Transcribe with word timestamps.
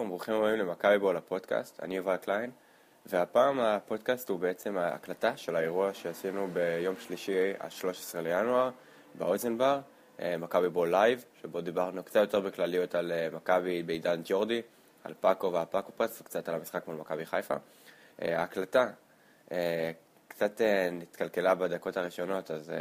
שלום, 0.00 0.08
ברוכים 0.08 0.34
הבאים 0.34 0.58
למכבי 0.58 0.98
בול 0.98 1.16
הפודקאסט, 1.16 1.82
אני 1.82 1.96
יובל 1.96 2.16
קליין, 2.16 2.50
והפעם 3.06 3.60
הפודקאסט 3.60 4.28
הוא 4.28 4.40
בעצם 4.40 4.78
ההקלטה 4.78 5.36
של 5.36 5.56
האירוע 5.56 5.94
שעשינו 5.94 6.48
ביום 6.52 6.94
שלישי, 6.96 7.52
ה-13 7.60 8.20
לינואר, 8.20 8.70
באוזנבר, 9.14 9.80
אה, 10.20 10.36
מכבי 10.36 10.68
בול 10.68 10.90
live, 10.90 11.24
שבו 11.42 11.60
דיברנו 11.60 12.02
קצת 12.02 12.20
יותר 12.20 12.40
בכלליות 12.40 12.94
על 12.94 13.12
אה, 13.12 13.28
מכבי 13.32 13.82
בעידן 13.82 14.20
ג'ורדי, 14.24 14.62
על 15.04 15.14
פאקו 15.20 15.52
והפאקו 15.52 15.92
press, 15.92 16.20
וקצת 16.20 16.48
על 16.48 16.54
המשחק 16.54 16.86
מול 16.86 16.96
מכבי 16.96 17.26
חיפה. 17.26 17.54
אה, 18.22 18.40
ההקלטה 18.40 18.90
קצת 20.28 20.60
נתקלקלה 20.92 21.54
בדקות 21.54 21.96
הראשונות, 21.96 22.50
אז 22.50 22.72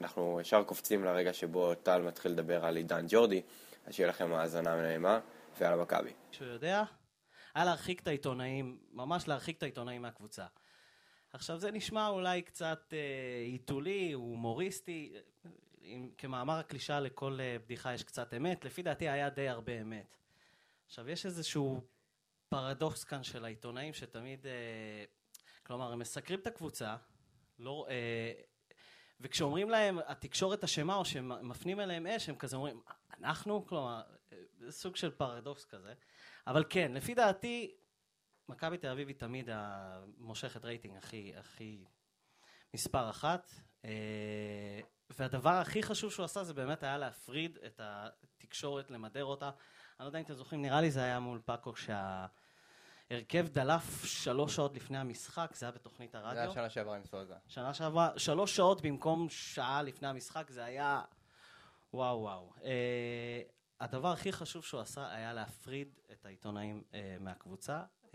אנחנו 0.00 0.38
ישר 0.40 0.62
קופצים 0.62 1.04
לרגע 1.04 1.32
שבו 1.32 1.74
טל 1.74 2.02
מתחיל 2.02 2.32
לדבר 2.32 2.64
על 2.64 2.76
עידן 2.76 3.04
ג'ורדי, 3.08 3.42
אז 3.86 3.94
שיהיה 3.94 4.08
לכם 4.08 4.32
האזנה 4.32 4.82
נעימה, 4.82 5.20
ועל 5.62 5.80
המכבי. 5.80 6.12
שהוא 6.30 6.48
יודע, 6.48 6.82
היה 7.54 7.64
להרחיק 7.64 8.00
את 8.00 8.06
העיתונאים, 8.08 8.78
ממש 8.92 9.28
להרחיק 9.28 9.58
את 9.58 9.62
העיתונאים 9.62 10.02
מהקבוצה. 10.02 10.46
עכשיו 11.32 11.58
זה 11.58 11.70
נשמע 11.70 12.08
אולי 12.08 12.42
קצת 12.42 12.94
היתולי, 13.46 14.08
אה, 14.10 14.14
הומוריסטי, 14.14 15.14
עם, 15.82 16.10
כמאמר 16.18 16.58
הקלישה 16.58 17.00
לכל 17.00 17.38
אה, 17.40 17.56
בדיחה 17.64 17.94
יש 17.94 18.02
קצת 18.02 18.34
אמת, 18.34 18.64
לפי 18.64 18.82
דעתי 18.82 19.08
היה 19.08 19.30
די 19.30 19.48
הרבה 19.48 19.80
אמת. 19.80 20.16
עכשיו 20.86 21.10
יש 21.10 21.26
איזשהו 21.26 21.80
פרדוקס 22.48 23.04
כאן 23.04 23.22
של 23.22 23.44
העיתונאים 23.44 23.92
שתמיד, 23.92 24.46
אה, 24.46 25.04
כלומר 25.62 25.92
הם 25.92 25.98
מסקרים 25.98 26.38
את 26.40 26.46
הקבוצה, 26.46 26.96
לא, 27.58 27.86
אה, 27.90 28.32
וכשאומרים 29.20 29.70
להם 29.70 29.98
התקשורת 30.06 30.64
אשמה 30.64 30.94
או 30.94 31.04
שמפנים 31.04 31.80
אליהם 31.80 32.06
אש, 32.06 32.28
הם 32.28 32.36
כזה 32.36 32.56
אומרים, 32.56 32.80
אנחנו? 33.18 33.66
כלומר, 33.66 34.02
זה 34.62 34.72
סוג 34.72 34.96
של 34.96 35.10
פרדוקס 35.10 35.64
כזה. 35.64 35.94
אבל 36.46 36.64
כן, 36.68 36.92
לפי 36.92 37.14
דעתי, 37.14 37.74
מכבי 38.48 38.78
תל 38.78 38.88
אביב 38.88 39.08
היא 39.08 39.16
תמיד 39.16 39.48
המושכת 39.52 40.64
רייטינג 40.64 40.96
הכי, 40.96 41.32
הכי 41.36 41.84
מספר 42.74 43.10
אחת. 43.10 43.50
אה, 43.84 44.80
והדבר 45.10 45.50
הכי 45.50 45.82
חשוב 45.82 46.12
שהוא 46.12 46.24
עשה 46.24 46.44
זה 46.44 46.54
באמת 46.54 46.82
היה 46.82 46.98
להפריד 46.98 47.58
את 47.66 47.80
התקשורת, 47.82 48.90
למדר 48.90 49.24
אותה. 49.24 49.46
אני 49.46 49.54
לא 50.00 50.04
יודע 50.04 50.18
אם 50.18 50.24
אתם 50.24 50.34
זוכרים, 50.34 50.62
נראה 50.62 50.80
לי 50.80 50.90
זה 50.90 51.02
היה 51.02 51.20
מול 51.20 51.40
פאקו 51.44 51.76
שה... 51.76 52.26
הרכב 53.10 53.48
דלף 53.48 54.04
שלוש 54.04 54.56
שעות 54.56 54.74
לפני 54.74 54.98
המשחק, 54.98 55.54
זה 55.54 55.66
היה 55.66 55.72
בתוכנית 55.72 56.14
הרדיו. 56.14 56.34
זה 56.34 56.40
היה 56.40 56.50
שנה 56.52 56.70
שעברה 56.70 56.96
עם 56.96 57.04
סוזה. 57.04 57.34
שנה 57.48 57.74
שעברה, 57.74 58.10
שלוש 58.16 58.56
שעות 58.56 58.82
במקום 58.82 59.28
שעה 59.28 59.82
לפני 59.82 60.08
המשחק, 60.08 60.50
זה 60.50 60.64
היה 60.64 61.02
וואו 61.94 62.20
וואו. 62.20 62.52
הדבר 63.82 64.08
הכי 64.08 64.32
חשוב 64.32 64.64
שהוא 64.64 64.80
עשה 64.80 65.12
היה 65.14 65.32
להפריד 65.32 65.88
את 66.12 66.26
העיתונאים 66.26 66.82
uh, 66.90 66.94
מהקבוצה, 67.20 67.82
uh, 68.04 68.14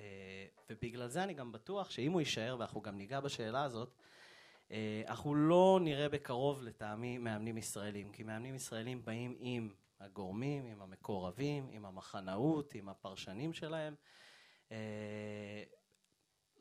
ובגלל 0.70 1.08
זה 1.08 1.24
אני 1.24 1.34
גם 1.34 1.52
בטוח 1.52 1.90
שאם 1.90 2.12
הוא 2.12 2.22
יישאר, 2.22 2.56
ואנחנו 2.60 2.82
גם 2.82 2.98
ניגע 2.98 3.20
בשאלה 3.20 3.64
הזאת, 3.64 3.96
uh, 4.70 4.72
אנחנו 5.08 5.36
לא 5.36 5.80
נראה 5.82 6.10
בקרוב 6.10 6.62
לטעמי 6.62 7.18
מאמנים 7.18 7.58
ישראלים, 7.58 8.12
כי 8.12 8.24
מאמנים 8.24 8.56
ישראלים 8.56 9.06
באים 9.06 9.36
עם 9.40 9.70
הגורמים, 10.00 10.66
עם 10.66 10.82
המקורבים, 10.82 11.70
עם 11.72 11.86
המחנאות, 11.86 12.76
עם 12.76 12.90
הפרשנים 12.90 13.54
שלהם. 13.54 13.96
אה, 14.72 15.64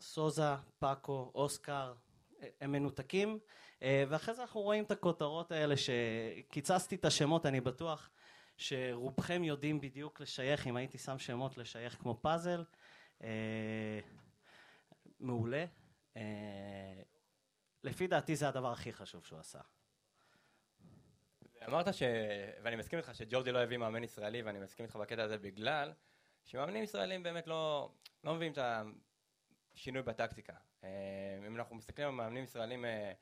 סוזה, 0.01 0.55
פאקו, 0.79 1.31
אוסקר, 1.35 1.95
הם 2.61 2.73
מנותקים, 2.73 3.39
אה, 3.83 4.05
ואחרי 4.09 4.35
זה 4.35 4.43
אנחנו 4.43 4.61
רואים 4.61 4.85
את 4.85 4.91
הכותרות 4.91 5.53
האלה 5.53 5.75
שקיצצתי 5.77 6.95
את 6.95 7.05
השמות, 7.05 7.47
אני 7.47 7.61
בטוח 7.61 8.11
שרובכם 8.57 9.45
יודעים 9.45 9.81
בדיוק 9.81 10.21
לשייך, 10.21 10.67
אם 10.67 10.77
הייתי 10.77 10.99
שם 10.99 11.19
שמות 11.19 11.59
לשייך 11.59 11.95
כמו 11.95 12.19
פאזל. 12.21 12.65
אה, 13.23 14.01
מעולה. 15.21 15.65
לפי 17.85 18.07
דעתי 18.07 18.37
זה 18.37 18.49
הדבר 18.49 18.73
הכי 18.73 18.93
חשוב 18.93 19.25
שהוא 19.25 19.39
עשה. 19.39 19.61
אמרת 21.69 21.95
ש... 21.95 22.03
ואני 22.63 22.77
מסכים 22.77 22.99
איתך 22.99 23.15
שג'ורדי 23.15 23.53
לא 23.53 23.59
הביא 23.59 23.77
מאמן 23.77 24.05
ישראלי, 24.05 24.43
ואני 24.43 24.59
מסכים 24.59 24.85
איתך 24.87 24.97
בקטע 24.97 25.23
הזה 25.23 25.39
בגלל 25.39 25.93
שמאמנים 26.45 26.83
ישראלים 26.83 27.23
באמת 27.23 27.47
לא, 27.47 27.93
לא 28.25 28.35
מביאים 28.35 28.53
את 28.53 28.59
השינוי 29.75 30.03
בטקטיקה. 30.03 30.53
אה, 30.85 30.89
אם 31.47 31.57
אנחנו 31.57 31.77
מסתכלים 31.77 32.09
על 32.09 32.15
מאמנים 32.15 32.45
ישראלים 32.45 32.85
אה, 32.85 33.13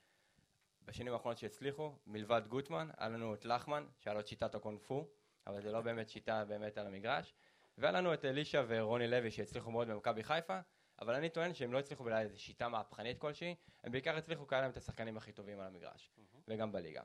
בשנים 0.83 1.13
האחרונות 1.13 1.39
שהצליחו, 1.39 1.99
מלבד 2.07 2.43
גוטמן, 2.49 2.89
היה 2.97 3.09
לנו 3.09 3.35
את 3.35 3.45
לחמן, 3.45 3.87
שהיה 3.99 4.15
לו 4.15 4.21
את 4.21 4.27
שיטת 4.27 4.55
הקונפו, 4.55 5.09
אבל 5.47 5.61
זה 5.61 5.73
לא 5.73 5.81
באמת 5.81 6.09
שיטה 6.09 6.45
באמת 6.45 6.79
על 6.79 6.87
המגרש, 6.87 7.35
והיה 7.79 7.93
לנו 7.93 8.15
את 8.15 8.25
אלישע 8.25 8.65
ורוני 8.69 9.09
לוי 9.09 9.31
שהצליחו 9.31 9.71
מאוד 9.71 9.89
במכבי 9.89 10.25
חיפה, 10.25 10.59
אבל 11.01 11.15
אני 11.15 11.29
טוען 11.29 11.55
שהם 11.55 11.73
לא 11.73 11.79
הצליחו 11.79 12.05
בגלל 12.05 12.19
איזו 12.19 12.41
שיטה 12.41 12.69
מהפכנית 12.69 13.19
כלשהי, 13.19 13.55
הם 13.85 13.93
בעיקר 13.93 14.17
הצליחו 14.17 14.47
כי 14.47 14.55
היה 14.55 14.63
להם 14.63 14.71
את 14.71 14.77
השחקנים 14.77 15.17
הכי 15.17 15.33
טובים 15.33 15.61
על 15.61 15.67
המגרש, 15.67 16.11
mm-hmm. 16.17 16.39
וגם 16.49 16.73
בליגה. 16.73 17.03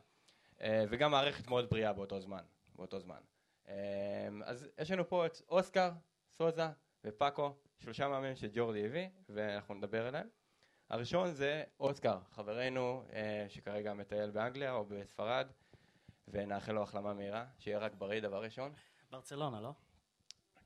אה, 0.61 0.83
וגם 0.89 1.11
מערכת 1.11 1.47
מאוד 1.47 1.69
בריאה 1.69 1.93
באותו 1.93 2.19
זמן, 2.19 2.43
באותו 2.75 2.99
זמן. 2.99 3.21
אז 4.43 4.69
יש 4.81 4.91
לנו 4.91 5.09
פה 5.09 5.25
את 5.25 5.41
אוסקר, 5.49 5.91
סוזה 6.31 6.67
ופאקו, 7.03 7.55
שלושה 7.79 8.07
מאמנים 8.07 8.35
שג'ורדי 8.35 8.85
הביא, 8.85 9.07
ואנחנו 9.29 9.73
נדבר 9.73 10.07
עליהם. 10.07 10.27
הראשון 10.89 11.31
זה 11.31 11.63
אוסקר, 11.79 12.19
חברנו 12.31 13.03
אה, 13.13 13.45
שכרגע 13.49 13.93
מטייל 13.93 14.29
באנגליה 14.31 14.73
או 14.73 14.85
בספרד, 14.85 15.47
ונאחל 16.29 16.71
לו 16.71 16.83
החלמה 16.83 17.13
מהירה, 17.13 17.45
שיהיה 17.57 17.79
רק 17.79 17.93
בריא 17.93 18.21
דבר 18.21 18.43
ראשון. 18.43 18.73
ברצלונה, 19.11 19.61
לא? 19.61 19.73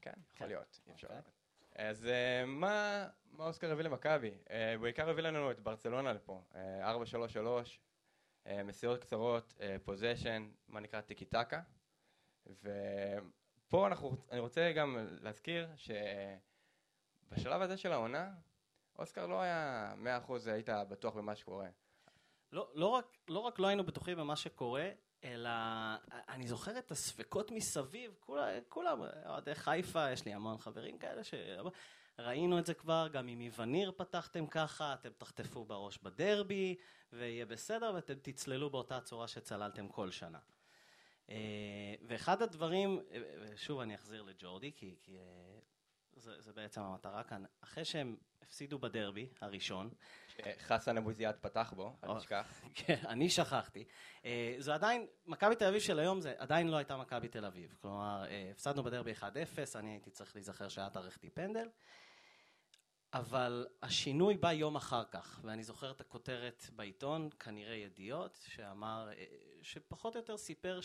כן, 0.01 0.11
יכול 0.11 0.27
כן. 0.35 0.47
להיות, 0.47 0.81
אי 0.87 0.91
אפשר. 0.91 1.07
אוקיי. 1.07 1.31
אז 1.75 2.05
אה, 2.05 2.45
מה, 2.45 3.07
אוסקר 3.39 3.71
הביא 3.71 3.83
למכבי? 3.83 4.31
אה, 4.49 4.73
הוא 4.73 4.81
בעיקר 4.81 5.09
הביא 5.09 5.23
לנו 5.23 5.51
את 5.51 5.59
ברצלונה 5.59 6.13
לפה, 6.13 6.41
4-3-3, 6.53 6.55
אה, 8.47 8.63
מסירות 8.63 9.01
קצרות, 9.01 9.53
פוזיישן, 9.83 10.49
מה 10.67 10.79
נקרא 10.79 11.01
טיקי 11.01 11.25
טקה, 11.25 11.61
פה 13.67 13.87
אנחנו, 13.87 14.17
אני 14.31 14.39
רוצה 14.39 14.71
גם 14.75 15.07
להזכיר 15.21 15.69
שבשלב 15.75 17.61
הזה 17.61 17.77
של 17.77 17.91
העונה, 17.91 18.31
אוסקר 18.99 19.27
לא 19.27 19.41
היה 19.41 19.93
מאה 19.97 20.17
אחוז 20.17 20.47
היית 20.47 20.69
בטוח 20.89 21.15
במה 21.15 21.35
שקורה. 21.35 21.69
לא, 22.51 22.71
לא, 22.73 22.87
רק, 22.87 23.17
לא 23.27 23.39
רק 23.39 23.59
לא 23.59 23.67
היינו 23.67 23.83
בטוחים 23.83 24.17
במה 24.17 24.35
שקורה, 24.35 24.89
אלא 25.23 25.49
אני 26.29 26.47
זוכר 26.47 26.77
את 26.79 26.91
הספקות 26.91 27.51
מסביב, 27.51 28.11
כולם, 28.69 29.01
אוהדי 29.25 29.55
חיפה, 29.55 30.11
יש 30.11 30.25
לי 30.25 30.33
המון 30.33 30.57
חברים 30.57 30.97
כאלה 30.97 31.21
שראינו 31.23 32.59
את 32.59 32.65
זה 32.65 32.73
כבר, 32.73 33.07
גם 33.13 33.27
אם 33.27 33.41
איווניר 33.41 33.91
פתחתם 33.97 34.47
ככה, 34.47 34.93
אתם 34.93 35.09
תחטפו 35.17 35.65
בראש 35.65 35.97
בדרבי, 35.97 36.75
ויהיה 37.13 37.45
בסדר, 37.45 37.91
ואתם 37.95 38.13
תצללו 38.21 38.69
באותה 38.69 39.01
צורה 39.01 39.27
שצללתם 39.27 39.87
כל 39.87 40.11
שנה. 40.11 40.39
אה, 41.29 41.95
ואחד 42.07 42.41
הדברים, 42.41 42.99
אה, 43.11 43.21
שוב 43.55 43.79
אני 43.79 43.95
אחזיר 43.95 44.21
לג'ורדי, 44.21 44.71
כי, 44.75 44.95
כי 45.01 45.17
אה, 45.17 45.59
זה, 46.15 46.41
זה 46.41 46.53
בעצם 46.53 46.81
המטרה 46.81 47.23
כאן, 47.23 47.43
אחרי 47.61 47.85
שהם 47.85 48.15
הפסידו 48.41 48.79
בדרבי 48.79 49.27
הראשון. 49.41 49.89
שחסן 50.37 50.97
אבו 50.97 51.11
זיאד 51.11 51.35
פתח 51.41 51.73
בו, 51.75 51.95
אל 52.03 52.19
תשכח. 52.19 52.61
כן, 52.73 52.99
אני 53.07 53.29
שכחתי. 53.29 53.85
זה 54.57 54.73
עדיין, 54.73 55.07
מכבי 55.25 55.55
תל 55.55 55.65
אביב 55.65 55.81
של 55.81 55.99
היום 55.99 56.21
זה 56.21 56.33
עדיין 56.37 56.67
לא 56.67 56.77
הייתה 56.77 56.97
מכבי 56.97 57.27
תל 57.27 57.45
אביב. 57.45 57.75
כלומר, 57.81 58.25
הפסדנו 58.51 58.83
בדרבי 58.83 59.11
1-0, 59.11 59.23
אני 59.75 59.91
הייתי 59.91 60.11
צריך 60.11 60.35
להיזכר 60.35 60.69
שהיה 60.69 60.89
תארכתי 60.89 61.29
פנדל. 61.29 61.67
אבל 63.13 63.67
השינוי 63.83 64.37
בא 64.37 64.51
יום 64.51 64.75
אחר 64.75 65.03
כך, 65.11 65.39
ואני 65.43 65.63
זוכר 65.63 65.91
את 65.91 66.01
הכותרת 66.01 66.65
בעיתון, 66.75 67.29
כנראה 67.39 67.75
ידיעות, 67.75 68.39
שאמר, 68.47 69.09
אה, 69.17 69.25
שפחות 69.61 70.15
או 70.15 70.21
יותר 70.21 70.37
סיפר 70.37 70.79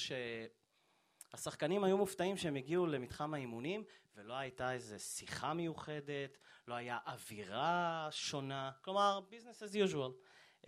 שהשחקנים 1.31 1.85
היו 1.85 1.99
מופתעים 1.99 2.37
שהם 2.37 2.57
הגיעו 2.57 2.87
למתחם 2.87 3.35
האימונים, 3.35 3.85
ולא 4.17 4.35
הייתה 4.35 4.73
איזו 4.73 4.99
שיחה 4.99 5.55
מיוחדת, 5.55 6.39
לא 6.69 6.75
היה 6.75 6.99
אווירה 7.07 8.09
שונה, 8.11 8.71
כלומר, 8.83 9.21
business 9.31 9.63
as 9.63 9.93
usual. 9.93 10.13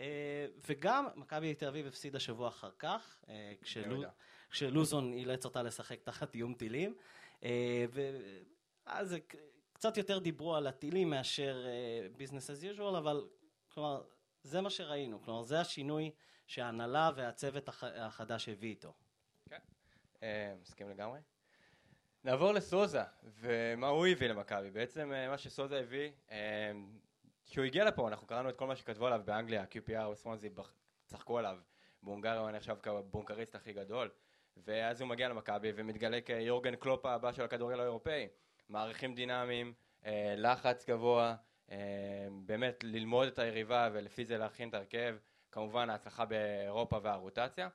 אה, 0.01 0.45
וגם 0.69 1.07
מכבי 1.15 1.55
תל 1.55 1.67
אביב 1.67 1.87
הפסידה 1.87 2.19
שבוע 2.19 2.47
אחר 2.47 2.71
כך, 2.79 3.19
אה, 3.29 3.53
כשלו, 3.61 4.03
כשלוזון 4.49 5.13
אילץ 5.13 5.45
אותה 5.45 5.63
לשחק 5.63 6.01
תחת 6.03 6.35
איום 6.35 6.53
טילים, 6.53 6.95
ואז 7.91 9.15
קצת 9.81 9.97
יותר 9.97 10.19
דיברו 10.19 10.55
על 10.55 10.67
הטילים 10.67 11.09
מאשר 11.09 11.65
uh, 11.65 12.21
business 12.21 12.47
as 12.49 12.77
usual, 12.77 12.97
אבל 12.97 13.27
כלומר, 13.73 14.01
זה 14.43 14.61
מה 14.61 14.69
שראינו, 14.69 15.21
כלומר, 15.21 15.43
זה 15.43 15.59
השינוי 15.59 16.11
שההנהלה 16.47 17.11
והצוות 17.15 17.69
הח... 17.69 17.83
החדש 17.83 18.49
הביא 18.49 18.69
איתו. 18.69 18.93
Uh, 20.21 20.23
מסכים 20.61 20.89
לגמרי. 20.89 21.19
נעבור 22.23 22.51
לסוזה, 22.51 23.03
ומה 23.23 23.87
הוא 23.87 24.07
הביא 24.07 24.27
למכבי. 24.27 24.71
בעצם 24.71 25.11
uh, 25.11 25.29
מה 25.29 25.37
שסוזה 25.37 25.79
הביא, 25.79 26.11
uh, 26.27 26.31
כשהוא 27.45 27.65
הגיע 27.65 27.85
לפה, 27.85 28.07
אנחנו 28.07 28.27
קראנו 28.27 28.49
את 28.49 28.55
כל 28.55 28.67
מה 28.67 28.75
שכתבו 28.75 29.07
עליו 29.07 29.21
באנגליה, 29.25 29.63
QPR 29.63 30.07
וסוונזי 30.07 30.49
צחקו 31.05 31.37
עליו, 31.37 31.57
בהונגריה 32.03 32.39
הוא 32.39 32.51
נחשב 32.51 32.75
כבונקריסט 32.83 33.55
הכי 33.55 33.73
גדול, 33.73 34.09
ואז 34.57 35.01
הוא 35.01 35.09
מגיע 35.09 35.29
למכבי 35.29 35.71
ומתגלה 35.75 36.21
כיורגן 36.21 36.75
קלופ 36.75 37.05
הבא 37.05 37.31
של 37.31 37.43
הכדורגל 37.43 37.79
האירופאי. 37.79 38.27
מערכים 38.69 39.15
דינמיים, 39.15 39.73
אה, 40.05 40.33
לחץ 40.37 40.89
גבוה, 40.89 41.35
אה, 41.71 41.77
באמת 42.45 42.83
ללמוד 42.83 43.27
את 43.27 43.39
היריבה 43.39 43.89
ולפי 43.93 44.25
זה 44.25 44.37
להכין 44.37 44.69
את 44.69 44.73
ההרכב, 44.73 45.15
כמובן 45.51 45.89
ההצלחה 45.89 46.25
באירופה 46.25 46.99
והרוטציה. 47.03 47.69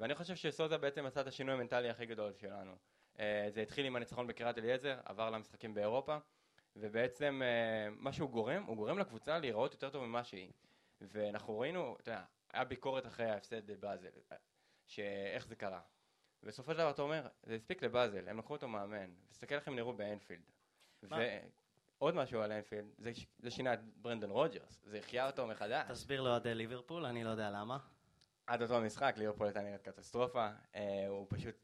ואני 0.00 0.14
חושב 0.14 0.36
שסוזה 0.36 0.78
בעצם 0.78 1.06
עשה 1.06 1.20
את 1.20 1.26
השינוי 1.26 1.54
המנטלי 1.54 1.90
הכי 1.90 2.06
גדול 2.06 2.32
שלנו. 2.34 2.76
אה, 3.18 3.46
זה 3.50 3.62
התחיל 3.62 3.86
עם 3.86 3.96
הניצחון 3.96 4.26
בקריית 4.26 4.58
אליעזר, 4.58 4.98
עבר 5.04 5.30
למשחקים 5.30 5.74
באירופה, 5.74 6.16
ובעצם 6.76 7.42
אה, 7.44 7.88
מה 7.90 8.12
שהוא 8.12 8.30
גורם, 8.30 8.62
הוא 8.62 8.76
גורם 8.76 8.98
לקבוצה 8.98 9.38
להיראות 9.38 9.72
יותר 9.72 9.90
טוב 9.90 10.04
ממה 10.04 10.24
שהיא. 10.24 10.52
ואנחנו 11.00 11.58
ראינו, 11.58 11.96
אתה 12.00 12.10
יודע, 12.10 12.24
היה 12.52 12.64
ביקורת 12.64 13.06
אחרי 13.06 13.30
ההפסד 13.30 13.66
בבאזל, 13.66 14.08
שאיך 14.86 15.46
זה 15.46 15.56
קרה. 15.56 15.80
בסופו 16.42 16.72
של 16.72 16.78
דבר 16.78 16.90
אתה 16.90 17.02
אומר, 17.02 17.28
זה 17.42 17.54
הספיק 17.54 17.82
לבאזל, 17.82 18.28
הם 18.28 18.38
לקחו 18.38 18.54
אותו 18.54 18.68
מאמן, 18.68 19.10
תסתכל 19.28 19.54
איך 19.54 19.68
הם 19.68 19.76
נראו 19.76 19.92
באנפילד. 19.92 20.50
ועוד 21.02 22.14
משהו 22.14 22.40
על 22.40 22.52
אנפילד, 22.52 22.88
זה, 22.98 23.12
זה 23.38 23.50
שינה 23.50 23.74
את 23.74 23.78
ברנדון 23.96 24.30
רוג'רס, 24.30 24.82
זה 24.84 24.98
החיה 24.98 25.26
אותו 25.26 25.46
מחדש. 25.46 25.90
תסביר 25.90 26.22
לאוהדי 26.22 26.54
ליברפול, 26.54 27.06
אני 27.06 27.24
לא 27.24 27.30
יודע 27.30 27.50
למה. 27.50 27.78
עד 28.46 28.62
אותו 28.62 28.80
משחק, 28.80 29.14
ליברפול 29.16 29.46
הייתה 29.46 29.62
נראית 29.62 29.82
קטסטרופה, 29.82 30.48
אה, 30.74 31.06
הוא 31.08 31.26
פשוט 31.28 31.54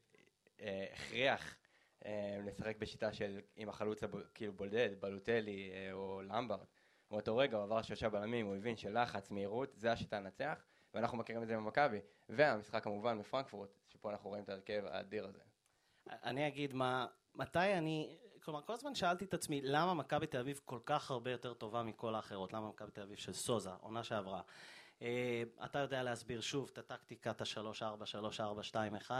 אה, 0.59 0.85
הכריח 0.93 1.55
אה, 2.05 2.39
לשחק 2.45 2.77
בשיטה 2.77 3.13
של 3.13 3.39
עם 3.55 3.69
החלוץ 3.69 4.03
כאילו 4.33 4.53
בודד, 4.53 4.89
בלוטלי 4.99 5.71
או 5.91 6.21
למברט. 6.21 6.65
מאותו 7.11 7.37
רגע 7.37 7.57
הוא 7.57 7.63
עבר 7.63 7.81
שלושה 7.81 8.09
בלמים, 8.09 8.45
הוא 8.45 8.55
הבין 8.55 8.77
שלחץ, 8.77 9.31
מהירות, 9.31 9.73
זה 9.75 9.91
השיטה 9.91 10.19
לנצח, 10.19 10.63
ואנחנו 10.93 11.17
מכירים 11.17 11.43
את 11.43 11.47
זה 11.47 11.55
במכבי. 11.55 11.99
והמשחק 12.29 12.83
כמובן 12.83 13.19
בפרנקפורט, 13.19 13.69
שפה 13.87 14.11
אנחנו 14.11 14.29
רואים 14.29 14.43
את 14.43 14.49
ההרכב 14.49 14.83
האדיר 14.85 15.27
הזה. 15.27 15.41
אני 16.09 16.47
אגיד 16.47 16.73
מה, 16.73 17.05
מתי 17.35 17.73
אני, 17.73 18.17
כלומר 18.43 18.61
כל 18.61 18.73
הזמן 18.73 18.95
שאלתי 18.95 19.25
את 19.25 19.33
עצמי 19.33 19.61
למה 19.61 19.93
מכבי 19.93 20.27
תל 20.27 20.37
אביב 20.37 20.59
כל 20.65 20.79
כך 20.85 21.11
הרבה 21.11 21.31
יותר 21.31 21.53
טובה 21.53 21.83
מכל 21.83 22.15
האחרות, 22.15 22.53
למה 22.53 22.69
מכבי 22.69 22.91
תל 22.91 23.01
אביב 23.01 23.17
של 23.17 23.33
סוזה, 23.33 23.71
עונה 23.71 24.03
שעברה. 24.03 24.41
Uh, 24.99 25.03
אתה 25.65 25.79
יודע 25.79 26.03
להסביר 26.03 26.41
שוב 26.41 26.69
את 26.73 26.77
הטקטיקת 26.77 27.41
ה-3-4, 27.41 27.81
3-4, 28.37 28.41
2-1 28.71 29.09
uh, 29.09 29.11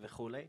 וכולי. 0.00 0.46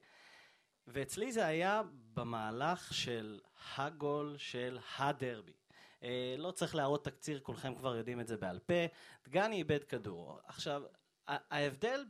ואצלי 0.88 1.32
זה 1.32 1.46
היה 1.46 1.82
במהלך 2.14 2.94
של 2.94 3.40
הגול 3.78 4.36
של 4.38 4.80
הדרבי. 4.98 5.54
Uh, 6.00 6.06
לא 6.38 6.52
צריך 6.52 6.76
להראות 6.76 7.06
תקציר, 7.06 7.40
כולכם 7.40 7.76
כבר 7.76 7.96
יודעים 7.96 8.20
את 8.20 8.28
זה 8.28 8.38
בעל 8.38 8.60
פה. 8.60 8.86
דגני 9.28 9.56
איבד 9.56 9.84
כדור. 9.84 10.40
עכשיו, 10.44 10.84
ההבדל, 11.28 12.06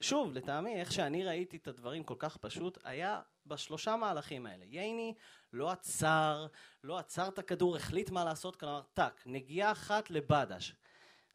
שוב, 0.00 0.32
לטעמי, 0.32 0.80
איך 0.80 0.92
שאני 0.92 1.24
ראיתי 1.24 1.56
את 1.56 1.68
הדברים 1.68 2.04
כל 2.04 2.14
כך 2.18 2.36
פשוט, 2.36 2.78
היה 2.84 3.20
בשלושה 3.46 3.96
מהלכים 3.96 4.46
האלה. 4.46 4.64
ייני 4.64 5.14
לא 5.52 5.70
עצר, 5.70 6.46
לא 6.84 6.98
עצר 6.98 7.28
את 7.28 7.38
הכדור, 7.38 7.76
החליט 7.76 8.10
מה 8.10 8.24
לעשות, 8.24 8.56
כלומר, 8.56 8.82
טאק, 8.94 9.22
נגיעה 9.26 9.72
אחת 9.72 10.10
לבדש. 10.10 10.74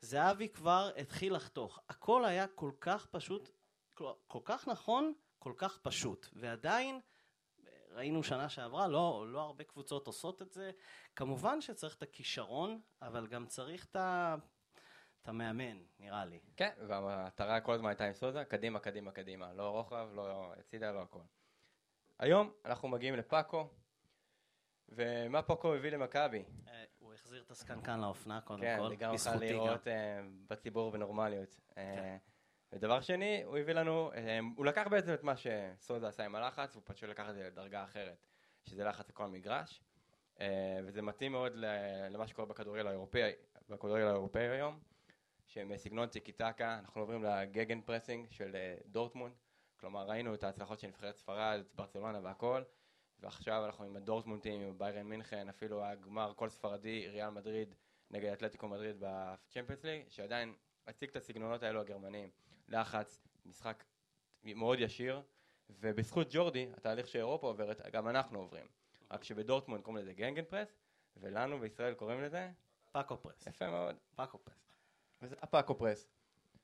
זהבי 0.05 0.49
כבר 0.49 0.91
התחיל 0.97 1.35
לחתוך. 1.35 1.79
הכל 1.89 2.25
היה 2.25 2.47
כל 2.47 2.71
כך 2.81 3.05
פשוט, 3.05 3.49
כל 4.27 4.39
כך 4.45 4.67
נכון, 4.67 5.13
כל 5.39 5.53
כך 5.57 5.77
פשוט. 5.77 6.27
ועדיין, 6.33 6.99
ראינו 7.89 8.23
שנה 8.23 8.49
שעברה, 8.49 8.87
לא, 8.87 9.25
לא 9.27 9.41
הרבה 9.41 9.63
קבוצות 9.63 10.07
עושות 10.07 10.41
את 10.41 10.51
זה. 10.51 10.71
כמובן 11.15 11.61
שצריך 11.61 11.95
את 11.95 12.03
הכישרון, 12.03 12.81
אבל 13.01 13.27
גם 13.27 13.45
צריך 13.47 13.85
את 13.85 13.95
ה... 13.95 14.35
את 15.21 15.27
המאמן, 15.27 15.83
נראה 15.99 16.25
לי. 16.25 16.39
כן, 16.57 16.71
והמטרה 16.87 17.61
כל 17.61 17.73
הזמן 17.73 17.89
הייתה 17.89 18.05
עם 18.05 18.13
סוזה, 18.13 18.45
קדימה, 18.45 18.79
קדימה, 18.79 19.11
קדימה. 19.11 19.53
לא 19.53 19.69
רוחב, 19.69 20.09
לא 20.13 20.53
הצידה, 20.59 20.91
לא 20.91 21.01
הכל. 21.01 21.21
היום 22.19 22.51
אנחנו 22.65 22.87
מגיעים 22.87 23.15
לפאקו, 23.15 23.69
ומה 24.89 25.41
פאקו 25.41 25.73
הביא 25.73 25.89
למכבי? 25.91 26.43
אה, 27.15 27.19
החזיר 27.19 27.41
את 27.41 27.51
הסקנקן 27.51 27.99
לאופנה, 27.99 28.41
קודם 28.41 28.61
כן, 28.61 28.77
כל, 28.79 28.89
זה 28.89 28.95
גם 28.95 29.13
יכול 29.13 29.33
לראות 29.35 29.87
בציבור 30.47 30.91
בנורמליות. 30.91 31.59
אה, 31.77 31.95
כן. 31.95 32.17
ודבר 32.71 33.01
שני, 33.01 33.43
הוא 33.43 33.57
הביא 33.57 33.73
לנו, 33.73 34.11
אה, 34.11 34.17
הוא 34.55 34.65
לקח 34.65 34.87
בעצם 34.91 35.13
את 35.13 35.23
מה 35.23 35.33
שסוזה 35.35 36.07
עשה 36.07 36.25
עם 36.25 36.35
הלחץ, 36.35 36.75
והוא 36.75 36.83
פשוט 36.85 37.09
לקח 37.09 37.29
את 37.29 37.35
זה 37.35 37.43
לדרגה 37.43 37.83
אחרת, 37.83 38.25
שזה 38.63 38.83
לחץ 38.83 39.09
לכל 39.09 39.23
המגרש, 39.23 39.81
אה, 40.35 40.41
וזה 40.85 41.01
מתאים 41.01 41.31
מאוד 41.31 41.53
למה 42.09 42.27
שקורה 42.27 42.47
בכדורגל 42.47 42.87
האירופאי, 42.87 43.31
בכדורגל 43.69 44.05
האירופאי 44.05 44.47
היום. 44.47 44.79
שהם 45.47 45.77
סגנון 45.77 46.07
טיקי 46.07 46.31
טקה, 46.31 46.79
אנחנו 46.79 47.01
עוברים 47.01 47.23
ל 47.23 47.81
gegenpressing 47.81 48.27
של 48.31 48.55
אה, 48.55 48.75
דורטמונד, 48.85 49.33
כלומר 49.79 50.09
ראינו 50.09 50.33
את 50.33 50.43
ההצלחות 50.43 50.79
של 50.79 50.87
נבחרת 50.87 51.15
ספרד, 51.15 51.61
ברצלונה 51.75 52.19
והכל, 52.23 52.63
ועכשיו 53.19 53.65
אנחנו 53.65 53.85
עם 53.85 53.95
הדורטמונדים, 53.95 54.61
עם 54.61 54.77
ביירן 54.77 55.03
מינכן, 55.03 55.49
אפילו 55.49 55.85
הגמר 55.85 56.33
כל 56.35 56.49
ספרדי, 56.49 57.07
ריאל 57.07 57.29
מדריד 57.29 57.75
נגד 58.11 58.31
אתלטיקו 58.31 58.67
מדריד 58.67 58.95
בצ'מפיונס 58.99 59.83
ליג, 59.83 60.03
שעדיין 60.09 60.53
הציג 60.87 61.09
את 61.09 61.15
הסגנונות 61.15 61.63
האלו 61.63 61.81
הגרמניים, 61.81 62.29
לחץ, 62.69 63.27
משחק 63.45 63.83
מאוד 64.43 64.79
ישיר, 64.79 65.21
ובזכות 65.69 66.27
ג'ורדי, 66.31 66.67
התהליך 66.77 67.07
שאירופה 67.07 67.47
עוברת, 67.47 67.81
גם 67.91 68.07
אנחנו 68.07 68.39
עוברים. 68.39 68.65
רק 69.11 69.23
שבדורטמונד 69.23 69.83
קוראים 69.83 70.03
לזה 70.03 70.13
gegenpress, 70.13 70.77
ולנו 71.17 71.59
בישראל 71.59 71.93
קוראים 71.93 72.21
לזה? 72.21 72.49
פאקו 72.91 73.17
press. 73.17 73.47
יפה 73.47 73.69
מאוד. 73.69 73.95
פאקו 74.15 74.37
press. 74.37 74.65
וזה 75.21 75.35
הפאקו 75.41 75.77
press. 75.77 76.07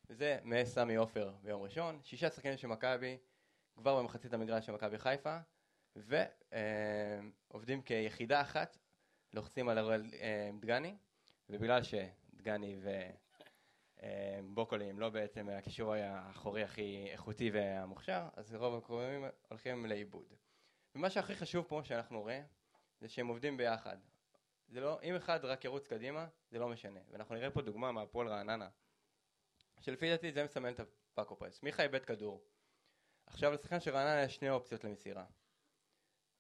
וזה 0.10 0.40
בסמי 0.44 0.96
עופר 0.96 1.32
ביום 1.44 1.62
ראשון, 1.62 2.00
שישה 2.04 2.30
שחקנים 2.30 2.58
של 2.58 2.68
מכבי, 2.68 3.18
כבר 3.76 4.00
במחצית 4.00 4.34
המגרש 4.34 4.66
של 4.66 4.72
מכבי 4.72 4.98
חיפה, 4.98 5.38
ועובדים 5.96 7.82
כיחידה 7.82 8.42
אחת, 8.42 8.78
לוחצים 9.34 9.70
על 9.70 9.78
הראל 9.78 10.04
אה, 10.14 10.50
דגני, 10.60 10.98
ובגלל 11.50 11.82
שדגני 11.84 12.80
ובוקולי 14.44 14.86
אה, 14.86 14.90
הם 14.90 15.00
לא 15.00 15.10
בעצם 15.10 15.50
הקישור 15.50 15.94
האחורי 15.94 16.64
הכי 16.64 17.08
איכותי 17.12 17.52
והמוכשר, 17.54 18.28
אז 18.34 18.56
רוב 18.56 18.76
הקרובים 18.76 19.26
הולכים 19.50 19.86
לאיבוד. 19.86 20.34
ומה 20.96 21.10
שהכי 21.10 21.36
חשוב 21.36 21.66
פה 21.66 21.82
שאנחנו 21.84 22.22
רואים, 22.22 22.44
זה 23.02 23.08
שהם 23.08 23.28
עובדים 23.28 23.58
ביחד. 23.58 23.98
זה 24.68 24.80
לא, 24.80 25.00
אם 25.04 25.16
אחד 25.16 25.46
רק 25.46 25.66
ירוץ 25.66 25.88
קדימה, 25.88 26.28
זה 26.52 26.60
לא 26.60 26.70
משנה. 26.70 27.00
ואנחנו 27.12 27.36
נראה 27.36 27.52
פה 27.52 27.62
דוגמה 27.62 27.92
מהפועל 27.92 28.28
רעננה, 28.28 28.70
שלפי 29.80 30.10
דעתי 30.10 30.32
זה 30.32 30.44
מסמן 30.44 30.74
את 30.74 30.80
הפאקו 30.80 31.36
פרס. 31.36 31.64
מיכה 31.64 31.84
איבד 31.84 32.06
כדור. 32.06 32.44
עכשיו 33.26 33.52
לשחקן 33.52 33.80
של 33.80 33.92
רעננה 33.92 34.24
יש 34.24 34.36
שני 34.36 34.50
אופציות 34.50 34.84
למסירה. 34.84 35.26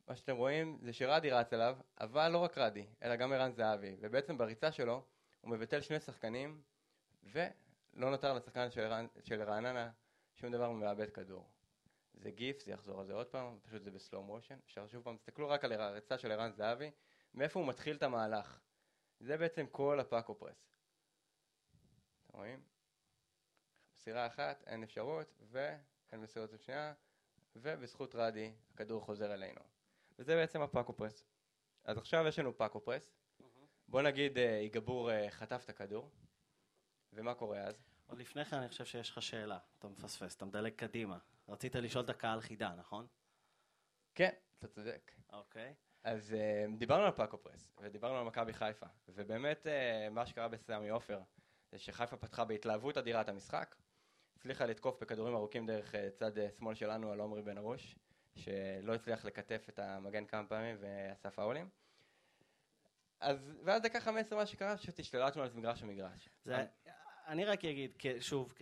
מה 0.08 0.16
שאתם 0.16 0.36
רואים 0.36 0.78
זה 0.82 0.94
שרדי 0.94 1.32
רץ 1.32 1.54
אליו, 1.54 1.78
אבל 2.00 2.30
לא 2.30 2.38
רק 2.38 2.58
רדי, 2.58 2.88
אלא 3.04 3.16
גם 3.16 3.34
ערן 3.34 3.52
זהבי. 3.52 3.96
ובעצם 4.00 4.38
בריצה 4.38 4.72
שלו 4.72 5.04
הוא 5.42 5.52
מבטל 5.52 5.82
שני 5.82 6.00
שחקנים, 6.00 6.62
ולא 7.24 8.10
נותר 8.12 8.34
לשחקן 8.34 8.72
של, 8.72 8.82
רענ... 8.82 9.08
של 9.24 9.44
רעננה 9.44 9.92
שום 10.34 10.52
דבר 10.52 10.70
ומאבד 10.70 11.10
כדור. 11.10 11.50
זה 12.14 12.32
גיף, 12.32 12.64
זה 12.64 12.72
יחזור 12.72 13.00
על 13.00 13.06
זה 13.06 13.14
עוד 13.14 13.28
פעם, 13.28 13.60
פשוט 13.62 13.84
זה 13.84 13.92
בסלואו 13.92 14.24
מושן. 14.24 14.60
אפשר 14.66 14.88
שוב 14.88 15.04
פעם, 15.04 15.18
תסתכלו 15.18 15.50
רק 15.50 15.64
על 15.64 15.72
הריצה 15.72 16.18
של 16.18 16.32
ערן 16.32 16.52
זהבי, 16.52 16.92
מאיפה 17.34 17.60
הוא 17.60 17.68
מתחיל 17.68 17.96
את 17.96 18.04
המהלך. 18.04 18.60
זה 19.20 19.38
בעצם 19.38 19.66
כל 19.68 20.00
הפאקו 20.00 20.36
פרס. 20.36 20.72
אתם 22.24 22.38
רואים? 22.38 22.62
מסירה 23.96 24.28
אחת, 24.28 24.64
אין 24.68 24.84
אפשרות, 24.84 25.42
ואין 25.52 26.22
מסירות 26.22 26.50
שנייה, 26.62 26.94
ובזכות 27.56 28.16
רדי 28.16 28.54
הכדור 28.74 29.02
חוזר 29.02 29.34
אלינו. 29.34 29.62
וזה 30.22 30.36
בעצם 30.36 30.62
הפאקו 30.62 30.94
פרס. 30.94 31.24
אז 31.84 31.98
עכשיו 31.98 32.28
יש 32.28 32.40
לנו 32.40 32.58
פאקו 32.58 32.84
פרס. 32.84 33.12
בוא 33.88 34.02
נגיד 34.02 34.38
איגבור 34.38 35.12
אה, 35.12 35.24
אה, 35.24 35.32
חטף 35.32 35.62
את 35.66 35.70
הכדור, 35.70 36.12
ומה 37.14 37.34
קורה 37.34 37.60
אז? 37.60 37.84
עוד 38.08 38.20
לפני 38.20 38.46
כן 38.46 38.58
אני 38.58 38.70
חושב 38.70 38.86
שיש 38.86 39.10
לך 39.10 39.22
שאלה, 39.22 39.58
אתה 39.80 39.88
מפספס, 39.88 40.36
אתה 40.36 40.46
מדלג 40.46 40.74
קדימה. 40.74 41.18
רצית 41.48 41.76
לשאול 41.76 42.04
את 42.04 42.10
הקהל 42.10 42.42
חידה, 42.42 42.74
נכון? 42.78 43.08
כן, 44.16 44.32
אתה 44.60 44.68
צודק. 44.68 45.12
אוקיי. 45.34 45.74
אז 46.04 46.36
uh, 46.36 46.78
דיברנו 46.78 47.04
על 47.04 47.12
פאקו 47.12 47.38
פרס, 47.38 47.72
ודיברנו 47.82 48.18
על 48.18 48.26
מכבי 48.26 48.54
חיפה, 48.54 48.88
ובאמת 49.08 49.68
מה 50.12 50.26
שקרה 50.26 50.48
בסמי 50.48 50.90
עופר, 50.90 51.22
זה 51.72 51.80
שחיפה 51.80 52.18
פתחה 52.18 52.46
בהתלהבות 52.46 52.98
אדירה 52.98 53.22
את 53.22 53.30
המשחק, 53.30 53.76
הצליחה 54.36 54.66
לתקוף 54.66 55.02
בכדורים 55.02 55.36
ארוכים 55.36 55.66
דרך 55.66 55.96
צד 56.16 56.32
שמאל 56.58 56.76
שלנו 56.76 57.12
על 57.12 57.20
עומרי 57.20 57.42
בן 57.42 57.58
ארוש, 57.58 57.96
שלא 58.36 58.94
הצליח 58.94 59.26
לקטף 59.26 59.66
את 59.70 59.80
המגן 59.80 60.26
כמה 60.26 60.48
פעמים 60.48 60.76
ועשה 60.80 61.30
פאולים. 61.30 61.70
אז, 63.20 63.54
ואז 63.64 63.82
דקה 63.82 64.00
15 64.00 64.40
מה 64.40 64.46
שקרה, 64.46 64.78
פשוט 64.78 65.00
השתלטנו 65.00 65.42
על 65.42 65.50
מגרש 65.56 65.84
המגרש. 65.84 66.30
זה, 66.46 66.66
אני 67.28 67.46
רק 67.46 67.66
אגיד, 67.66 67.92
שוב, 68.20 68.54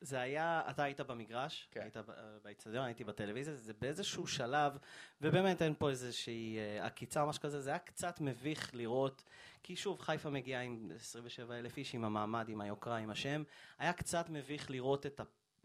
זה 0.00 0.20
היה, 0.20 0.62
אתה 0.70 0.82
היית 0.82 1.00
במגרש, 1.00 1.68
כן. 1.70 1.80
היית 1.80 1.96
באיצטדיון, 2.42 2.84
הייתי 2.84 3.04
בטלוויזיה, 3.04 3.54
זה 3.54 3.72
באיזשהו 3.80 4.26
שלב, 4.26 4.78
ובאמת 5.20 5.62
אין 5.62 5.74
פה 5.78 5.90
איזושהי 5.90 6.58
אה, 6.58 6.86
עקיצה 6.86 7.22
או 7.22 7.28
משהו 7.28 7.42
כזה, 7.42 7.60
זה 7.60 7.70
היה 7.70 7.78
קצת 7.78 8.20
מביך 8.20 8.74
לראות, 8.74 9.24
כי 9.62 9.76
שוב, 9.76 10.00
חיפה 10.00 10.30
מגיעה 10.30 10.62
עם 10.62 10.90
27 10.94 11.58
אלף 11.58 11.76
איש, 11.76 11.94
עם 11.94 12.04
המעמד, 12.04 12.48
עם 12.48 12.60
היוקרה, 12.60 12.96
עם 12.96 13.10
השם, 13.10 13.42
היה 13.78 13.92
קצת 13.92 14.28
מביך 14.28 14.70
לראות 14.70 15.06
את, 15.06 15.20
ה, 15.20 15.24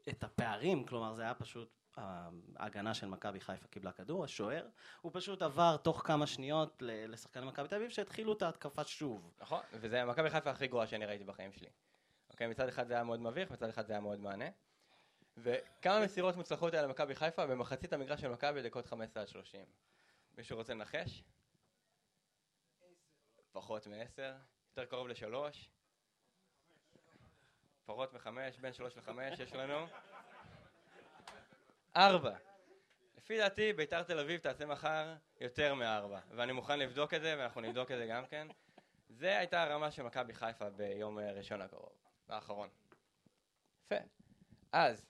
את 0.09 0.23
הפערים, 0.23 0.85
כלומר 0.85 1.13
זה 1.13 1.21
היה 1.21 1.33
פשוט 1.33 1.78
ההגנה 2.55 2.93
של 2.93 3.07
מכבי 3.07 3.39
חיפה 3.39 3.67
קיבלה 3.67 3.91
כדור, 3.91 4.23
השוער, 4.23 4.67
הוא 5.01 5.11
פשוט 5.15 5.41
עבר 5.41 5.77
תוך 5.77 6.01
כמה 6.05 6.27
שניות 6.27 6.77
לשחקני 6.81 7.45
מכבי 7.45 7.67
תל 7.67 7.75
אביב 7.75 7.89
שהתחילו 7.89 8.33
את 8.33 8.41
ההתקפה 8.41 8.83
שוב. 8.83 9.31
נכון, 9.39 9.61
וזה 9.73 10.05
מכבי 10.05 10.29
חיפה 10.29 10.49
הכי 10.49 10.67
גרועה 10.67 10.87
שאני 10.87 11.05
ראיתי 11.05 11.23
בחיים 11.23 11.51
שלי. 11.51 11.69
אוקיי, 12.29 12.47
מצד 12.47 12.67
אחד 12.67 12.87
זה 12.87 12.93
היה 12.93 13.03
מאוד 13.03 13.19
מביך, 13.19 13.51
מצד 13.51 13.69
אחד 13.69 13.85
זה 13.85 13.93
היה 13.93 13.99
מאוד 13.99 14.19
מענה. 14.19 14.49
וכמה 15.37 16.03
מסירות 16.03 16.35
מוצלחות 16.35 16.73
היה 16.73 16.83
למכבי 16.83 17.15
חיפה 17.15 17.45
במחצית 17.45 17.93
המגרש 17.93 18.21
של 18.21 18.27
מכבי 18.27 18.61
דקות 18.61 18.85
15 18.85 19.23
עד 19.23 19.29
30. 19.29 19.65
מישהו 20.37 20.57
רוצה 20.57 20.73
לנחש? 20.73 21.23
פחות 23.51 23.87
מ-10, 23.87 24.21
יותר 24.69 24.85
קרוב 24.85 25.07
לשלוש. 25.07 25.69
פחות 27.85 28.13
מחמש, 28.13 28.59
בין 28.59 28.73
שלוש 28.73 28.97
לחמש 28.97 29.39
יש 29.39 29.53
לנו. 29.53 29.87
ארבע. 31.95 32.35
לפי 33.17 33.37
דעתי 33.37 33.73
ביתר 33.73 34.03
תל 34.03 34.19
אביב 34.19 34.39
תעשה 34.39 34.65
מחר 34.65 35.15
יותר 35.41 35.73
מארבע, 35.73 36.19
ואני 36.31 36.51
מוכן 36.51 36.79
לבדוק 36.79 37.13
את 37.13 37.21
זה, 37.21 37.35
ואנחנו 37.37 37.61
נבדוק 37.61 37.91
את 37.91 37.97
זה 37.97 38.05
גם 38.05 38.25
כן. 38.25 38.47
זה 39.09 39.37
הייתה 39.37 39.63
הרמה 39.63 39.91
של 39.91 40.03
מכבי 40.03 40.33
חיפה 40.33 40.69
ביום 40.69 41.19
אה, 41.19 41.31
ראשון 41.31 41.61
הקרוב, 41.61 41.91
האחרון. 42.29 42.69
יפה. 43.85 43.95
אז, 44.71 45.05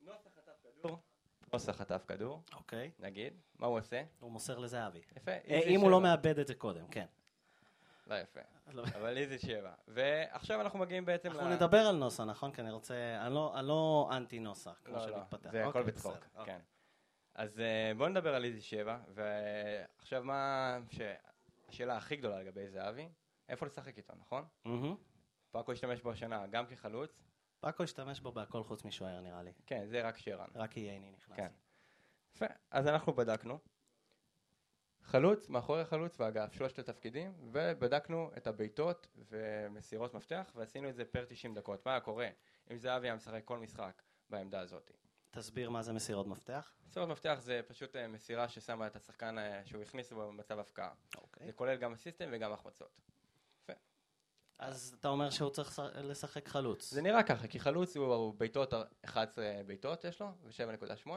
נוסח 0.00 0.30
חטף 0.36 0.52
כדור, 0.62 0.98
נוסח 1.52 1.76
חטף 1.76 2.04
כדור, 2.08 2.42
אוקיי. 2.54 2.90
נגיד, 2.98 3.34
מה 3.58 3.66
הוא 3.66 3.78
עושה? 3.78 4.02
הוא 4.20 4.30
מוסר 4.30 4.58
לזהבי. 4.58 5.00
יפה. 5.16 5.30
אה, 5.30 5.60
אם 5.66 5.80
הוא 5.80 5.90
לא. 5.90 6.00
מאבד 6.00 6.38
את 6.38 6.46
זה 6.46 6.54
קודם, 6.54 6.88
כן. 6.88 7.06
לא 8.06 8.14
יפה, 8.14 8.40
לא. 8.72 8.84
אבל 8.96 9.16
איזי 9.18 9.38
שבע. 9.38 9.72
ועכשיו 9.88 10.60
אנחנו 10.60 10.78
מגיעים 10.78 11.04
בעצם 11.04 11.30
אנחנו 11.30 11.50
נדבר 11.50 11.78
על 11.78 11.96
נוסה, 11.96 12.24
נכון? 12.24 12.52
כי 12.52 12.60
אני 12.60 12.70
רוצה... 12.70 12.94
אני 13.26 13.34
לא- 13.34 13.54
לא 13.62 14.10
אנטי 14.12 14.38
נוסה, 14.38 14.70
כמו 14.84 14.96
לא, 14.96 15.00
שמתפתח. 15.06 15.50
זה 15.50 15.60
הכל 15.60 15.78
אוקיי, 15.78 15.82
בצחוק, 15.82 16.16
אוקיי. 16.34 16.54
כן. 16.54 16.60
אז 17.34 17.60
אה, 17.60 17.92
בואו 17.96 18.08
נדבר 18.08 18.34
על 18.34 18.44
איזי 18.44 18.60
שבע, 18.60 18.98
ועכשיו 19.08 20.24
מה... 20.24 20.78
השאלה 21.68 21.96
הכי 21.96 22.16
גדולה 22.16 22.38
לגבי 22.40 22.68
זהבי, 22.68 23.08
איפה 23.48 23.66
לשחק 23.66 23.96
איתו, 23.96 24.12
נכון? 24.20 24.44
פאקו 25.50 25.72
השתמש 25.72 26.00
בו 26.00 26.10
השנה 26.10 26.46
גם 26.46 26.66
כחלוץ, 26.66 27.22
פאקו 27.60 27.82
השתמש 27.82 28.20
בו 28.20 28.32
בהכל 28.32 28.62
חוץ 28.62 28.84
משוער, 28.84 29.20
נראה 29.20 29.42
לי. 29.42 29.52
כן, 29.66 29.86
זה 29.86 30.02
רק 30.02 30.18
שרן. 30.18 30.48
רק 30.54 30.76
ייני 30.76 31.10
נכנס. 31.10 31.36
כן. 31.36 31.48
יפה, 32.34 32.46
אז 32.70 32.86
אנחנו 32.86 33.12
בדקנו. 33.12 33.58
חלוץ, 35.02 35.48
מאחורי 35.48 35.84
חלוץ 35.84 36.20
ואגף, 36.20 36.52
שלושת 36.52 36.78
התפקידים, 36.78 37.32
ובדקנו 37.52 38.30
את 38.36 38.46
הבעיטות 38.46 39.06
ומסירות 39.30 40.14
מפתח, 40.14 40.52
ועשינו 40.54 40.88
את 40.88 40.94
זה 40.94 41.04
פר 41.04 41.24
90 41.28 41.54
דקות. 41.54 41.86
מה 41.86 41.92
היה 41.92 42.00
קורה 42.00 42.28
אם 42.70 42.78
זהבי 42.78 43.06
היה 43.06 43.14
משחק 43.14 43.44
כל 43.44 43.58
משחק 43.58 44.02
בעמדה 44.30 44.60
הזאת? 44.60 44.90
תסביר 45.30 45.70
מה 45.70 45.82
זה 45.82 45.92
מסירות 45.92 46.26
מפתח. 46.26 46.72
מסירות 46.86 47.08
מפתח 47.08 47.38
זה 47.40 47.60
פשוט 47.66 47.96
אה, 47.96 48.08
מסירה 48.08 48.48
ששמה 48.48 48.86
את 48.86 48.96
השחקן 48.96 49.38
אה, 49.38 49.60
שהוא 49.64 49.82
הכניס 49.82 50.12
במצב 50.12 50.58
הפקעה. 50.58 50.90
אוקיי. 51.16 51.46
זה 51.46 51.52
כולל 51.52 51.76
גם 51.76 51.92
אסיסטים 51.92 52.28
וגם 52.32 52.52
החמצות. 52.52 53.00
אז 54.58 54.96
אתה 55.00 55.08
אומר 55.08 55.30
שהוא 55.30 55.50
צריך 55.50 55.78
לש- 55.78 55.96
לשחק 55.96 56.48
חלוץ. 56.48 56.90
זה 56.90 57.02
נראה 57.02 57.22
ככה, 57.22 57.46
כי 57.48 57.60
חלוץ 57.60 57.96
הוא 57.96 58.14
הוא 58.14 58.34
בעיטות, 58.34 58.74
11 59.04 59.44
בעיטות 59.66 60.04
יש 60.04 60.20
לו, 60.20 60.28
ו-7.8. 60.42 61.08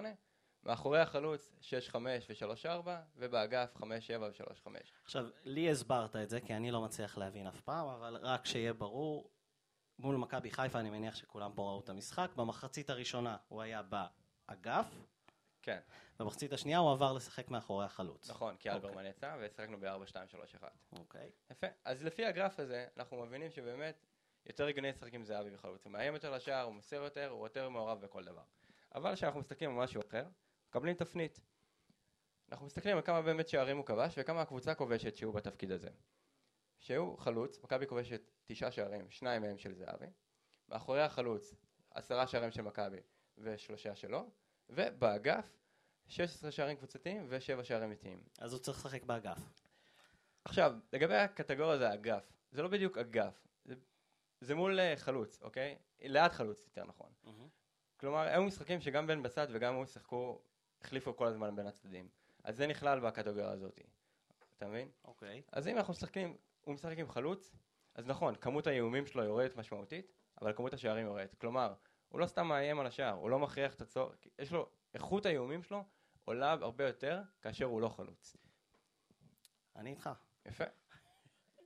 מאחורי 0.65 0.99
החלוץ 0.99 1.51
6-5 1.91 1.95
ו-3-4, 1.95 2.87
ובאגף 3.15 3.77
5-7 3.77 3.81
ו-3-5. 4.19 4.69
עכשיו, 5.03 5.25
לי 5.43 5.71
הסברת 5.71 6.15
את 6.15 6.29
זה, 6.29 6.41
כי 6.41 6.53
אני 6.53 6.71
לא 6.71 6.81
מצליח 6.81 7.17
להבין 7.17 7.47
אף 7.47 7.61
פעם, 7.61 7.87
אבל 7.87 8.17
רק 8.21 8.45
שיהיה 8.45 8.73
ברור, 8.73 9.29
מול 9.99 10.15
מכבי 10.15 10.51
חיפה 10.51 10.79
אני 10.79 10.89
מניח 10.89 11.15
שכולם 11.15 11.51
פה 11.55 11.61
ראו 11.61 11.79
את 11.79 11.89
המשחק. 11.89 12.29
במחצית 12.35 12.89
הראשונה 12.89 13.37
הוא 13.47 13.61
היה 13.61 13.81
באגף, 13.83 14.87
כן, 15.61 15.79
במחצית 16.19 16.53
השנייה 16.53 16.77
הוא 16.77 16.91
עבר 16.91 17.13
לשחק 17.13 17.49
מאחורי 17.49 17.85
החלוץ. 17.85 18.29
נכון, 18.29 18.57
כי 18.57 18.69
אוקיי. 18.69 18.81
אלברמן 18.81 19.05
יצא, 19.05 19.35
והשחקנו 19.39 19.77
ב-4-2-3-1. 19.79 20.63
אוקיי. 20.91 21.31
יפה. 21.51 21.67
אז 21.85 22.03
לפי 22.03 22.25
הגרף 22.25 22.59
הזה, 22.59 22.87
אנחנו 22.97 23.25
מבינים 23.25 23.51
שבאמת 23.51 24.05
יותר 24.45 24.67
הגיוני 24.67 24.89
לשחק 24.89 25.13
עם 25.13 25.23
זהבי 25.23 25.49
וחלוץ. 25.53 25.85
הוא 25.85 25.91
מאיים 25.91 26.13
יותר 26.13 26.31
לשער, 26.31 26.63
הוא 26.65 26.73
מוסר 26.73 26.95
יותר, 26.95 27.27
הוא 27.27 27.45
יותר 27.45 27.69
מעורב 27.69 28.01
בכל 28.01 28.23
דבר. 28.23 28.43
אבל 28.95 29.15
כשאנחנו 29.15 29.39
מסתכלים 29.39 29.69
על 29.69 29.83
משהו 29.83 30.01
אחר, 30.07 30.25
מקבלים 30.75 30.95
תפנית. 30.95 31.39
אנחנו 32.51 32.65
מסתכלים 32.65 32.97
על 32.97 33.03
כמה 33.03 33.21
באמת 33.21 33.47
שערים 33.47 33.77
הוא 33.77 33.85
כבש 33.85 34.13
וכמה 34.17 34.41
הקבוצה 34.41 34.75
כובשת 34.75 35.15
שהוא 35.15 35.33
בתפקיד 35.33 35.71
הזה. 35.71 35.89
שהוא 36.79 37.17
חלוץ, 37.17 37.63
מכבי 37.63 37.87
כובשת 37.87 38.31
תשעה 38.45 38.71
שערים, 38.71 39.09
שניים 39.09 39.41
מהם 39.41 39.57
של 39.57 39.73
זהבי. 39.73 40.05
מאחורי 40.69 41.01
החלוץ, 41.01 41.53
עשרה 41.91 42.27
שערים 42.27 42.51
של 42.51 42.61
מכבי 42.61 42.99
ושלושה 43.37 43.95
שלו. 43.95 44.29
ובאגף, 44.69 45.57
16 46.07 46.51
שערים 46.51 46.77
קבוצתיים 46.77 47.25
ושבע 47.29 47.63
שערים 47.63 47.91
איטיים. 47.91 48.23
אז 48.39 48.53
הוא 48.53 48.59
צריך 48.59 48.77
לשחק 48.77 49.03
באגף. 49.03 49.39
עכשיו, 50.45 50.75
לגבי 50.93 51.15
הקטגוריה 51.15 51.77
זה 51.77 51.93
אגף. 51.93 52.33
זה 52.51 52.61
לא 52.61 52.67
בדיוק 52.67 52.97
אגף. 52.97 53.47
זה, 53.65 53.75
זה 54.41 54.55
מול 54.55 54.79
אה, 54.79 54.93
חלוץ, 54.97 55.41
אוקיי? 55.41 55.77
ליד 56.01 56.31
חלוץ, 56.31 56.63
יותר 56.63 56.85
נכון. 56.85 57.09
כלומר, 57.97 58.19
היו 58.19 58.43
משחקים 58.43 58.81
שגם 58.81 59.07
בן 59.07 59.23
בסט 59.23 59.47
וגם 59.51 59.75
הוא 59.75 59.85
שיחקו, 59.85 60.41
החליפו 60.85 61.15
כל 61.15 61.27
הזמן 61.27 61.55
בין 61.55 61.67
הצדדים. 61.67 62.09
אז 62.43 62.57
זה 62.57 62.67
נכלל 62.67 62.99
בקטגוריה 62.99 63.51
הזאת. 63.51 63.79
אתה 64.57 64.67
מבין? 64.67 64.89
אוקיי. 65.05 65.41
אז 65.51 65.67
אם 65.67 65.77
אנחנו 65.77 65.93
משחקים, 65.93 66.37
הוא 66.61 66.73
משחק 66.73 66.97
עם 66.97 67.09
חלוץ, 67.09 67.55
אז 67.95 68.07
נכון, 68.07 68.35
כמות 68.35 68.67
האיומים 68.67 69.05
שלו 69.05 69.23
יורדת 69.23 69.55
משמעותית, 69.55 70.11
אבל 70.41 70.53
כמות 70.53 70.73
השערים 70.73 71.05
יורדת. 71.05 71.35
כלומר, 71.35 71.73
הוא 72.09 72.19
לא 72.19 72.27
סתם 72.27 72.47
מאיים 72.47 72.79
על 72.79 72.87
השער, 72.87 73.13
הוא 73.13 73.29
לא 73.29 73.39
מכריח 73.39 73.73
את 73.73 73.81
הצורך, 73.81 74.15
יש 74.39 74.51
לו, 74.51 74.69
איכות 74.93 75.25
האיומים 75.25 75.63
שלו 75.63 75.83
עולה 76.25 76.51
הרבה 76.51 76.87
יותר 76.87 77.21
כאשר 77.41 77.65
הוא 77.65 77.81
לא 77.81 77.89
חלוץ. 77.89 78.35
אני 79.75 79.89
איתך. 79.89 80.09
יפה. 80.45 80.63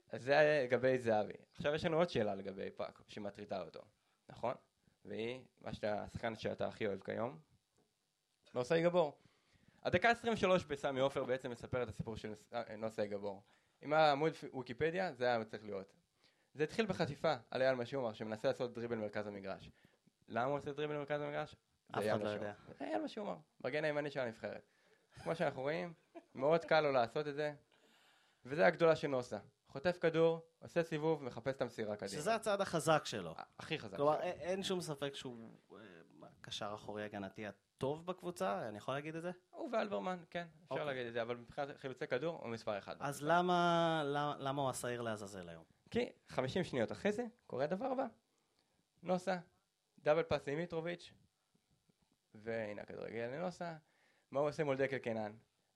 אז 0.08 0.22
זה 0.22 0.62
לגבי 0.64 0.98
זהבי. 0.98 1.32
עכשיו 1.52 1.74
יש 1.74 1.84
לנו 1.84 1.96
עוד 1.96 2.08
שאלה 2.08 2.34
לגבי 2.34 2.70
פאקו, 2.70 3.02
שמטרידה 3.08 3.62
אותו, 3.62 3.80
נכון? 4.28 4.54
והיא, 5.04 5.40
מה 5.60 5.72
שאתה, 5.72 6.02
השחקן 6.02 6.36
שאתה 6.36 6.68
הכי 6.68 6.86
אוהב 6.86 7.00
כיום, 7.02 7.38
נוסי 8.54 8.82
גבור. 8.82 9.18
הדקה 9.82 10.10
23 10.10 10.64
בסמי 10.64 11.00
עופר 11.00 11.24
בעצם 11.24 11.50
מספר 11.50 11.82
את 11.82 11.88
הסיפור 11.88 12.16
של 12.16 12.34
אה, 12.52 12.76
נוסי 12.76 13.06
גבור. 13.06 13.42
עם 13.82 13.92
העמוד 13.92 14.32
ויקיפדיה, 14.54 15.12
זה 15.12 15.24
היה 15.24 15.44
צריך 15.44 15.64
להיות. 15.64 15.92
זה 16.54 16.62
התחיל 16.64 16.86
בחטיפה 16.86 17.34
על 17.50 17.62
אייל 17.62 17.74
משומר, 17.74 18.12
שמנסה 18.12 18.48
לעשות 18.48 18.74
דריבל 18.74 18.96
למרכז 18.96 19.26
המגרש. 19.26 19.70
למה 20.28 20.44
הוא 20.44 20.58
עושה 20.58 20.72
דריבל 20.72 20.94
למרכז 20.94 21.20
המגרש? 21.20 21.50
זה 21.50 21.56
אף 21.90 21.98
אייל 22.02 22.10
אחד 22.16 22.20
לא 22.20 22.24
משומר. 22.30 22.34
יודע. 22.48 22.54
זה 22.78 22.84
אייל 22.84 23.02
משומר, 23.02 23.36
מגן 23.64 23.84
הימני 23.84 24.10
של 24.10 24.20
הנבחרת. 24.20 24.62
כמו 25.22 25.34
שאנחנו 25.36 25.62
רואים, 25.62 25.92
מאוד 26.34 26.64
קל 26.64 26.80
לו 26.80 26.92
לעשות 26.92 27.28
את 27.28 27.34
זה, 27.34 27.54
וזה 28.44 28.66
הגדולה 28.66 28.96
של 28.96 29.08
נוסה. 29.08 29.38
חוטף 29.68 29.98
כדור, 30.00 30.40
עושה 30.58 30.82
סיבוב, 30.82 31.22
מחפש 31.22 31.54
את 31.56 31.62
המסירה 31.62 31.96
קדימה. 31.96 32.20
שזה 32.22 32.34
הצד 32.34 32.60
החזק 32.60 33.02
שלו. 33.04 33.34
הכי 33.58 33.78
חזק. 33.78 33.96
כלומר. 33.96 34.20
אין- 34.20 34.62
שום 34.62 34.80
ספק 34.80 35.14
שהוא 35.14 35.50
אה, 35.72 35.78
הקשר 36.40 36.72
אחורי 36.74 37.04
הגנתי 37.04 37.46
הטוב 37.80 38.06
בקבוצה, 38.06 38.68
אני 38.68 38.78
יכול 38.78 38.94
להגיד 38.94 39.16
את 39.16 39.22
זה? 39.22 39.30
הוא 39.50 39.68
ואלברמן, 39.72 40.18
כן, 40.30 40.40
אפשר 40.40 40.66
אוקיי. 40.70 40.86
להגיד 40.86 41.06
את 41.06 41.12
זה, 41.12 41.22
אבל 41.22 41.36
מבחינת 41.36 41.68
חילוצי 41.78 42.06
כדור, 42.06 42.38
הוא 42.42 42.48
מספר 42.50 42.78
אחד. 42.78 42.96
אז. 43.00 43.22
למה 43.22 44.02
למה- 44.06 44.36
למה 44.38 44.62
הוא 44.62 44.70
השעיר 44.70 45.00
לעזאזל 45.00 45.48
היום? 45.48 45.64
כי 45.90 46.00
50 46.28 46.64
שניות 46.64 46.92
אחרי 46.92 47.12
זה, 47.12 47.24
קורה 47.46 47.64
הדבר 47.64 47.84
הבא. 47.86 48.06
נוסה, 49.02 49.38
דאבל 49.98 50.22
פאס 50.22 50.48
עם 50.48 50.56
מיטרוביץ', 50.58 51.12
והנה 52.34 52.82
הכדורגל 52.82 53.30
לנוסה. 53.34 53.76
מה 54.30 54.40
הוא 54.40 54.48
עושה 54.48 54.64
מול 54.64 54.76
דקל 54.76 54.98
קנן? 54.98 55.32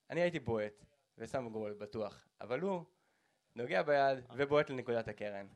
אני 0.09 0.21
הייתי 0.21 0.39
בועט, 0.39 0.85
ושם 1.17 1.49
גול 1.49 1.73
בטוח, 1.73 2.27
אבל 2.41 2.59
הוא 2.59 2.83
נוגע 3.55 3.83
ביד 3.83 4.19
ובועט 4.35 4.69
לנקודת 4.69 5.07
הקרן. 5.07 5.47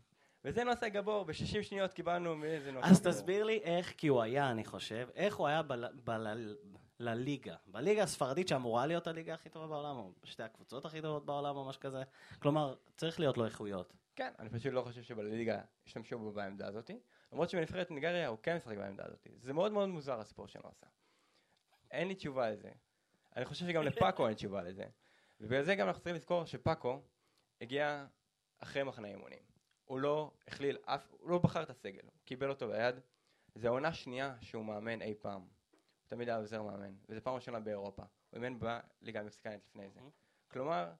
וזה 0.45 0.63
נוסה 0.63 0.89
גבור, 0.89 1.25
ב-60 1.25 1.63
שניות 1.63 1.93
קיבלנו 1.93 2.35
מאיזה 2.35 2.71
נוסה 2.71 2.87
אז 2.87 2.99
גבור. 2.99 3.11
תסביר 3.11 3.43
לי 3.43 3.57
איך, 3.63 3.93
כי 3.97 4.07
הוא 4.07 4.21
היה, 4.21 4.51
אני 4.51 4.65
חושב, 4.65 5.09
איך 5.15 5.35
הוא 5.35 5.47
היה 5.47 5.61
בל- 5.63 5.99
בל- 6.03 6.55
לליגה. 6.99 7.55
בליגה 7.67 8.03
הספרדית 8.03 8.47
שאמורה 8.47 8.85
להיות 8.85 9.07
הליגה 9.07 9.33
הכי 9.33 9.49
טובה 9.49 9.67
בעולם, 9.67 9.95
או 9.97 10.11
שתי 10.23 10.43
הקבוצות 10.43 10.85
הכי 10.85 11.01
טובות 11.01 11.25
בעולם, 11.25 11.55
או 11.55 11.65
משהו 11.65 11.81
כזה. 11.81 12.03
כלומר, 12.39 12.75
צריך 12.97 13.19
להיות 13.19 13.37
לו 13.37 13.45
איכויות. 13.45 13.93
כן, 14.15 14.31
אני 14.39 14.49
פשוט 14.49 14.73
לא 14.73 14.81
חושב 14.81 15.01
שבליגה 15.03 15.61
השתמשו 15.85 16.19
בו 16.19 16.31
בעמדה 16.31 16.67
הזאת, 16.67 16.91
למרות 17.31 17.49
שבנבחרת 17.49 17.91
ניגריה 17.91 18.27
הוא 18.27 18.37
כן 18.43 18.55
משחק 18.57 18.77
בעמדה 18.77 19.03
הזאת. 19.05 19.27
זה 19.41 19.53
מאוד 19.53 19.71
מאוד 19.71 19.89
מוזר 19.89 20.19
הסיפור 20.19 20.47
של 20.47 20.59
נוסה. 20.63 20.85
אין 21.91 22.07
לי 22.07 22.15
תשובה 22.15 22.49
לזה. 22.49 22.69
אני 23.35 23.45
חושב 23.45 23.65
שגם 23.67 23.83
לפאקו 23.83 24.27
אין 24.27 24.35
תשובה 24.35 24.61
לזה. 24.63 24.85
ובגלל 25.39 25.63
זה 25.63 25.75
גם 25.75 25.87
אנחנו 25.87 25.99
צריכים 26.01 26.15
לזכור 26.15 26.45
שפאקו 26.45 27.01
הגיע 27.61 28.05
אחרי 28.59 28.83
מחנה 28.83 29.07
אימונים. 29.07 29.48
הוא 29.89 29.99
לא 29.99 30.31
הכליל 30.47 30.77
אף, 30.85 31.11
הוא 31.11 31.29
לא 31.29 31.37
בחר 31.37 31.63
את 31.63 31.69
הסגל, 31.69 32.01
הוא 32.03 32.11
קיבל 32.25 32.49
אותו 32.49 32.67
ביד. 32.67 32.95
זו 33.55 33.67
העונה 33.67 33.93
שנייה 33.93 34.35
שהוא 34.41 34.65
מאמן 34.65 35.01
אי 35.01 35.15
פעם. 35.21 35.41
הוא 35.41 35.49
תמיד 36.07 36.29
היה 36.29 36.37
עוזר 36.37 36.61
מאמן, 36.63 36.93
וזו 37.09 37.21
פעם 37.21 37.35
ראשונה 37.35 37.59
באירופה. 37.59 38.01
הוא 38.01 38.43
אימן 38.43 38.59
בליגה 38.59 39.19
המקסיקנית 39.19 39.65
לפני 39.65 39.89
זה. 39.89 39.99
כלומר, 40.47 40.91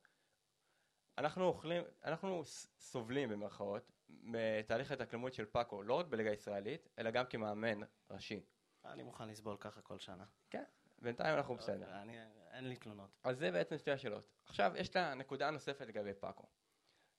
אנחנו 1.17 1.43
אוכלים, 1.43 1.84
אנחנו 2.03 2.41
סובלים 2.79 3.29
במרכאות 3.29 3.91
מתהליך 4.10 4.91
ההתאקלמות 4.91 5.34
של 5.34 5.46
פאקו, 5.46 5.84
לא 5.84 5.93
רק 5.93 6.05
בליגה 6.05 6.29
הישראלית, 6.29 6.88
אלא 7.00 7.12
גם 7.12 7.25
כמאמן 7.25 7.79
ראשי. 8.10 8.46
אני 8.86 9.03
מוכן 9.03 9.27
לסבול 9.27 9.58
ככה 9.60 9.81
כל 9.81 10.00
שנה. 10.00 10.25
כן, 10.50 10.63
בינתיים 11.00 11.38
אנחנו 11.38 11.55
בסדר. 11.55 12.01
אני, 12.01 12.17
אין 12.51 12.69
לי 12.69 12.75
תלונות. 12.75 13.10
אז 13.24 13.38
זה 13.38 13.51
בעצם 13.51 13.77
שתי 13.77 13.91
השאלות. 13.91 14.29
עכשיו, 14.46 14.72
יש 14.75 14.89
את 14.89 14.96
הנקודה 14.96 15.48
הנוספת 15.48 15.88
לגבי 15.88 16.13
פאקו. 16.13 16.48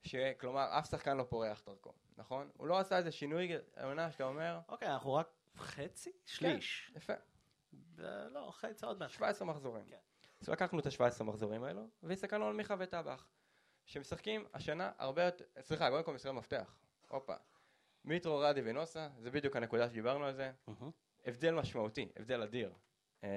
שכלומר, 0.03 0.79
אף 0.79 0.89
שחקן 0.89 1.17
לא 1.17 1.23
פורח 1.23 1.63
דרכו, 1.65 1.93
נכון? 2.17 2.49
הוא 2.57 2.67
לא 2.67 2.79
עשה 2.79 2.97
איזה 2.97 3.11
שינוי 3.11 3.51
העונה 3.75 4.11
שאתה 4.11 4.23
אומר, 4.23 4.59
אוקיי, 4.69 4.87
אנחנו 4.87 5.13
רק 5.13 5.27
חצי? 5.57 6.11
שליש. 6.25 6.91
יפה, 6.95 7.13
ו- 7.73 8.27
לא, 8.31 8.51
חצי 8.51 8.85
עוד 8.85 8.99
מעט. 8.99 9.09
17 9.09 9.47
מחזורים. 9.47 9.85
כן. 9.85 9.97
אז 10.41 10.49
לקחנו 10.49 10.79
את 10.79 10.85
ה-17 10.85 11.23
מחזורים 11.23 11.63
האלו, 11.63 11.87
והסתכלנו 12.03 12.47
על 12.47 12.53
מיכה 12.53 12.75
וטבח, 12.79 13.29
שמשחקים 13.85 14.45
השנה 14.53 14.91
הרבה 14.97 15.23
יותר, 15.23 15.45
סליחה, 15.61 15.89
קודם 15.89 16.03
כל 16.03 16.13
משחקי 16.13 16.31
מפתח, 16.31 16.75
הופה. 17.07 17.35
מיטרו, 18.05 18.37
רדי 18.37 18.61
ונוסה, 18.63 19.09
זה 19.19 19.31
בדיוק 19.31 19.55
הנקודה 19.55 19.89
שדיברנו 19.89 20.25
על 20.25 20.33
זה. 20.33 20.51
הבדל 21.25 21.51
משמעותי, 21.51 22.09
הבדל 22.15 22.41
אדיר. 22.41 22.73
אה, 23.23 23.29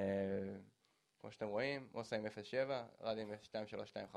כמו 1.21 1.33
שאתם 1.33 1.47
רואים, 1.47 1.89
מוסה 1.93 2.17
עם 2.17 2.27
0.7, 2.27 2.31
רדי 3.01 3.21
עם 3.23 3.31
2.325, 4.15 4.17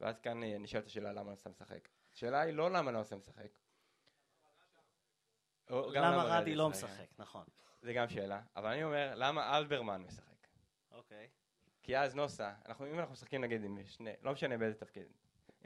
ואז 0.00 0.20
כאן 0.20 0.42
אה, 0.42 0.58
נשאלת 0.58 0.86
השאלה 0.86 1.12
למה 1.12 1.30
נוסה 1.30 1.50
משחק. 1.50 1.88
השאלה 2.14 2.40
היא 2.40 2.54
לא 2.54 2.70
למה 2.70 2.90
נוסה 2.90 3.16
משחק. 3.16 3.48
או 5.70 5.92
גם 5.94 6.04
למה 6.04 6.24
רדי 6.24 6.54
לא 6.54 6.70
משחק. 6.70 6.90
משחק, 6.90 7.18
נכון. 7.18 7.44
זה 7.82 7.92
גם 7.92 8.08
שאלה, 8.08 8.42
אבל 8.56 8.70
אני 8.72 8.84
אומר, 8.84 9.12
למה 9.16 9.56
אלברמן 9.56 10.02
משחק? 10.02 10.46
אוקיי. 10.90 11.28
כי 11.82 11.98
אז 11.98 12.14
נוסה, 12.14 12.54
אנחנו, 12.66 12.86
אם 12.86 12.98
אנחנו 12.98 13.12
משחקים 13.12 13.40
נגיד 13.40 13.64
עם 13.64 13.78
שני, 13.86 14.12
לא 14.22 14.32
משנה 14.32 14.58
באיזה 14.58 14.80
תפקיד, 14.80 15.06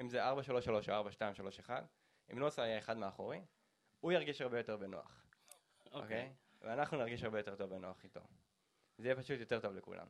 אם 0.01 0.09
זה 0.09 0.31
4-3-3 0.31 0.35
או 0.69 1.09
4-2-3-1, 1.67 1.71
אם 2.33 2.39
נוסה 2.39 2.63
היה 2.63 2.79
אחד 2.79 2.97
מאחורי, 2.97 3.41
הוא 4.01 4.13
ירגיש 4.13 4.41
הרבה 4.41 4.59
יותר 4.59 4.77
בנוח, 4.77 5.27
אוקיי? 5.93 6.33
ואנחנו 6.63 6.99
נרגיש 6.99 7.25
הרבה 7.25 7.39
יותר 7.39 7.57
טוב 7.57 7.71
בנוח 7.71 8.05
איתו. 8.05 8.21
זה 8.99 9.09
יהיה 9.09 9.17
פשוט 9.17 9.41
יותר 9.41 9.61
טוב 9.61 9.73
לכולם. 9.73 10.07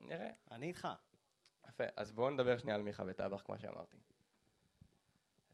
נראה. 0.00 0.30
אני 0.50 0.66
איתך. 0.66 0.88
יפה, 1.68 1.84
אז 1.96 2.12
בואו 2.12 2.30
נדבר 2.30 2.58
שנייה 2.58 2.76
על 2.76 2.82
מיכה 2.82 3.02
וטבח, 3.06 3.42
כמו 3.42 3.58
שאמרתי. 3.58 3.96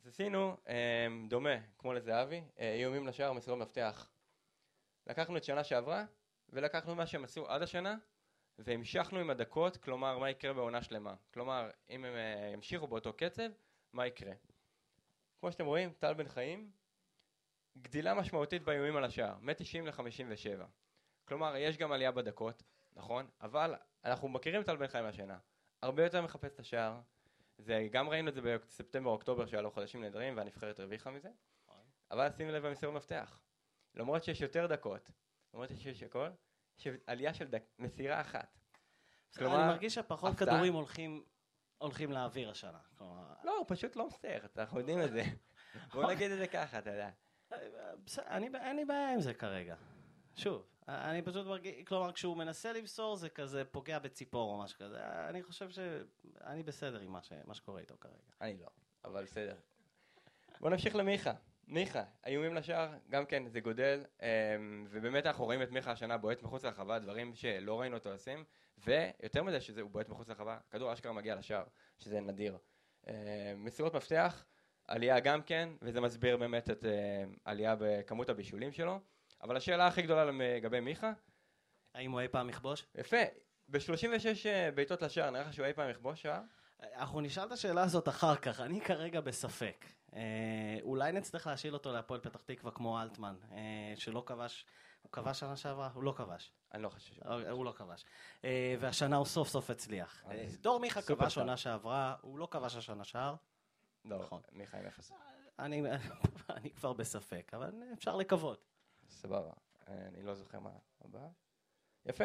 אז 0.01 0.07
עשינו 0.07 0.57
אה, 0.69 1.07
דומה, 1.29 1.57
כמו 1.79 1.93
לזהבי, 1.93 2.43
אה, 2.59 2.75
איומים 2.75 3.07
לשער, 3.07 3.33
מסירות 3.33 3.59
מפתח. 3.59 4.09
לקחנו 5.07 5.37
את 5.37 5.45
שנה 5.45 5.65
שעברה, 5.65 6.05
ולקחנו 6.49 6.95
מה 6.95 7.07
שהם 7.07 7.25
עשו 7.25 7.49
עד 7.49 7.63
השנה, 7.63 7.97
והמשכנו 8.59 9.19
עם 9.19 9.31
הדקות, 9.31 9.77
כלומר, 9.77 10.19
מה 10.19 10.31
יקרה 10.31 10.53
בעונה 10.53 10.83
שלמה. 10.83 11.15
כלומר, 11.35 11.71
אם 11.91 12.05
הם 12.05 12.15
אה, 12.15 12.51
ימשיכו 12.53 12.87
באותו 12.87 13.13
קצב, 13.13 13.51
מה 13.93 14.07
יקרה. 14.07 14.33
כמו 15.41 15.53
שאתם 15.53 15.67
רואים, 15.67 15.93
טל 15.93 16.15
בן 16.15 16.29
חיים, 16.29 16.71
גדילה 17.79 18.15
משמעותית 18.15 18.63
באיומים 18.63 18.97
על 18.97 19.05
השער, 19.05 19.35
מ-90 19.41 19.83
ל-57. 19.85 20.65
כלומר, 21.25 21.57
יש 21.57 21.77
גם 21.77 21.93
עלייה 21.93 22.13
בדקות, 22.13 22.63
נכון? 22.93 23.27
אבל 23.41 23.75
אנחנו 24.05 24.29
מכירים 24.29 24.61
את 24.61 24.67
טל 24.67 24.77
בן 24.77 24.87
חיים 24.87 25.05
השנה. 25.05 25.39
הרבה 25.85 26.05
יותר 26.05 26.23
מחפש 26.23 26.53
את 26.55 26.61
השער. 26.61 27.01
זה, 27.59 27.89
גם 27.93 28.09
ראינו 28.09 28.29
את 28.29 28.35
זה 28.35 28.41
בספטמבר-אוקטובר, 28.41 29.47
שהיה 29.47 29.63
לו 29.63 29.71
חודשים 29.71 30.01
נהדרים, 30.01 30.37
והנבחרת 30.37 30.81
הרוויחה 30.81 31.11
מזה. 31.11 31.29
אבל 32.11 32.29
שימו 32.37 32.51
לב 32.51 32.67
במסירות 32.67 32.95
מפתח. 32.95 33.41
למרות 33.95 34.25
שיש 34.25 34.41
יותר 34.41 34.67
דקות, 34.67 35.11
למרות 35.55 35.69
שיש 35.79 36.03
הכל, 36.03 36.29
יש 36.79 36.89
עלייה 37.07 37.35
של 37.35 37.45
דק, 37.49 37.63
מסירה 37.79 38.21
אחת. 38.21 38.59
כלומר, 39.39 39.57
אני 39.61 39.67
מרגיש 39.73 39.95
שפחות. 39.95 40.37
כדורים 40.39 40.73
הולכים 40.75 41.25
הולכים 41.79 42.13
לאוויר 42.13 42.51
השנה. 42.51 42.79
כלומר, 42.99 43.35
לא, 43.45 43.57
הוא 43.59 43.65
פשוט 43.69 43.97
לא 43.97 44.05
מוסר, 44.05 44.39
אנחנו 44.59 44.79
יודעים 44.79 45.03
את 45.03 45.13
זה. 45.13 45.23
בוא 45.93 46.13
נגיד 46.13 46.31
את 46.31 46.39
זה 46.39 46.47
ככה, 46.47 46.79
אתה 46.79 46.91
יודע. 46.91 47.11
אני- 48.19 48.49
אין 48.61 48.77
לי 48.77 48.85
בעיה 48.85 49.13
עם 49.13 49.21
זה 49.21 49.35
כרגע. 49.35 49.77
שוב, 50.37 50.67
אני 50.89 51.23
פשוט 51.23 51.47
מרגיש, 51.47 51.85
כלומר, 51.85 52.13
כשהוא 52.13 52.37
מנסה 52.37 52.73
למסור 52.73 53.17
זה 53.17 53.29
כזה 53.29 53.65
פוגע 53.65 53.99
בציפור 53.99 54.53
או 54.53 54.59
משהו 54.59 54.79
כזה. 54.79 54.99
אני 55.29 55.43
חושב 55.43 55.71
שאני 55.71 56.63
בסדר 56.63 57.01
עם 57.01 57.13
מה 57.13 57.23
ש- 57.23 57.33
מה 57.45 57.55
שקורה 57.55 57.81
איתו 57.81 57.95
כרגע. 58.01 58.15
אני 58.41 58.57
לא, 58.61 58.69
אבל 59.05 59.25
בסדר. 59.25 59.57
בוא 60.61 60.71
נמשיך 60.71 60.97
למיכה. 60.97 61.33
מיכה, 61.69 62.05
איומים 62.27 62.55
לשער, 62.55 62.93
גם 63.09 63.27
כן, 63.27 63.49
זה 63.49 63.61
גודל, 63.61 64.05
אמ, 64.23 64.87
ובאמת 64.91 65.27
אנחנו 65.27 65.45
רואים 65.45 65.63
את 65.63 65.71
מיכה 65.71 65.91
השנה 65.93 66.19
בועט 66.19 66.43
מחוץ 66.43 66.65
לרחבה, 66.65 66.99
דברים 66.99 67.35
שלא 67.35 67.81
ראינו 67.81 67.97
אותו 67.97 68.13
עושים, 68.13 68.45
ויותר 68.79 69.43
מזה 69.43 69.61
שהוא 69.61 69.91
בועט 69.91 70.09
מחוץ 70.09 70.29
לרחבה, 70.29 70.59
הכדור 70.69 70.93
אשכרה 70.93 71.13
מגיע 71.13 71.35
לשער, 71.35 71.65
שזה 71.99 72.21
נדיר. 72.21 72.59
אמ, 73.07 73.13
מסירות 73.57 73.95
מפתח, 73.95 74.45
עלייה 74.89 75.21
גם 75.21 75.43
כן, 75.43 75.69
וזה 75.83 76.01
מסביר 76.01 76.37
באמת 76.37 76.71
את 76.71 76.85
אמ, 76.85 77.35
עלייה 77.45 77.77
בכמות 77.79 78.29
הבישולים 78.29 78.73
שלו, 78.73 79.01
אבל 79.45 79.57
השאלה 79.57 79.87
הכי 79.87 80.03
גדולה 80.03 80.25
לגבי 80.25 80.81
מיכה, 80.81 81.13
האם 81.95 82.13
הוא 82.13 82.21
אי 82.21 82.29
פעם 82.29 82.49
יכבוש? 82.49 82.87
יפה, 82.95 83.17
ב-36 83.69 83.81
בעיטות 84.75 85.03
לשער, 85.03 85.31
נראה 85.31 85.43
לך 85.45 85.53
שהוא 85.55 85.67
אי 85.67 85.73
פעם 85.73 85.91
יכבוש 85.91 86.23
שער? 86.23 86.41
אנחנו 86.95 87.21
נשאל 87.21 87.45
את 87.47 87.53
השאלה 87.53 87.83
הזאת 87.83 88.09
אחר 88.09 88.37
כך, 88.37 88.61
אני 88.61 88.81
כרגע 88.81 89.21
בספק. 89.21 89.85
אה, 90.15 90.21
אולי 90.83 91.13
נצטרך 91.13 91.47
להשאיל 91.47 91.75
אותו 91.75 91.93
להפועל 91.93 92.21
פתח 92.21 92.41
תקווה 92.45 92.71
כמו 92.73 93.03
אלטמן, 93.03 93.35
אה, 93.53 93.59
שלא 93.97 94.23
כבש, 94.27 94.67
הוא 95.03 95.13
כבש 95.13 95.41
שנה 95.41 95.57
שעברה? 95.57 95.91
הוא 95.95 96.03
לא 96.03 96.15
כבש. 96.17 96.53
אני 96.75 96.83
לא 96.83 96.89
חושב. 96.89 97.15
שהוא- 97.15 97.27
אה, 97.33 97.51
הוא 97.51 97.65
לא 97.65 97.73
כבש. 97.77 98.05
אה, 98.45 98.75
והשנה 98.81 99.17
הוא 99.17 99.27
סוף 99.27 99.49
סוף 99.49 99.71
הצליח. 99.71 100.25
אה, 100.31 100.43
אז 100.43 100.59
דור 100.59 100.81
מיכה 100.81 101.03
כבש. 101.03 101.39
עונה 101.39 101.57
שעברה, 101.57 102.15
הוא 102.21 102.39
לא 102.39 102.49
כבש 102.51 102.77
השנה 102.77 103.05
שער. 103.05 103.35
לא, 104.05 104.19
נכון. 104.19 104.41
מיכה 104.53 104.79
עם 104.79 104.87
אפס. 104.87 105.13
אני, 105.59 105.83
אני 106.57 106.71
כבר 106.71 106.93
בספק, 106.93 107.51
אבל 107.55 107.71
אפשר 107.93 108.17
לקוות. 108.17 108.74
סבבה, 109.09 109.53
אני 109.89 110.23
לא 110.23 110.35
זוכר 110.35 110.61
מה 110.61 110.71
הבא. 111.01 111.29
יפה. 112.07 112.25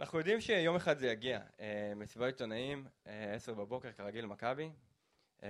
אנחנו 0.00 0.18
יודעים 0.18 0.40
שיום 0.40 0.76
אחד 0.76 0.98
זה 0.98 1.06
יגיע. 1.06 1.40
אה, 1.60 1.92
מסיבת 1.96 2.26
עיתונאים, 2.26 2.86
אה, 3.06 3.34
עשר 3.34 3.54
בבוקר, 3.54 3.92
כרגיל, 3.92 4.26
מכבי. 4.26 4.70
אה, 5.42 5.48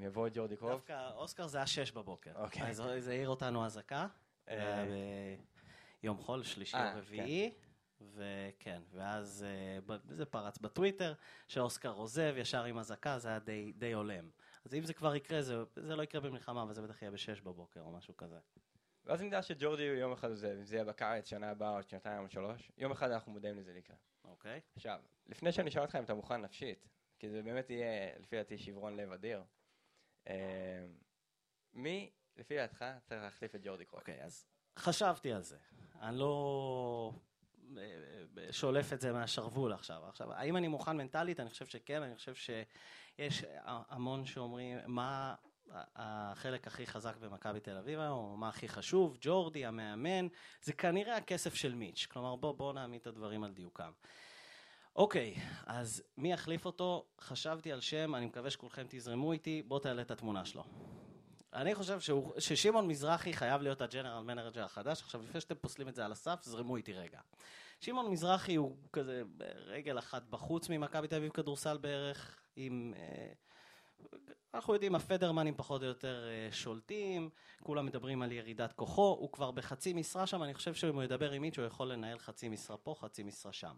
יבוא 0.00 0.28
ג'ורדי 0.32 0.56
קרוב. 0.56 0.72
דווקא 0.72 1.10
אוסקר 1.14 1.46
זה 1.46 1.58
היה 1.58 1.66
שש 1.66 1.92
בבוקר. 1.92 2.32
אוקיי. 2.34 2.68
אז 2.68 2.82
זה 2.98 3.10
העיר 3.10 3.28
אותנו 3.28 3.66
אזעקה. 3.66 4.06
ביום 6.02 6.18
חול, 6.18 6.42
שלישי 6.42 6.76
או 6.76 6.98
רביעי. 6.98 7.52
וכן, 8.14 8.82
ואז 8.92 9.46
זה 10.08 10.24
פרץ 10.24 10.58
בטוויטר, 10.58 11.14
שאוסקר 11.48 11.90
עוזב 11.90 12.34
ישר 12.36 12.64
עם 12.64 12.78
אזעקה, 12.78 13.18
זה 13.18 13.28
היה 13.28 13.38
די, 13.38 13.72
די 13.76 13.92
הולם. 13.92 14.30
אז 14.64 14.74
אם 14.74 14.84
זה 14.84 14.94
כבר 14.94 15.16
יקרה, 15.16 15.42
זה, 15.42 15.62
זה 15.76 15.96
לא 15.96 16.02
יקרה 16.02 16.20
במלחמה, 16.20 16.62
אבל 16.62 16.74
זה 16.74 16.82
בטח 16.82 17.02
יהיה 17.02 17.10
בשש 17.10 17.40
בבוקר 17.40 17.80
או 17.80 17.92
משהו 17.92 18.16
כזה. 18.16 18.38
ואז 19.06 19.22
נדע 19.22 19.42
שג'ורדי 19.42 19.82
יום 19.82 20.12
אחד 20.12 20.30
עוזב, 20.30 20.56
אם 20.58 20.64
זה 20.64 20.76
יהיה 20.76 20.84
בקיץ, 20.84 21.28
שנה 21.28 21.50
הבאה, 21.50 21.70
עוד 21.70 21.88
שנתיים 21.88 22.22
או 22.22 22.28
שלוש, 22.28 22.72
יום 22.78 22.92
אחד 22.92 23.10
אנחנו 23.10 23.32
מודעים 23.32 23.58
לזה 23.58 23.72
לקראת. 23.74 23.98
אוקיי? 24.24 24.60
עכשיו, 24.76 25.00
לפני 25.26 25.52
שאני 25.52 25.68
אשאל 25.68 25.82
אותך 25.82 25.96
אם 25.96 26.04
אתה 26.04 26.14
מוכן 26.14 26.40
נפשית, 26.40 26.88
כי 27.18 27.30
זה 27.30 27.42
באמת 27.42 27.70
יהיה, 27.70 28.18
לפי 28.18 28.36
דעתי, 28.36 28.58
שברון 28.58 28.96
לב 28.96 29.12
אדיר, 29.12 29.42
אה, 30.28 30.86
מי, 31.74 32.10
לפי 32.36 32.56
דעתך, 32.56 32.84
צריך 33.02 33.22
להחליף 33.22 33.54
את 33.54 33.60
ג'ורדי 33.64 33.84
קרוב? 33.84 34.00
אוקיי, 34.00 34.22
אז 34.22 34.46
חשבתי 34.78 35.32
על 35.32 35.42
זה. 35.42 35.56
אני 36.00 36.18
לא 36.18 37.12
אה, 37.76 37.82
אה, 38.38 38.52
שולף 38.52 38.92
את 38.92 39.00
זה 39.00 39.12
מהשרוול 39.12 39.72
עכשיו. 39.72 40.06
עכשיו, 40.08 40.32
האם 40.32 40.56
אני 40.56 40.68
מוכן 40.68 40.96
מנטלית? 40.96 41.40
אני 41.40 41.50
חושב 41.50 41.66
שכן, 41.66 42.02
אני 42.02 42.16
חושב 42.16 42.34
שיש 42.34 43.44
המון 43.64 44.26
שאומרים, 44.26 44.78
מה 44.86 45.34
החלק 45.96 46.66
הכי 46.66 46.86
חזק 46.86 47.16
במכבי 47.16 47.60
תל 47.60 47.76
אביב 47.76 48.00
היום, 48.00 48.24
או 48.24 48.36
מה 48.36 48.48
הכי 48.48 48.68
חשוב, 48.68 49.16
ג'ורדי, 49.20 49.66
המאמן, 49.66 50.26
זה 50.62 50.72
כנראה 50.72 51.16
הכסף 51.16 51.54
של 51.54 51.74
מיץ'. 51.74 52.06
כלומר, 52.10 52.36
בואו 52.36 52.54
בוא 52.54 52.72
נעמיד 52.72 53.00
את 53.00 53.06
הדברים 53.06 53.44
על 53.44 53.52
דיוקם. 53.52 53.90
אוקיי, 54.96 55.34
אז 55.66 56.02
מי 56.16 56.32
יחליף 56.32 56.66
אותו? 56.66 57.06
חשבתי 57.20 57.72
על 57.72 57.80
שם, 57.80 58.14
אני 58.14 58.26
מקווה 58.26 58.50
שכולכם 58.50 58.86
תזרמו 58.88 59.32
איתי, 59.32 59.62
בואו 59.62 59.80
תעלה 59.80 60.02
את 60.02 60.10
התמונה 60.10 60.44
שלו. 60.44 60.64
אני 61.52 61.74
חושב 61.74 62.00
שהוא, 62.00 62.32
ששמעון 62.38 62.88
מזרחי 62.88 63.32
חייב 63.32 63.62
להיות 63.62 63.80
ה 63.80 63.85
general 63.85 64.22
manager 64.22 64.64
החדש. 64.64 65.02
עכשיו, 65.02 65.22
לפני 65.22 65.40
שאתם 65.40 65.54
פוסלים 65.54 65.88
את 65.88 65.94
זה 65.94 66.04
על 66.04 66.12
הסף, 66.12 66.42
זרמו 66.42 66.76
איתי 66.76 66.92
רגע. 66.92 67.20
שמעון 67.80 68.10
מזרחי 68.10 68.54
הוא 68.54 68.76
כזה 68.92 69.22
רגל 69.66 69.98
אחת 69.98 70.22
בחוץ 70.30 70.68
ממכבי 70.68 71.08
תל 71.08 71.16
אביב 71.16 71.32
כדורסל 71.32 71.76
בערך, 71.76 72.40
עם... 72.56 72.94
אה, 72.96 73.32
אנחנו 74.54 74.74
יודעים, 74.74 74.94
הפדרמנים 74.94 75.54
פחות 75.56 75.82
או 75.82 75.86
יותר 75.86 76.24
אה, 76.28 76.52
שולטים, 76.52 77.30
כולם 77.62 77.86
מדברים 77.86 78.22
על 78.22 78.32
ירידת 78.32 78.72
כוחו, 78.72 79.16
הוא 79.20 79.32
כבר 79.32 79.50
בחצי 79.50 79.92
משרה 79.92 80.26
שם, 80.26 80.42
אני 80.42 80.54
חושב 80.54 80.74
שאם 80.74 80.94
הוא 80.94 81.02
ידבר 81.02 81.30
עם 81.30 81.42
מיץ' 81.42 81.58
הוא 81.58 81.66
יכול 81.66 81.92
לנהל 81.92 82.18
חצי 82.18 82.48
משרה 82.48 82.76
פה, 82.76 82.94
חצי 82.98 83.22
משרה 83.22 83.52
שם. 83.52 83.74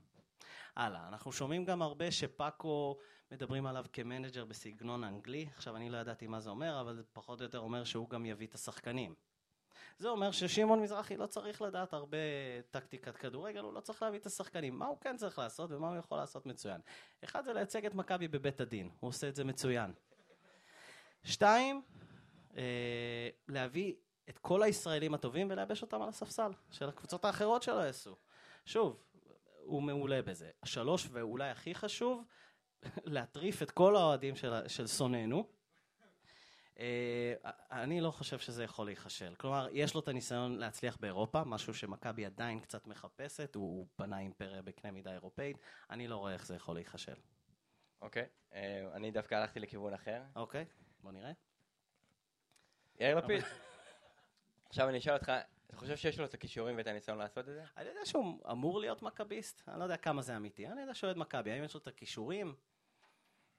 הלאה, 0.76 1.09
אנחנו 1.09 1.33
שומעים 1.33 1.64
גם 1.64 1.83
הרבה 1.83 2.11
שפאקו 2.11 2.98
מדברים 3.31 3.66
עליו 3.66 3.85
כמנג'ר 3.92 4.44
בסגנון 4.44 5.05
אנגלי, 5.05 5.48
עכשיו 5.57 5.76
אני 5.76 5.90
לא 5.90 5.98
ידעתי 5.98 6.26
מה 6.26 6.40
זה 6.40 6.50
אומר, 6.50 6.81
אבל 6.81 6.94
זה 6.94 7.02
פחות 7.12 7.40
או 7.40 7.44
יותר 7.44 7.59
אומר 7.59 7.85
שהוא 7.85 8.11
גם 8.11 8.26
יביא 8.26 8.46
את 8.46 8.55
השחקנים. 8.55 9.14
זה 9.98 10.09
אומר 10.09 10.31
ששמעון 10.31 10.83
מזרחי 10.83 11.16
לא 11.16 11.26
צריך 11.26 11.62
לדעת 11.62 11.92
הרבה 11.92 12.18
טקטיקת 12.70 13.16
כדורגל, 13.16 13.61
הוא 13.61 13.72
לא 13.72 13.81
צריך 13.81 14.02
להביא 14.02 14.18
את 14.18 14.26
השחקנים. 14.26 14.79
מה 14.79 14.87
הוא 14.87 14.98
כן 15.00 15.16
צריך 15.16 15.38
לעשות 15.38 15.70
ומה 15.72 15.88
הוא 15.88 15.96
יכול 15.96 16.18
לעשות 16.18 16.46
מצוין? 16.46 16.81
אחד 17.24 17.44
זה 17.44 17.52
לייצג 17.52 17.87
את 17.87 17.94
מכבי 17.94 18.29
בבית 18.29 18.61
הדין, 18.61 18.90
הוא 19.00 19.09
עושה 19.09 19.29
את 19.29 19.37
זה 19.37 19.44
מצוין. 19.44 19.92
שתיים, 21.27 21.83
אה, 22.57 23.29
להביא 23.49 23.95
את 24.29 24.39
כל 24.39 24.62
הישראלים 24.62 25.15
הטובים 25.15 25.51
ולייבש 25.51 25.83
אותם 25.83 26.03
על 26.03 26.09
הספסל, 26.09 26.51
של 26.71 26.89
הקבוצות 26.89 27.25
האחרות 27.25 27.62
שלא 27.62 27.87
יעשו. 27.87 28.17
שוב, 28.65 29.03
הוא 29.65 29.83
מעולה 29.83 30.23
בזה. 30.23 30.51
שלוש, 30.65 31.09
ואולי 31.12 31.51
הכי 31.51 31.75
חשוב, 31.75 32.25
להטריף 33.05 33.62
את 33.62 33.71
כל 33.71 33.97
האוהדים 33.97 34.37
של, 34.37 34.69
של 34.69 34.87
שונאינו. 34.87 35.49
אה, 36.79 37.35
אני 37.71 38.01
לא 38.01 38.11
חושב 38.11 38.39
שזה 38.39 38.65
יכול 38.65 38.87
להיכשל. 38.87 39.35
כלומר, 39.35 39.69
יש 39.73 39.95
לו 39.95 40.01
את 40.01 40.09
הניסיון 40.09 40.59
להצליח 40.59 40.97
באירופה, 41.01 41.45
משהו 41.45 41.75
שמכבי 41.75 42.27
עדיין 42.27 42.61
קצת 42.61 42.87
מחפשת, 42.87 43.55
הוא, 43.55 43.65
הוא 43.65 43.87
בנה 43.99 44.19
אימפריה 44.19 44.62
בקנה 44.62 44.91
מידה 44.91 45.12
אירופאית, 45.12 45.57
אני 45.91 46.09
לא 46.09 46.17
רואה 46.17 46.33
איך 46.33 46.47
זה 46.47 46.57
יכול 46.57 46.75
להיכשל. 46.75 47.15
אוקיי, 48.03 48.27
אה, 48.55 48.89
אני 48.95 49.11
דווקא 49.11 49.35
הלכתי 49.35 49.61
לכיוון 49.61 49.95
אחר. 49.95 50.23
אוקיי, 50.37 50.65
בוא 51.07 51.12
נראה. 51.12 51.33
יאיר 53.01 53.16
לפיד. 53.19 53.45
עכשיו 54.69 54.88
אני 54.88 54.99
אשאל 54.99 55.14
אותך, 55.14 55.33
אתה 55.66 55.77
חושב 55.77 55.97
שיש 55.97 56.19
לו 56.19 56.25
את 56.25 56.35
הכישורים 56.35 56.77
ואת 56.77 56.87
הניסיון 56.87 57.19
לעשות 57.19 57.38
את 57.49 57.55
זה? 57.55 57.64
אני 57.77 57.88
יודע 57.88 58.01
שהוא 58.05 58.38
אמור 58.51 58.81
להיות 58.81 59.03
מכביסט, 59.03 59.69
אני 59.69 59.79
לא 59.79 59.85
יודע 59.85 59.97
כמה 59.97 60.23
זה 60.23 60.37
אמיתי, 60.37 60.66
אני 60.69 60.81
יודע 60.81 60.95
שהוא 60.95 61.09
אוהד 61.09 61.16
מכבי, 61.19 61.53
האם 61.53 61.64
יש 61.64 61.75
לו 61.75 61.81
את 61.81 61.87
הכישורים? 61.87 62.55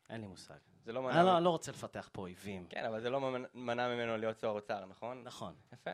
אין 0.10 0.22
לי 0.22 0.28
מושג. 0.28 0.58
זה 0.84 0.94
לא 0.94 1.00
אני 1.00 1.08
מנע... 1.08 1.24
לא, 1.24 1.38
אני 1.38 1.44
לא 1.46 1.50
רוצה 1.50 1.72
לפתח 1.72 2.10
פה 2.14 2.22
אויבים. 2.22 2.68
כן, 2.68 2.86
אבל 2.86 3.00
זה 3.02 3.10
לא 3.10 3.22
מנ- 3.22 3.46
מנע 3.54 3.88
ממנו 3.96 4.18
להיות 4.18 4.40
שר 4.40 4.48
אוצר, 4.48 4.86
נכון? 4.86 5.24
נכון. 5.24 5.56
יפה. 5.74 5.92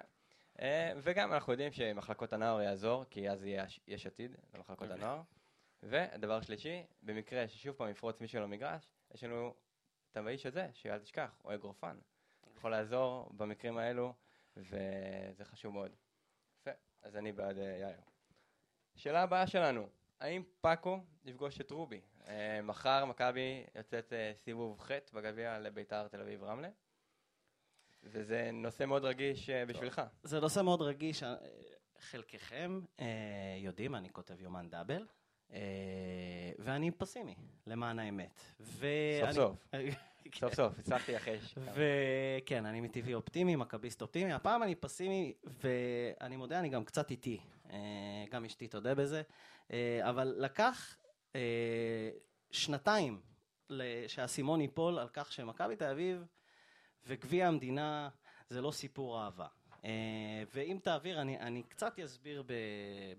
אה, 0.61 0.93
וגם 0.97 1.33
אנחנו 1.33 1.53
יודעים 1.53 1.71
שמחלקות 1.71 2.33
הנוער 2.33 2.61
יעזור, 2.61 3.03
כי 3.09 3.29
אז 3.29 3.43
יהיה 3.45 3.63
יש- 3.63 3.79
יש 3.87 4.07
עתיד 4.07 4.35
למחלקות 4.53 4.91
אוקיי. 4.91 5.03
הנוער. 5.03 5.21
ודבר 5.83 6.41
שלישי, 6.41 6.83
במקרה 7.03 7.47
ששוב 7.47 7.75
פעם 7.75 7.89
יפרוץ 7.89 8.21
מישהו 8.21 8.41
למגרש, 8.41 8.89
יש 9.13 9.23
לנו 9.23 9.53
את 10.13 10.17
האיש 10.17 10.45
הזה, 10.45 10.67
שאל 10.73 10.99
תשכח, 10.99 11.39
הוא 11.41 11.53
אגרופן. 11.53 11.97
יכול 12.57 12.71
לעזור 12.71 13.29
במקרים 13.37 13.77
האלו, 13.77 14.13
וזה 14.57 15.43
חשוב 15.43 15.73
מאוד. 15.73 15.91
יפה, 16.61 16.71
אז 17.01 17.15
אני 17.17 17.31
בעד 17.31 17.57
אה, 17.57 17.77
יאיר. 17.81 18.01
שאלה 18.95 19.23
הבאה 19.23 19.47
שלנו, 19.47 19.89
האם 20.19 20.43
פאקו 20.61 20.99
יפגוש 21.25 21.61
את 21.61 21.71
רובי? 21.71 22.01
אה, 22.27 22.59
מחר 22.63 23.05
מכבי 23.05 23.63
יוצאת 23.75 24.13
אה, 24.13 24.31
סיבוב 24.35 24.79
ח' 24.79 24.91
בגביע 25.13 25.59
לביתר 25.59 26.07
תל 26.07 26.21
אביב 26.21 26.43
רמלה. 26.43 26.69
וזה 28.03 28.49
נושא 28.53 28.85
מאוד 28.85 29.05
רגיש 29.05 29.49
בשבילך. 29.49 30.01
זה 30.23 30.39
נושא 30.39 30.61
מאוד 30.61 30.81
רגיש, 30.81 31.23
חלקכם 31.99 32.81
יודעים, 33.57 33.95
אני 33.95 34.09
כותב 34.09 34.41
יומן 34.41 34.69
דאבל, 34.69 35.07
ואני 36.59 36.91
פסימי, 36.91 37.35
למען 37.67 37.99
האמת. 37.99 38.41
ואני- 38.59 39.33
סוף 39.33 39.55
סוף 40.39 40.53
סוף, 40.53 40.79
הצלחתי 40.79 41.17
אחרי 41.17 41.41
ש... 41.41 41.55
וכן, 41.73 42.65
אני 42.65 42.81
מטבעי 42.81 43.13
אופטימי, 43.13 43.55
מכביסט 43.55 44.01
אופטימי. 44.01 44.33
הפעם 44.33 44.63
אני 44.63 44.75
פסימי, 44.75 45.33
ואני 45.43 46.37
מודה, 46.37 46.59
אני 46.59 46.69
גם 46.69 46.85
קצת 46.85 47.11
איטי. 47.11 47.39
אה, 47.71 47.77
גם 48.31 48.45
אשתי 48.45 48.67
תודה 48.67 48.95
בזה. 48.95 49.21
אה, 49.71 50.09
אבל 50.09 50.35
לקח 50.37 50.97
אה, 51.35 52.09
שנתיים 52.51 53.21
שהאסימון 54.07 54.61
ייפול 54.61 54.99
על 54.99 55.07
כך 55.13 55.31
שמכבי 55.31 55.75
תל 55.75 55.85
אביב 55.91 56.25
וגביע 57.05 57.47
המדינה 57.47 58.09
זה 58.49 58.61
לא 58.61 58.71
סיפור 58.71 59.21
אהבה. 59.23 59.47
אה, 59.85 60.43
ואם 60.53 60.79
תעביר, 60.83 61.21
אני, 61.21 61.39
אני 61.39 61.63
קצת 61.63 61.99
אסביר 61.99 62.43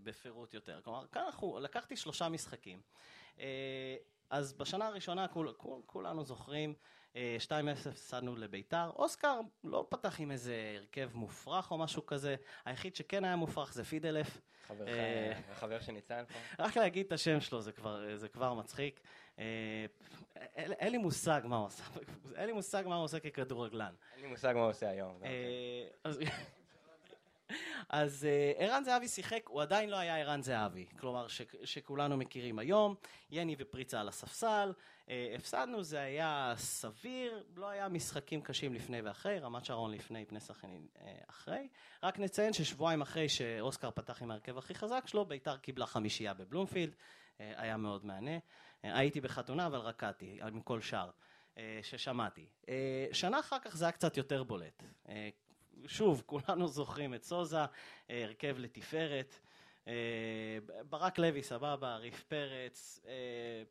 בפירוט 0.03 0.55
יותר. 0.55 0.81
כלומר, 0.85 1.07
כאן 1.07 1.23
אנחנו, 1.27 1.59
לקחתי 1.61 1.97
שלושה 1.97 2.29
משחקים. 2.29 2.81
אה, 3.41 3.97
אז 4.31 4.53
בשנה 4.53 4.87
הראשונה 4.87 5.29
כול, 5.29 5.53
כול, 5.57 5.81
כולנו 5.87 6.25
זוכרים, 6.25 6.75
אה, 7.17 7.37
2-0 7.41 7.89
הפסדנו 7.89 8.37
לביתר. 8.37 8.91
אוסקר 8.97 9.41
לא 9.65 9.87
פתח 9.89 10.21
עם 10.21 10.31
איזה 10.31 10.77
הרכב 10.77 11.11
מופרך 11.15 11.71
או 11.71 11.79
משהו 11.79 12.07
כזה. 12.07 12.37
היחיד 12.65 12.97
שכן 12.97 13.25
היה 13.25 13.37
מופרך 13.37 13.73
זה 13.73 13.85
פידלף. 13.85 14.41
חברך, 14.67 14.89
אה, 14.89 15.33
החבר 15.51 15.81
של 15.81 15.93
ניצן 15.93 16.25
פה. 16.29 16.63
רק 16.65 16.77
להגיד 16.77 17.07
את 17.07 17.13
השם 17.13 17.41
שלו 17.41 17.63
זה 17.63 17.73
כבר, 17.73 18.17
זה 18.17 18.29
כבר 18.29 18.55
מצחיק. 18.55 19.01
אה, 19.39 19.45
אין, 20.57 20.93
לי 20.93 20.99
מושג 20.99 21.41
מה 21.45 21.57
הוא 21.57 21.67
עושה, 21.67 21.83
אין 22.35 22.47
לי 22.47 22.53
מושג 22.53 22.83
מה 22.87 22.95
הוא 22.97 23.05
עושה 23.05 23.21
ככדורגלן. 23.21 23.95
אין 24.15 24.23
לי 24.25 24.31
מושג 24.31 24.53
מה 24.57 24.61
הוא 24.61 24.71
עושה 24.71 24.89
היום. 24.89 25.15
גם 25.15 25.21
כן. 25.21 25.27
אה, 25.27 26.11
אז- 27.89 28.25
אה, 28.25 28.53
ערן 28.57 28.85
זהבי 28.85 29.09
שיחק, 29.09 29.41
הוא 29.49 29.63
עדיין 29.63 29.91
לא 29.91 29.97
היה 29.97 30.17
ערן 30.19 30.43
זהבי, 30.43 30.87
כלומר 31.01 31.29
ש, 31.29 31.43
שכולנו 31.65 32.17
מכירים 32.17 32.59
היום, 32.59 32.95
יני 33.31 33.57
ופריצה 33.59 34.01
על 34.01 34.09
הספסל, 34.09 34.73
אה, 35.09 35.35
הפסדנו, 35.39 35.83
זה 35.83 36.01
היה 36.01 36.55
סביר, 36.57 37.45
לא 37.57 37.69
היה 37.69 37.89
משחקים 37.89 38.41
קשים 38.43 38.75
לפני 38.75 39.01
ואחרי, 39.01 39.39
רמת 39.39 39.65
שרון 39.65 39.91
לפני, 39.91 40.25
פני 40.25 40.41
סכנין 40.41 40.87
אה, 41.01 41.13
אחרי, 41.31 41.69
רק 42.03 42.19
נציין 42.19 42.53
ששבועיים 42.53 43.03
אחרי 43.03 43.29
שאוסקר 43.29 43.91
פתח 43.91 44.23
עם 44.23 44.31
ההרכב 44.31 44.59
הכי 44.59 44.75
חזק 44.75 45.03
שלו, 45.07 45.25
ביתר 45.25 45.57
קיבלה 45.57 45.87
חמישייה 45.87 46.35
בבלומפילד, 46.35 46.93
אה, 46.93 46.97
היה 47.39 47.77
מאוד 47.77 48.07
מהנה, 48.07 48.39
אה, 48.85 48.99
הייתי 48.99 49.21
בחתונה 49.21 49.67
אבל 49.67 49.79
רקדתי, 49.79 50.39
מכל 50.53 50.81
שער. 50.81 51.11
אה, 51.59 51.81
ששמעתי. 51.83 52.47
אה, 52.69 53.07
שנה 53.13 53.41
אחר 53.41 53.59
כך 53.59 53.77
זה 53.77 53.85
היה 53.85 53.93
קצת 53.93 54.17
יותר 54.17 54.43
בולט. 54.43 54.83
אה, 55.09 55.29
שוב, 55.87 56.23
כולנו 56.27 56.69
זוכרים 56.69 57.15
את 57.15 57.25
סוזה, 57.25 57.59
אה, 57.59 57.67
הרכב 58.25 58.57
לתפארת. 58.59 59.41
אה, 59.89 60.59
ברק 60.89 61.19
לוי, 61.19 61.43
סבבה, 61.43 61.97
ריף 61.97 62.25
פרץ, 62.25 63.01
אה, 63.07 63.63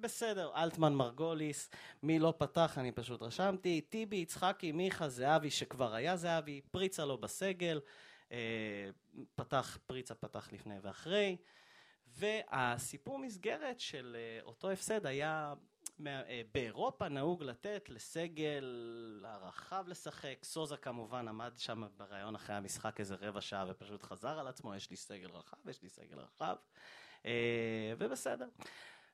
בסדר, 0.00 0.50
אלטמן 0.56 0.94
מרגוליס, 0.94 1.70
מי 2.02 2.18
לא 2.18 2.34
פתח, 2.38 2.78
אני 2.78 2.92
פשוט 2.92 3.22
רשמתי, 3.22 3.80
טיבי, 3.80 4.16
יצחקי, 4.16 4.72
מיכה, 4.72 5.08
זהבי, 5.08 5.50
שכבר 5.50 5.94
היה 5.94 6.16
זהבי, 6.16 6.60
פריצה 6.70 7.04
לא 7.04 7.16
בסגל, 7.16 7.80
אה, 8.32 8.90
פתח, 9.34 9.78
פריצה 9.86 10.14
פתח 10.14 10.48
לפני 10.52 10.74
ואחרי, 10.82 11.36
והסיפור 12.18 13.18
מסגרת 13.18 13.80
של 13.80 14.16
אה, 14.18 14.42
אותו 14.42 14.70
הפסד 14.70 15.06
היה 15.06 15.54
אה, 16.06 16.42
באירופה 16.54 17.08
נהוג 17.08 17.42
לתת 17.42 17.88
לסגל 17.88 18.64
הרחב 19.24 19.84
לשחק, 19.88 20.38
סוזה 20.42 20.76
כמובן 20.76 21.28
עמד 21.28 21.52
שם 21.56 21.82
בריאיון 21.96 22.34
אחרי 22.34 22.56
המשחק 22.56 23.00
איזה 23.00 23.14
רבע 23.14 23.40
שעה 23.40 23.64
ופשוט 23.68 24.02
חזר 24.02 24.38
על 24.38 24.46
עצמו, 24.46 24.74
יש 24.74 24.90
לי 24.90 24.96
סגל 24.96 25.30
רחב, 25.30 25.68
יש 25.68 25.82
לי 25.82 25.88
סגל 25.88 26.18
רחב, 26.18 26.56
אה, 27.26 27.92
ובסדר. 27.98 28.48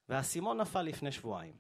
והאסימון 0.09 0.61
נפל 0.61 0.83
לפני 0.83 1.13
שבועיים. 1.13 1.55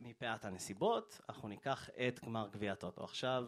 מפאת 0.00 0.44
הנסיבות, 0.44 1.20
אנחנו 1.28 1.48
ניקח 1.48 1.90
את 2.08 2.20
גמר 2.24 2.48
גביע 2.52 2.72
הטוטו. 2.72 3.04
עכשיו, 3.04 3.44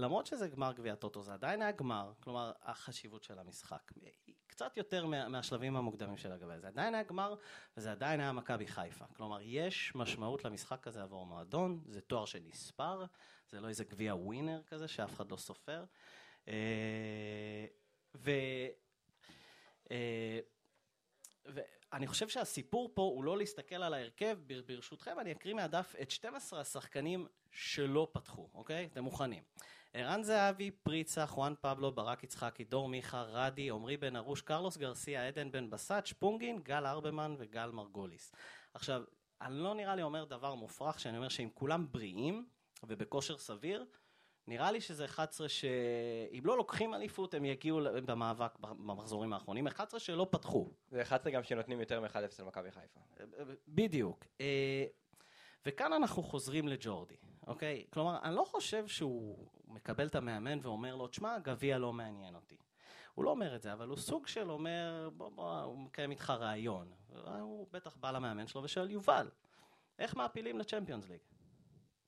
למרות 0.00 0.26
שזה 0.26 0.48
גמר 0.48 0.72
גביע 0.72 0.92
הטוטו, 0.92 1.22
זה 1.22 1.34
עדיין 1.34 1.62
היה 1.62 1.72
גמר, 1.72 2.12
כלומר, 2.20 2.52
החשיבות 2.62 3.22
של 3.22 3.38
המשחק. 3.38 3.92
היא 4.26 4.34
קצת 4.46 4.76
יותר 4.76 5.06
מה, 5.06 5.28
מהשלבים 5.28 5.76
המוקדמים 5.76 6.16
של 6.16 6.32
הגביע. 6.32 6.58
זה 6.58 6.68
עדיין 6.68 6.94
היה 6.94 7.02
גמר, 7.02 7.34
וזה 7.76 7.92
עדיין 7.92 8.20
היה 8.20 8.32
מכבי 8.32 8.66
חיפה. 8.66 9.04
כלומר, 9.16 9.38
יש 9.42 9.92
משמעות 9.94 10.44
למשחק 10.44 10.86
הזה 10.86 11.02
עבור 11.02 11.26
מועדון, 11.26 11.80
זה 11.86 12.00
תואר 12.00 12.24
שנספר, 12.24 13.04
זה 13.48 13.60
לא 13.60 13.68
איזה 13.68 13.84
גביע 13.84 14.14
ווינר 14.14 14.62
כזה 14.66 14.88
שאף 14.88 15.14
אחד 15.14 15.30
לא 15.30 15.36
סופר. 15.36 15.84
אה, 16.48 17.66
ו... 18.14 18.30
אה, 19.90 20.40
ואני 21.44 22.06
חושב 22.06 22.28
שהסיפור 22.28 22.90
פה 22.94 23.02
הוא 23.02 23.24
לא 23.24 23.38
להסתכל 23.38 23.82
על 23.82 23.94
ההרכב, 23.94 24.38
בר- 24.46 24.62
ברשותכם 24.66 25.20
אני 25.20 25.32
אקריא 25.32 25.54
מהדף 25.54 25.94
את 26.02 26.10
12 26.10 26.60
השחקנים 26.60 27.26
שלא 27.52 28.08
פתחו, 28.12 28.48
אוקיי? 28.54 28.88
אתם 28.92 29.04
מוכנים. 29.04 29.42
ערן 29.94 30.22
זהבי, 30.22 30.70
פריצה, 30.70 31.26
חואן 31.26 31.54
פבלו, 31.60 31.92
ברק 31.92 32.24
יצחקי, 32.24 32.64
דור 32.64 32.88
מיכה, 32.88 33.22
רדי, 33.22 33.70
עמרי 33.70 33.96
בן 33.96 34.16
ארוש, 34.16 34.40
קרלוס 34.40 34.76
גרסיה, 34.76 35.28
עדן 35.28 35.50
בן 35.50 35.70
בסט, 35.70 36.06
שפונגין, 36.06 36.58
גל 36.58 36.86
ארבמן 36.86 37.34
וגל 37.38 37.70
מרגוליס. 37.70 38.32
עכשיו, 38.74 39.02
אני 39.40 39.54
לא 39.54 39.74
נראה 39.74 39.94
לי 39.94 40.02
אומר 40.02 40.24
דבר 40.24 40.54
מופרך, 40.54 41.00
שאני 41.00 41.16
אומר 41.16 41.28
שאם 41.28 41.48
כולם 41.54 41.86
בריאים 41.92 42.48
ובכושר 42.82 43.38
סביר, 43.38 43.84
נראה 44.46 44.72
לי 44.72 44.80
שזה 44.80 45.04
11 45.04 45.48
שאם 45.48 46.42
לא 46.44 46.56
לוקחים 46.56 46.94
אליפות 46.94 47.34
הם 47.34 47.44
יגיעו 47.44 47.80
במאבק 48.04 48.58
במחזורים 48.58 49.32
האחרונים, 49.32 49.66
11 49.66 50.00
שלא 50.00 50.26
פתחו. 50.30 50.70
זה 50.88 51.02
11 51.02 51.32
גם 51.32 51.42
שנותנים 51.42 51.80
יותר 51.80 52.00
מ-1-0 52.00 52.42
למכבי 52.42 52.70
חיפה. 52.70 53.00
בדיוק. 53.68 54.24
וכאן 55.66 55.92
אנחנו 55.92 56.22
חוזרים 56.22 56.68
לג'ורדי, 56.68 57.16
אוקיי? 57.46 57.84
כלומר, 57.92 58.18
אני 58.22 58.34
לא 58.34 58.44
חושב 58.44 58.86
שהוא 58.86 59.48
מקבל 59.68 60.06
את 60.06 60.14
המאמן 60.14 60.58
ואומר 60.62 60.96
לו, 60.96 61.08
תשמע, 61.08 61.38
גביע 61.38 61.78
לא 61.78 61.92
מעניין 61.92 62.34
אותי. 62.34 62.56
הוא 63.14 63.24
לא 63.24 63.30
אומר 63.30 63.56
את 63.56 63.62
זה, 63.62 63.72
אבל 63.72 63.88
הוא 63.88 63.96
סוג 63.96 64.26
של 64.26 64.50
אומר, 64.50 65.10
בוא, 65.16 65.28
בוא, 65.28 65.60
הוא 65.60 65.78
מקיים 65.78 66.10
איתך 66.10 66.30
רעיון. 66.30 66.92
הוא 67.40 67.66
בטח 67.70 67.96
בא 67.96 68.10
למאמן 68.10 68.46
שלו 68.46 68.62
ושואל, 68.62 68.90
יובל, 68.90 69.30
איך 69.98 70.16
מעפילים 70.16 70.58
לצ'מפיונס 70.58 71.08
ליג? 71.08 71.20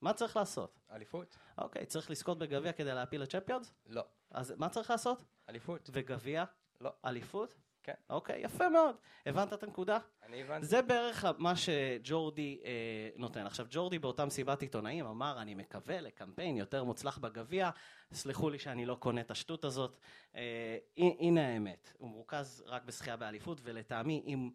מה 0.00 0.12
צריך 0.12 0.36
לעשות? 0.36 0.80
אליפות? 0.90 1.36
אוקיי, 1.58 1.86
צריך 1.86 2.10
לזכות 2.10 2.38
בגביע 2.38 2.72
כדי 2.72 2.94
להפיל 2.94 3.22
לצ'מפיונס? 3.22 3.74
לא. 3.86 4.04
אז 4.30 4.54
מה 4.56 4.68
צריך 4.68 4.90
לעשות? 4.90 5.24
אליפות? 5.48 5.90
וגביע? 5.92 6.44
לא. 6.80 6.90
אליפות? 7.04 7.54
כן. 7.82 7.92
אוקיי, 8.10 8.42
יפה 8.44 8.68
מאוד. 8.68 8.96
הבנת 9.26 9.52
את 9.52 9.62
הנקודה? 9.62 9.98
אני 10.26 10.42
הבנתי. 10.42 10.66
זה 10.66 10.82
בערך 10.82 11.24
מה 11.38 11.56
שג'ורדי 11.56 12.60
אה, 12.64 13.08
נותן. 13.16 13.46
עכשיו, 13.46 13.66
ג'ורדי 13.70 13.98
באותה 13.98 14.24
מסיבת 14.24 14.62
עיתונאים 14.62 15.06
אמר, 15.06 15.42
אני 15.42 15.54
מקווה 15.54 16.00
לקמפיין 16.00 16.56
יותר 16.56 16.84
מוצלח 16.84 17.18
בגביע, 17.18 17.70
סלחו 18.12 18.50
לי 18.50 18.58
שאני 18.58 18.86
לא 18.86 18.94
קונה 18.94 19.20
את 19.20 19.30
השטות 19.30 19.64
הזאת. 19.64 19.98
אה, 20.36 20.78
הנה 20.96 21.48
האמת, 21.48 21.92
הוא 21.98 22.10
מרוכז 22.10 22.64
רק 22.66 22.84
בשחייה 22.84 23.16
באליפות, 23.16 23.60
ולטעמי, 23.62 24.22
אם... 24.26 24.50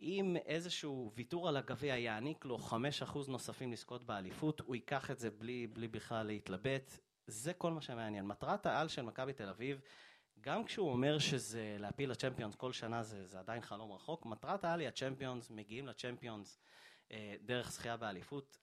אם 0.00 0.36
איזשהו 0.46 1.12
ויתור 1.14 1.48
על 1.48 1.56
הגביע 1.56 1.96
יעניק 1.96 2.44
לו 2.44 2.58
5% 2.58 2.74
נוספים 3.28 3.72
לזכות 3.72 4.06
באליפות, 4.06 4.60
הוא 4.60 4.74
ייקח 4.74 5.10
את 5.10 5.18
זה 5.18 5.30
בלי, 5.30 5.66
בלי 5.66 5.88
בכלל 5.88 6.26
להתלבט. 6.26 6.98
זה 7.26 7.52
כל 7.52 7.72
מה 7.72 7.80
שמעניין. 7.80 8.26
מטרת 8.26 8.66
העל 8.66 8.88
של 8.88 9.02
מכבי 9.02 9.32
תל 9.32 9.48
אביב, 9.48 9.80
גם 10.40 10.64
כשהוא 10.64 10.90
אומר 10.90 11.18
שזה 11.18 11.76
להפיל 11.78 12.10
לצ'מפיונס 12.10 12.54
כל 12.54 12.72
שנה 12.72 13.02
זה, 13.02 13.26
זה 13.26 13.38
עדיין 13.38 13.62
חלום 13.62 13.92
רחוק, 13.92 14.26
מטרת 14.26 14.64
העל 14.64 14.80
היא 14.80 14.88
הצ'מפיונס, 14.88 15.50
מגיעים 15.50 15.86
לצ'מפיונס 15.86 16.58
אה, 17.12 17.34
דרך 17.42 17.72
זכייה 17.72 17.96
באליפות. 17.96 18.58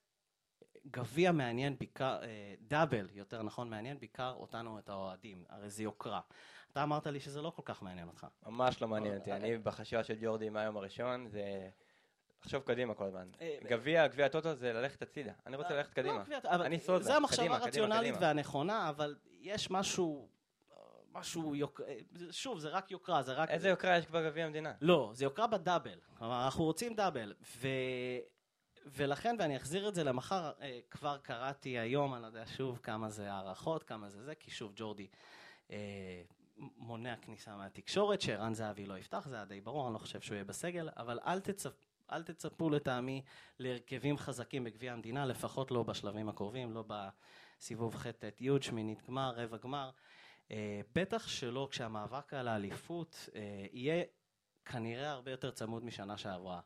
גביע 0.90 1.32
מעניין 1.32 1.78
בעיקר, 1.78 2.18
אה, 2.22 2.54
דאבל, 2.60 3.08
יותר 3.12 3.42
נכון, 3.42 3.70
מעניין 3.70 3.98
בעיקר 3.98 4.34
אותנו, 4.36 4.78
את 4.78 4.88
האוהדים, 4.88 5.44
הרי 5.48 5.70
זה 5.70 5.82
יוקרה. 5.82 6.20
אתה 6.72 6.82
אמרת 6.82 7.06
לי 7.06 7.20
שזה 7.20 7.42
לא 7.42 7.50
כל 7.50 7.62
כך 7.64 7.82
מעניין 7.82 8.08
אותך. 8.08 8.26
ממש 8.46 8.82
לא 8.82 8.88
מעניין 8.88 9.12
אה, 9.12 9.18
אותי. 9.18 9.32
אה, 9.32 9.36
אני 9.36 9.58
בחשיבה 9.58 10.04
של 10.04 10.14
ג'ורדי 10.20 10.48
מהיום 10.48 10.76
הראשון, 10.76 11.28
זה... 11.28 11.68
לחשוב 12.44 12.62
קדימה 12.62 12.94
כל 12.94 13.04
הזמן. 13.04 13.28
אה, 13.40 13.58
גביע, 13.62 14.06
גביע 14.06 14.26
הטוטו 14.26 14.54
זה 14.54 14.72
ללכת 14.72 15.02
הצידה. 15.02 15.32
אני 15.46 15.56
רוצה 15.56 15.76
ללכת 15.76 15.92
קדימה. 15.92 16.24
לא, 16.28 16.36
אבל 16.44 16.64
אני 16.64 16.80
סוזה. 16.80 17.04
זה 17.04 17.16
המחשבה 17.16 17.42
קדימה, 17.42 17.54
קדימה, 17.54 17.64
הרציונלית 17.64 18.14
קדימה. 18.14 18.26
והנכונה, 18.26 18.88
אבל 18.88 19.16
יש 19.40 19.70
משהו, 19.70 20.28
משהו, 21.18 21.54
יוק... 21.54 21.80
שוב, 22.30 22.58
זה 22.58 22.68
רק 22.68 22.90
יוקרה, 22.90 23.22
זה 23.22 23.32
רק... 23.32 23.50
איזה 23.50 23.68
יוקרה 23.68 23.98
יש 23.98 24.06
כבר 24.06 24.28
גביע 24.28 24.44
המדינה? 24.44 24.72
לא, 24.80 25.10
זה 25.14 25.24
יוקרה 25.24 25.46
בדאבל. 25.46 25.98
כלומר, 26.18 26.44
אנחנו 26.44 26.64
רוצים 26.64 26.94
דאבל. 26.94 27.34
ו... 27.56 27.68
ולכן, 28.86 29.36
ואני 29.38 29.56
אחזיר 29.56 29.88
את 29.88 29.94
זה 29.94 30.04
למחר, 30.04 30.52
אה, 30.60 30.78
כבר 30.90 31.18
קראתי 31.18 31.78
היום, 31.78 32.14
אני 32.14 32.22
לא 32.22 32.26
יודע 32.26 32.46
שוב 32.46 32.80
כמה 32.82 33.10
זה 33.10 33.32
הערכות, 33.32 33.82
כמה 33.82 34.08
זה 34.08 34.22
זה, 34.22 34.34
כי 34.34 34.50
שוב, 34.50 34.72
ג'ורדי 34.76 35.06
אה, 35.70 36.22
מונע 36.56 37.16
כניסה 37.16 37.56
מהתקשורת, 37.56 38.20
שערן 38.20 38.54
זהבי 38.54 38.86
לא 38.86 38.98
יפתח, 38.98 39.28
זה 39.28 39.36
היה 39.36 39.44
די 39.44 39.60
ברור, 39.60 39.86
אני 39.86 39.94
לא 39.94 39.98
חושב 39.98 40.20
שהוא 40.20 40.34
יהיה 40.34 40.44
בסגל, 40.44 40.88
אבל 40.96 41.18
אל, 41.26 41.40
תצפ... 41.40 41.72
אל 42.12 42.22
תצפו 42.22 42.70
לטעמי 42.70 43.22
להרכבים 43.58 44.18
חזקים 44.18 44.64
בגביע 44.64 44.92
המדינה, 44.92 45.26
לפחות 45.26 45.70
לא 45.70 45.82
בשלבים 45.82 46.28
הקרובים, 46.28 46.72
לא 46.72 46.84
בסיבוב 46.86 47.96
ח' 47.96 48.06
ט' 48.06 48.40
י', 48.40 48.50
שמינית 48.60 49.02
גמר, 49.06 49.32
רבע 49.36 49.56
גמר. 49.56 49.90
אה, 50.50 50.80
בטח 50.94 51.28
שלא 51.28 51.68
כשהמאבק 51.70 52.34
על 52.34 52.48
האליפות 52.48 53.28
אה, 53.34 53.66
יהיה 53.72 54.04
כנראה 54.64 55.10
הרבה 55.10 55.30
יותר 55.30 55.50
צמוד 55.50 55.84
משנה 55.84 56.16
שעברה. 56.16 56.60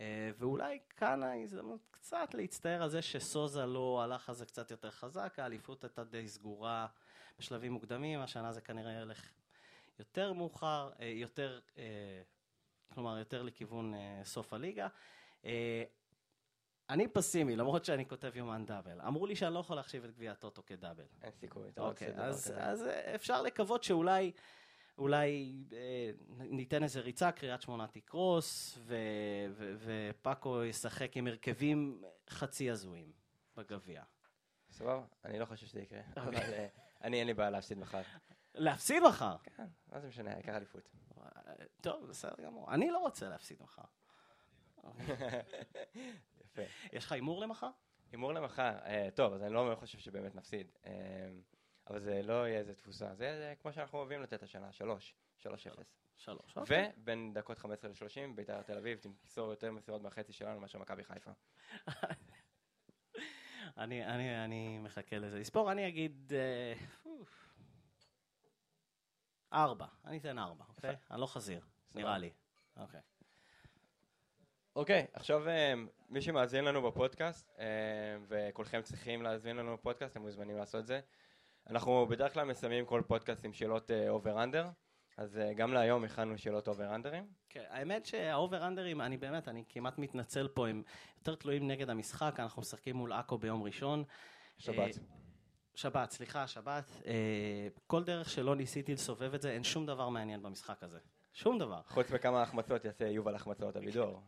אה, 0.00 0.30
ואולי 0.38 0.78
כאן 0.96 1.22
ההזדמנות 1.22 1.80
קצת 1.90 2.34
להצטער 2.34 2.82
על 2.82 2.88
זה 2.88 3.02
שסוזה 3.02 3.66
לא 3.66 4.02
הלך 4.02 4.28
על 4.28 4.34
זה 4.34 4.46
קצת 4.46 4.70
יותר 4.70 4.90
חזק, 4.90 5.38
האליפות 5.38 5.84
הייתה 5.84 6.04
די 6.04 6.28
סגורה 6.28 6.86
בשלבים 7.38 7.72
מוקדמים, 7.72 8.20
השנה 8.20 8.52
זה 8.52 8.60
כנראה 8.60 8.92
ילך 8.92 9.32
יותר 9.98 10.32
מאוחר, 10.32 10.90
יותר, 11.00 11.60
כלומר 12.94 13.18
יותר 13.18 13.42
לכיוון 13.42 13.94
סוף 14.24 14.52
הליגה. 14.52 14.88
אני 16.94 17.08
פסימי, 17.08 17.56
למרות 17.56 17.84
שאני 17.84 18.08
כותב 18.08 18.36
יומן 18.36 18.66
דאבל. 18.66 19.00
אמרו 19.00 19.26
לי 19.26 19.36
שאני 19.36 19.54
לא 19.54 19.58
יכול 19.58 19.76
להחשיב 19.76 20.04
את 20.04 20.10
גביע 20.10 20.32
הטוטו 20.32 20.62
כדאבל. 20.66 21.04
אין 21.22 21.30
סיכוי. 21.32 21.68
אתה 21.68 21.80
לא 21.80 21.88
אוקיי, 21.88 22.12
דבר 22.12 22.22
אז. 22.22 22.54
אז 22.56 22.82
אה, 22.82 23.14
אפשר 23.14 23.42
לקוות 23.42 23.82
שאולי 23.82 24.32
אולי 24.98 25.54
אה, 25.72 26.10
ניתן 26.38 26.82
איזה 26.82 27.00
ריצה, 27.00 27.32
קריית 27.32 27.62
שמונה 27.62 27.86
תקרוס, 27.86 28.78
ו, 28.78 28.96
ו, 29.50 29.74
ופאקו 29.78 30.64
ישחק 30.64 31.16
עם 31.16 31.26
הרכבים 31.26 32.02
חצי 32.30 32.70
הזויים 32.70 33.12
בגביע. 33.56 34.02
סבבה? 34.70 35.04
אני 35.24 35.38
לא 35.38 35.44
חושב 35.44 35.66
שזה 35.66 35.80
יקרה. 35.80 36.00
אוקיי. 36.08 36.22
אבל 36.22 36.36
אה, 36.36 36.66
אני 37.02 37.18
אין 37.18 37.26
לי 37.26 37.34
בעיה 37.34 37.50
להפסיד 37.50 37.78
מחר. 37.78 38.02
להפסיד 38.54 39.02
מחר? 39.02 39.36
כן, 39.56 39.66
מה 39.92 40.00
זה 40.00 40.08
משנה, 40.08 40.32
העיקר 40.32 40.56
אליפות. 40.56 40.90
טוב, 41.80 42.06
בסדר 42.06 42.44
גמור. 42.44 42.74
אני 42.74 42.90
לא 42.90 42.98
רוצה 42.98 43.28
להפסיד 43.28 43.62
מחר. 43.62 43.82
יפה. 46.54 46.62
יש 46.92 47.04
לך 47.04 47.12
הימור 47.12 47.40
למחר? 47.40 47.70
הימור 48.12 48.32
למחר, 48.32 48.78
אה, 48.84 49.08
טוב, 49.14 49.32
אז 49.32 49.42
אני 49.42 49.54
לא 49.54 49.76
חושב 49.80 49.98
שבאמת 49.98 50.34
נפסיד. 50.34 50.72
אה, 50.86 50.92
אבל 51.86 52.00
זה 52.00 52.22
לא 52.22 52.48
יהיה 52.48 52.58
איזה 52.58 52.74
תפוסה. 52.74 53.14
זה 53.14 53.36
זה 53.38 53.54
כמו 53.62 53.72
שאנחנו 53.72 53.98
אוהבים 53.98 54.22
לתת 54.22 54.42
השנה, 54.42 54.72
שלוש. 54.72 55.14
שלוש 55.38 55.66
אפס. 55.66 55.96
שלוש. 56.16 56.56
אוקיי. 56.56 56.92
ובין 56.98 57.34
דקות 57.34 57.58
15 57.58 57.90
ל-30, 57.90 58.34
בית"ר 58.34 58.62
תל 58.62 58.78
אביב 58.78 58.98
תמסור 58.98 59.50
יותר 59.50 59.72
מסירות 59.72 60.02
מהחצי 60.02 60.32
שלנו 60.32 60.60
מאשר 60.60 60.78
מכבי 60.78 61.04
חיפה. 61.04 61.30
אני, 63.78 64.04
אני, 64.06 64.44
אני 64.44 64.78
מחכה 64.78 65.18
לזה. 65.18 65.38
לספור, 65.38 65.72
אני 65.72 65.88
אגיד... 65.88 66.32
אה. 66.34 66.74
ארבע. 69.52 69.86
אני 70.04 70.18
אתן 70.18 70.38
ארבע, 70.38 70.64
אוקיי? 70.68 70.96
אני 71.10 71.20
לא 71.20 71.26
חזיר, 71.26 71.60
נראה 71.94 72.18
לי. 72.18 72.30
אוקיי. 72.76 73.00
אוקיי, 74.76 75.06
עכשיו 75.12 75.48
אה, 75.48 75.74
מי 76.08 76.22
שמאזין 76.22 76.64
לנו 76.64 76.82
בפודקאסט, 76.82 77.50
אה, 77.58 77.64
וכולכם 78.28 78.82
צריכים 78.82 79.22
להאזין 79.22 79.56
לנו 79.56 79.72
בפודקאסט, 79.72 80.12
אתם 80.12 80.22
מוזמנים 80.22 80.56
לעשות 80.56 80.80
את 80.80 80.86
זה. 80.86 81.00
אנחנו 81.70 82.06
בדרך 82.06 82.32
כלל 82.32 82.44
מסיימים 82.44 82.86
כל 82.86 83.02
פודקאסט 83.06 83.44
עם 83.44 83.52
שאלות 83.52 83.90
over-under, 84.08 84.66
אז 85.16 85.38
אה, 85.38 85.54
גם 85.54 85.72
להיום 85.74 86.04
הכנו 86.04 86.38
שאלות 86.38 86.68
אובר-אנדרים. 86.68 87.26
כן, 87.48 87.64
האמת 87.68 88.06
שהאובר-אנדרים, 88.06 89.00
אני 89.00 89.16
באמת, 89.16 89.48
אני 89.48 89.64
כמעט 89.68 89.98
מתנצל 89.98 90.48
פה, 90.48 90.68
הם 90.68 90.82
יותר 91.18 91.34
תלויים 91.34 91.68
נגד 91.68 91.90
המשחק, 91.90 92.34
אנחנו 92.38 92.62
משחקים 92.62 92.96
מול 92.96 93.12
עכו 93.12 93.38
ביום 93.38 93.62
ראשון. 93.62 94.04
שבת. 94.58 94.98
שבת, 95.74 96.10
סליחה, 96.10 96.46
שבת. 96.46 96.92
כל 97.86 98.04
דרך 98.04 98.30
שלא 98.30 98.56
ניסיתי 98.56 98.94
לסובב 98.94 99.34
את 99.34 99.42
זה, 99.42 99.50
אין 99.50 99.64
שום 99.64 99.86
דבר 99.86 100.08
מעניין 100.08 100.42
במשחק 100.42 100.82
הזה. 100.82 100.98
שום 101.34 101.58
דבר. 101.58 101.80
חוץ 101.88 102.10
מכמה 102.10 102.42
החמצות 102.42 102.84
יעשה 102.84 103.08
יובל 103.08 103.34
החמצות 103.34 103.76
אבידור. 103.76 104.22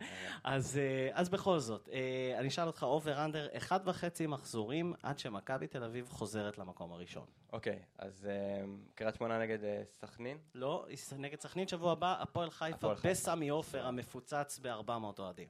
אז, 0.44 0.78
אה, 0.78 1.10
אז 1.12 1.28
בכל 1.28 1.58
זאת, 1.58 1.88
אה, 1.88 2.38
אני 2.38 2.48
אשאל 2.48 2.66
אותך 2.66 2.82
over 2.82 3.24
under, 3.24 3.48
אחד 3.56 3.80
וחצי 3.84 4.26
מחזורים 4.26 4.94
עד 5.02 5.18
שמכבי 5.18 5.66
תל 5.66 5.84
אביב 5.84 6.08
חוזרת 6.10 6.58
למקום 6.58 6.92
הראשון. 6.92 7.26
אוקיי, 7.52 7.82
אז 7.98 8.26
אה, 8.30 8.64
קריית 8.94 9.14
שמונה 9.14 9.38
נגד 9.38 9.58
סכנין. 10.00 10.38
לא, 10.54 10.86
נגד 11.18 11.40
סכנין 11.40 11.68
שבוע 11.68 11.92
הבא, 11.92 12.16
הפועל 12.22 12.50
חיפה. 12.50 12.94
בסמי 13.04 13.48
עופר 13.48 13.86
המפוצץ 13.86 14.58
ב-400 14.62 15.18
אוהדים. 15.18 15.48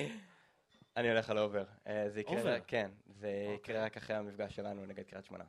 אני 0.96 1.10
הולך 1.10 1.30
על 1.30 1.38
over. 1.38 1.64
זה 2.08 2.20
יקרה, 2.20 2.38
over? 2.38 2.58
כן, 2.66 2.90
זה 3.06 3.42
אוקיי. 3.42 3.54
יקרה 3.54 3.84
רק 3.84 3.96
אחרי 3.96 4.16
המפגש 4.16 4.56
שלנו 4.56 4.86
נגד 4.86 5.04
קריית 5.04 5.24
שמונה. 5.24 5.44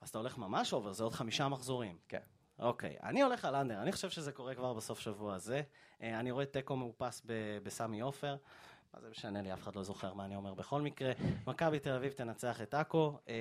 אז 0.00 0.08
אתה 0.08 0.18
הולך 0.18 0.38
ממש 0.38 0.72
over, 0.72 0.92
זה 0.92 1.04
עוד 1.04 1.12
חמישה 1.12 1.48
מחזורים. 1.48 1.98
כן. 2.08 2.20
אוקיי, 2.58 2.96
אני 3.02 3.22
הולך 3.22 3.44
על 3.44 3.54
under, 3.54 3.82
אני 3.82 3.92
חושב 3.92 4.10
שזה 4.10 4.32
קורה 4.32 4.54
כבר 4.54 4.74
בסוף 4.74 5.00
שבוע 5.00 5.34
הזה. 5.34 5.62
אה, 6.02 6.20
אני 6.20 6.30
רואה 6.30 6.46
תיקו 6.46 6.76
מאופס 6.76 7.22
בסמי 7.62 8.00
עופר. 8.00 8.36
מה 8.94 9.00
זה 9.00 9.10
משנה 9.10 9.42
לי, 9.42 9.52
אף 9.52 9.62
אחד 9.62 9.76
לא 9.76 9.82
זוכר 9.82 10.14
מה 10.14 10.24
אני 10.24 10.36
אומר 10.36 10.54
בכל 10.54 10.82
מקרה. 10.82 11.12
מכבי 11.46 11.78
תל 11.78 11.92
אביב 11.92 12.12
תנצח 12.12 12.62
את 12.62 12.74
עכו. 12.74 13.18
אה, 13.28 13.34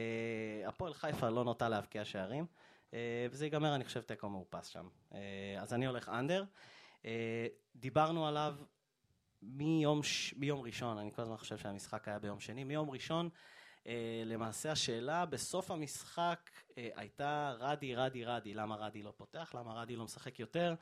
הפועל 0.67 0.93
חיפה 0.93 1.29
לא 1.29 1.43
נוטה 1.43 1.69
להבקיע 1.69 2.05
שערים. 2.05 2.45
אה, 2.93 3.27
וזה 3.31 3.45
ייגמר, 3.45 3.75
אני 3.75 3.85
חושב, 3.85 4.01
תיקו 4.01 4.29
מאופס 4.29 4.67
שם. 4.67 4.87
אה, 5.13 5.19
אז 5.61 5.73
אני 5.73 5.85
הולך 5.85 6.09
under. 6.09 6.43
אה, 7.05 7.47
דיברנו 7.75 8.27
עליו 8.27 8.55
מיום, 9.41 10.03
ש... 10.03 10.33
מיום 10.37 10.61
ראשון, 10.61 10.97
אני 10.97 11.11
כל 11.11 11.21
הזמן 11.21 11.37
חושב 11.37 11.57
שהמשחק 11.57 12.07
היה 12.07 12.19
ביום 12.19 12.39
שני. 12.39 12.63
מיום 12.63 12.89
ראשון, 12.89 13.29
למעשה 14.25 14.71
השאלה 14.71 15.25
בסוף 15.25 15.71
המשחק 15.71 16.49
אה, 16.77 16.89
הייתה 16.95 17.55
רדי, 17.59 17.95
רדי, 17.95 18.25
רדי. 18.25 18.53
למה 18.53 18.75
רדי 18.75 19.03
לא 19.03 19.13
פותח? 19.17 19.55
למה 19.55 19.81
רדי 19.81 19.95
לא 19.95 20.03
משחק 20.03 20.39
יותר? 20.39 20.75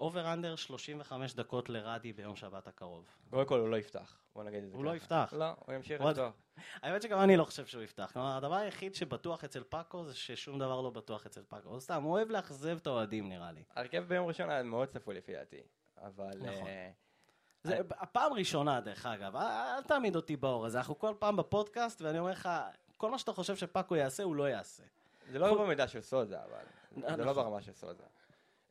over 0.00 0.32
under 0.32 0.56
35 0.56 1.34
דקות 1.34 1.68
לרדי 1.68 2.12
ביום 2.12 2.36
שבת 2.36 2.66
הקרוב. 2.66 3.06
קודם 3.30 3.46
כל 3.46 3.60
הוא 3.60 3.68
לא 3.68 3.76
יפתח, 3.76 4.18
בוא 4.34 4.44
נגיד 4.44 4.64
את 4.64 4.70
זה 4.70 4.76
הוא 4.76 4.84
לא. 4.84 4.96
יפתח. 4.96 5.34
לא, 5.36 5.44
הוא 5.66 5.74
ימשיך 5.74 6.00
לפתוח. 6.00 6.34
האמת 6.74 7.02
שגם 7.02 7.20
אני 7.20 7.36
לא 7.36 7.44
חושב 7.44 7.66
שהוא 7.66 7.82
יפתח. 7.82 8.10
כלומר, 8.12 8.36
הדבר 8.36 8.54
היחיד 8.54 8.94
שבטוח 8.94 9.44
אצל 9.44 9.62
פאקו 9.62 10.04
זה 10.04 10.14
ששום 10.14 10.58
דבר 10.58 10.80
לא 10.80 10.90
בטוח 10.90 11.26
אצל 11.26 11.42
פאקו. 11.48 11.68
הוא 11.68 11.80
סתם, 11.80 12.02
הוא 12.02 12.12
אוהב 12.12 12.30
לאכזב 12.30 12.76
את 12.76 12.86
האוהדים 12.86 13.28
נראה 13.28 13.52
לי. 13.52 13.62
ההרכב 13.76 14.04
ביום 14.08 14.26
ראשון 14.26 14.50
היה 14.50 14.62
מאוד 14.62 14.88
צפוי 14.88 15.14
לפי 15.14 15.32
דעתי, 15.32 15.62
אבל... 15.98 16.38
נכון. 16.40 16.68
אה, 17.66 17.70
זה 17.70 17.80
הפעם 17.90 18.32
ראשונה, 18.32 18.80
דרך 18.80 19.06
אגב, 19.06 19.36
אל, 19.36 19.42
אל 19.76 19.82
תעמיד 19.82 20.16
אותי 20.16 20.36
באור 20.36 20.66
הזה. 20.66 20.78
אנחנו 20.78 20.98
כל 20.98 21.14
פעם 21.18 21.36
בפודקאסט, 21.36 22.02
ואני 22.02 22.18
אומר 22.18 22.30
לך, 22.30 22.48
כל 22.96 23.10
מה 23.10 23.18
שאתה 23.18 23.32
חושב 23.32 23.56
שפאקו 23.56 23.96
יעשה, 23.96 24.22
הוא 24.22 24.36
לא 24.36 24.48
יעשה. 24.48 24.82
זה 25.32 25.38
לא 25.38 25.64
במידה 25.64 25.88
של 25.88 26.00
סוזה, 26.00 26.36
אבל... 26.44 26.64
זה 26.96 27.16
לא 27.16 27.30
נכון. 27.30 27.34
ברמה 27.34 27.62
של 27.62 27.72
סוזה. 27.72 28.04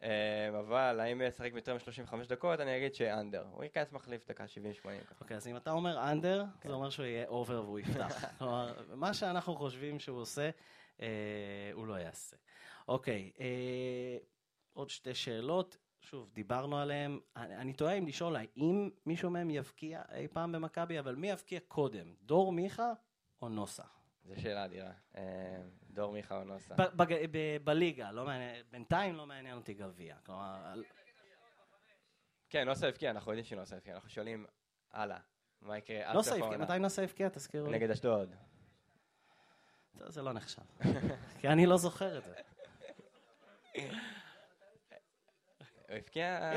אה, 0.04 0.60
אבל 0.60 1.00
האם 1.00 1.22
ישחק 1.22 1.54
ביותר 1.54 1.74
מ-35 1.74 2.16
דקות, 2.28 2.60
אני 2.60 2.78
אגיד 2.78 2.96
ש 2.96 3.08
under. 3.08 3.46
הוא 3.52 3.64
ייכנס 3.64 3.92
מחליף 3.92 4.28
דקה 4.28 4.44
70-80 4.44 4.48
ככה. 4.84 5.16
אוקיי, 5.22 5.38
אז 5.38 5.48
אם 5.48 5.58
אתה 5.58 5.72
אומר 5.72 6.12
under, 6.12 6.44
זה 6.64 6.74
אומר 6.74 6.90
שהוא 6.90 7.06
יהיה 7.06 7.28
over 7.28 7.64
והוא 7.64 7.80
יפתח. 7.80 8.26
כלומר, 8.40 8.74
מה 8.96 9.14
שאנחנו 9.14 9.56
חושבים 9.56 10.00
שהוא 10.00 10.22
עושה, 10.22 10.50
אה, 11.02 11.08
הוא 11.74 11.88
לא 11.88 11.94
יעשה. 11.94 12.36
אוקיי, 12.88 13.32
אה, 13.40 14.18
עוד 14.74 14.90
שתי 14.90 15.14
שאלות, 15.14 15.78
שוב, 16.00 16.30
דיברנו 16.34 16.78
עליהן. 16.78 17.20
אני, 17.36 17.56
אני 17.56 17.74
תוהה 17.74 17.94
אם 17.94 18.08
לשאול 18.08 18.36
האם 18.36 18.90
מישהו 19.06 19.30
מהם 19.30 19.50
יבקיע 19.50 20.02
אי 20.12 20.28
פעם 20.28 20.52
במכבי, 20.52 21.00
אבל 21.00 21.16
מי 21.16 21.30
יבקיע 21.30 21.60
קודם, 21.68 22.14
דור 22.22 22.52
מיכה 22.52 22.94
או 23.42 23.50
נוסה? 23.50 23.84
זו 24.24 24.42
שאלה 24.42 24.66
אדירה. 24.66 24.92
אה, 25.18 25.62
דור 25.90 26.14
מיכה 26.14 26.38
או 26.38 26.44
נוסה. 26.44 26.76
בליגה, 27.64 28.12
לא 28.12 28.26
מעניין, 28.26 28.64
בינתיים 28.72 29.16
לא 29.16 29.28
מעניין 29.28 29.58
אותי 29.58 29.74
גביע. 29.74 30.16
כלומר, 30.26 30.74
כן, 32.50 32.68
נוסה 32.68 32.88
הבקיע, 32.88 33.12
אנחנו 33.12 33.32
יודעים 33.32 33.46
שנוסה 33.46 33.76
הבקיע. 33.76 33.96
אנחנו 33.96 34.10
שואלים, 34.10 34.46
הלאה, 34.92 35.20
מה 35.62 35.78
יקרה 35.78 36.14
נוסה 36.14 36.36
הבקיע? 36.36 36.58
מתי 36.58 36.80
נוסה 36.80 37.04
הבקיע? 37.04 37.30
תזכירו 37.30 37.68
לי. 37.68 37.78
נגד 37.78 37.92
אשדוד. 37.92 38.36
זה 39.94 40.22
לא 40.22 40.34
נחשב. 40.34 40.62
כי 41.40 41.48
אני 41.48 41.66
לא 41.66 41.78
זוכר 41.78 42.18
את 42.18 42.24
זה. 42.24 42.34
הוא 45.90 45.98
הבקיע 45.98 46.54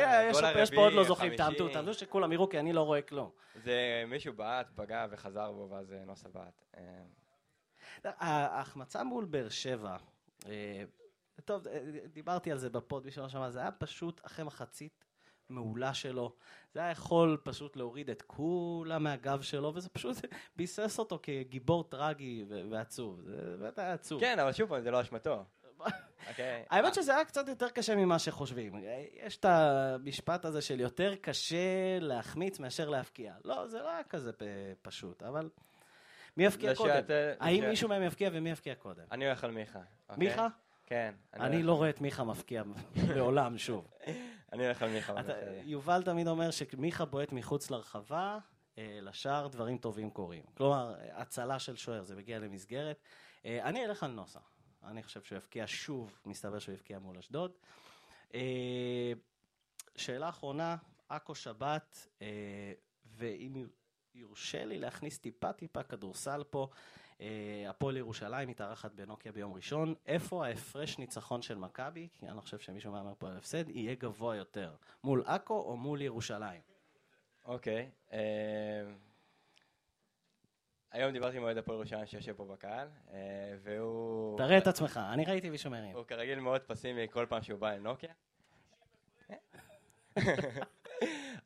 יש 0.59 0.71
פה 0.71 0.81
עוד 0.81 0.93
לא 0.93 1.05
זוכרים. 1.05 1.37
תעמדו, 1.37 1.69
תעמדו 1.69 1.95
שכולם 1.95 2.33
יראו, 2.33 2.49
כי 2.49 2.59
אני 2.59 2.73
לא 2.73 2.83
רואה 2.83 3.03
כלום. 3.03 3.31
זה 3.55 4.05
מישהו 4.07 4.33
בעט, 4.33 4.71
פגע 4.75 5.07
וחזר 5.11 5.53
בו, 5.53 5.69
ואז 5.71 5.93
אה, 5.93 6.05
נוסה 6.05 6.29
בעט. 6.29 6.65
אה, 6.77 6.83
ההחמצה 8.05 9.05
מול 9.05 9.25
באר 9.25 9.49
שבע, 9.49 9.97
אה, 10.49 10.83
טוב, 11.45 11.67
דיברתי 12.13 12.53
על 12.53 12.59
זה 12.59 12.71
בפוד, 12.71 13.05
מי 13.05 13.11
שלא 13.11 13.29
שמע, 13.29 13.51
זה 13.51 13.61
היה 13.61 13.71
פשוט 13.71 14.21
אחרי 14.27 14.45
מחצית 14.45 15.05
מעולה 15.49 15.95
שלו. 15.95 16.35
זה 16.73 16.81
היה 16.81 16.91
יכול 16.91 17.39
פשוט 17.45 17.77
להוריד 17.77 18.11
את 18.11 18.23
כולם 18.23 19.05
מהגב 19.05 19.43
שלו, 19.43 19.73
וזה 19.75 19.89
פשוט 19.89 20.17
ביסס 20.57 20.99
אותו 20.99 21.19
כגיבור 21.23 21.85
טרגי 21.85 22.45
ועצוב. 22.71 23.21
זה 23.21 23.57
באמת 23.59 23.79
היה 23.79 23.93
עצוב. 23.93 24.21
כן, 24.21 24.39
אבל 24.39 24.53
שוב 24.53 24.69
פעם, 24.69 24.83
זה 24.83 24.91
לא 24.91 25.01
אשמתו. 25.01 25.45
אוקיי? 26.29 26.65
האמת 26.71 26.95
שזה 26.95 27.15
היה 27.15 27.25
קצת 27.25 27.49
יותר 27.49 27.69
קשה 27.69 27.97
ממה 27.97 28.19
שחושבים. 28.19 28.73
יש 29.13 29.37
את 29.37 29.45
המשפט 29.45 30.45
הזה 30.45 30.63
של 30.63 30.81
יותר 30.81 31.15
קשה 31.21 31.99
להחמיץ 32.01 32.59
מאשר 32.59 32.89
להפקיע. 32.89 33.35
לא, 33.45 33.67
זה 33.67 33.79
לא 33.79 33.91
היה 33.91 34.05
כזה 34.05 34.31
פשוט, 34.83 35.23
אבל 35.23 35.49
מי 36.37 36.45
יפקיע 36.45 36.75
קודם? 36.75 37.03
האם 37.41 37.65
מישהו 37.69 37.89
מהם 37.89 38.03
יפקיע 38.03 38.31
ומי 38.33 38.51
יפקיע 38.51 38.75
קודם? 38.75 39.05
אני 39.13 39.27
הולך 39.27 39.45
על 39.45 39.51
מיכה. 39.51 39.79
אוקיי? 40.09 40.29
מיכה? 40.29 40.49
כן. 40.87 41.15
אני 41.35 41.63
לא 41.63 41.75
רואה 41.75 41.91
את 41.91 42.01
מיכה 42.01 42.25
מפקיע 42.25 42.63
לעולם 43.17 43.59
שוב. 43.59 43.95
אני 44.53 44.65
הולך 44.65 44.83
על 44.83 44.91
מיכה. 44.91 45.15
יובל 45.65 46.03
תמיד 46.03 46.29
אומר 46.29 46.51
שמיכה 46.51 47.05
בועט 47.05 47.33
מחוץ 47.33 47.71
לרחבה, 47.71 48.39
אה, 48.79 48.99
לשער 49.03 49.49
דברים 49.49 49.79
טובים 49.79 50.11
קורים. 50.11 50.43
כלומר, 50.55 50.95
הצלה 51.13 51.59
של 51.59 51.77
שוער, 51.77 52.05
זה 52.05 52.17
מגיע 52.17 52.39
למסגרת. 52.39 53.03
אה, 53.45 53.65
אני 53.65 53.85
אלך 53.85 54.03
על 54.03 54.11
נוסה. 54.11 54.41
אני 54.85 55.03
חושב 55.03 55.23
שהוא 55.23 55.37
יבקיע 55.37 55.65
שוב, 55.67 56.21
מסתבר 56.27 56.59
שהוא 56.59 56.75
יבקיע 56.75 56.99
מול 56.99 57.19
אשדוד. 57.19 57.53
אה, 58.35 59.13
שאלה 59.97 60.29
אחרונה, 60.29 60.77
עכו 61.09 61.35
שבת, 61.35 62.09
אה, 62.23 62.73
ואם 63.05 63.67
יורשה 64.15 64.65
לי 64.65 64.79
להכניס 64.79 65.19
טיפה 65.19 65.53
טיפה 65.53 65.83
כדורסל 65.83 66.45
פה, 66.51 66.69
אה, 67.21 67.67
הפועל 67.69 67.97
ירושלים 67.97 68.49
מתארחת 68.49 68.93
בנוקיה 68.93 69.33
ביום 69.33 69.53
ראשון. 69.53 69.95
איפה 70.07 70.47
ההפרש 70.47 70.99
ניצחון 70.99 71.43
של 71.43 71.59
מכבי, 71.59 72.09
כי 72.13 72.27
אני 72.27 72.37
לא 72.37 72.41
חושב 72.41 72.59
שמישהו 72.59 72.93
מהמר 72.93 73.13
פה 73.19 73.29
על 73.29 73.37
הפסד, 73.37 73.69
יהיה 73.69 73.95
גבוה 73.95 74.37
יותר? 74.37 74.75
מול 75.05 75.23
עכו 75.27 75.55
או 75.55 75.77
מול 75.77 76.03
ירושלים? 76.03 76.61
אוקיי. 77.45 77.91
אה, 78.13 78.19
היום 80.93 81.13
דיברתי 81.13 81.37
עם 81.37 81.43
אוהד 81.43 81.57
הפועל 81.57 81.79
ירושלים 81.79 82.07
שיושב 82.07 82.33
פה 82.33 82.45
בקהל, 82.45 82.89
אה, 83.13 83.19
והוא... 83.63 84.39
תראה 84.39 84.59
את 84.59 84.67
עצמך, 84.67 85.01
אני 85.13 85.25
ראיתי 85.25 85.51
מישהו 85.51 85.71
מרים. 85.71 85.97
הוא 85.97 86.05
כרגיל 86.05 86.41
מאוד 86.41 86.61
פסימי 86.61 87.07
כל 87.11 87.27
פעם 87.29 87.43
שהוא 87.43 87.59
בא 87.59 87.75
לנוקיה. 87.75 88.13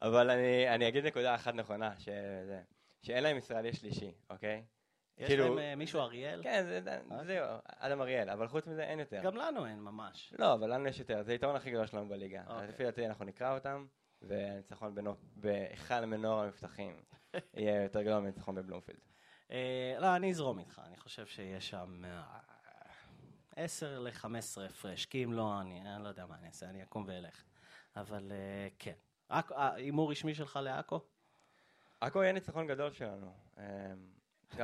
אבל 0.03 0.31
אני, 0.31 0.75
אני 0.75 0.89
אגיד 0.89 1.07
נקודה 1.07 1.35
אחת 1.35 1.55
נכונה, 1.55 1.99
שזה, 1.99 2.63
שאין 3.03 3.23
להם 3.23 3.37
ישראלי 3.37 3.73
שלישי, 3.73 4.15
אוקיי? 4.31 4.65
יש 5.19 5.29
כאילו- 5.29 5.49
להם 5.49 5.59
אה, 5.59 5.75
מישהו 5.77 6.01
אריאל? 6.01 6.43
כן, 6.43 6.65
זה, 6.65 6.81
זה, 6.83 6.99
זהו, 7.27 7.47
אדם 7.79 8.01
אריאל, 8.01 8.31
אבל 8.31 8.49
חוץ 8.49 8.67
מזה 8.67 8.85
אין 8.85 9.01
יותר. 9.01 9.21
גם 9.23 9.37
לנו 9.37 9.67
אין 9.67 9.81
ממש. 9.81 10.35
לא, 10.39 10.55
אבל 10.55 10.75
לנו 10.75 10.89
יש 10.89 10.99
יותר, 10.99 11.23
זה 11.23 11.33
היתרון 11.33 11.57
הכי 11.57 11.71
גדול 11.71 11.87
שלנו 11.87 12.09
בליגה. 12.09 12.43
אוקיי. 12.47 12.63
אז 12.63 12.69
לפי 12.69 12.85
דעתי 12.85 13.07
אנחנו 13.07 13.25
נקרא 13.25 13.55
אותם, 13.55 13.87
והניצחון 14.23 14.95
בהיכל 15.37 16.05
מנור 16.05 16.41
המבטחים 16.41 17.03
יהיה 17.57 17.83
יותר 17.83 18.03
גדול 18.03 18.19
מהניצחון 18.19 18.55
בבלומפילד. 18.55 19.14
אה, 19.51 19.97
לא, 20.01 20.17
אני 20.17 20.31
אזרום 20.31 20.59
איתך, 20.59 20.83
אני 20.87 20.97
חושב 20.97 21.27
שיש 21.27 21.71
שם 21.71 22.05
אה, 22.05 22.23
10 23.57 23.99
ל-15 23.99 24.63
הפרש, 24.71 25.07
כי 25.07 25.25
אם 25.25 25.33
לא, 25.33 25.61
אני, 25.61 25.81
אני 25.81 26.05
לא 26.05 26.09
יודע 26.09 26.27
מה 26.27 26.35
אני 26.35 26.47
אעשה, 26.47 26.67
אני 26.71 26.83
אקום 26.83 27.05
ואלך. 27.07 27.43
אבל 27.97 28.33
אה, 28.33 28.69
כן. 28.79 28.93
אה, 29.31 29.75
הימור 29.75 30.11
רשמי 30.11 30.35
שלך 30.35 30.59
לעכו? 30.63 31.01
עכו 32.01 32.23
יהיה 32.23 32.33
ניצחון 32.33 32.67
גדול 32.67 32.93
שלנו. 32.93 33.33
אמ, 33.59 33.63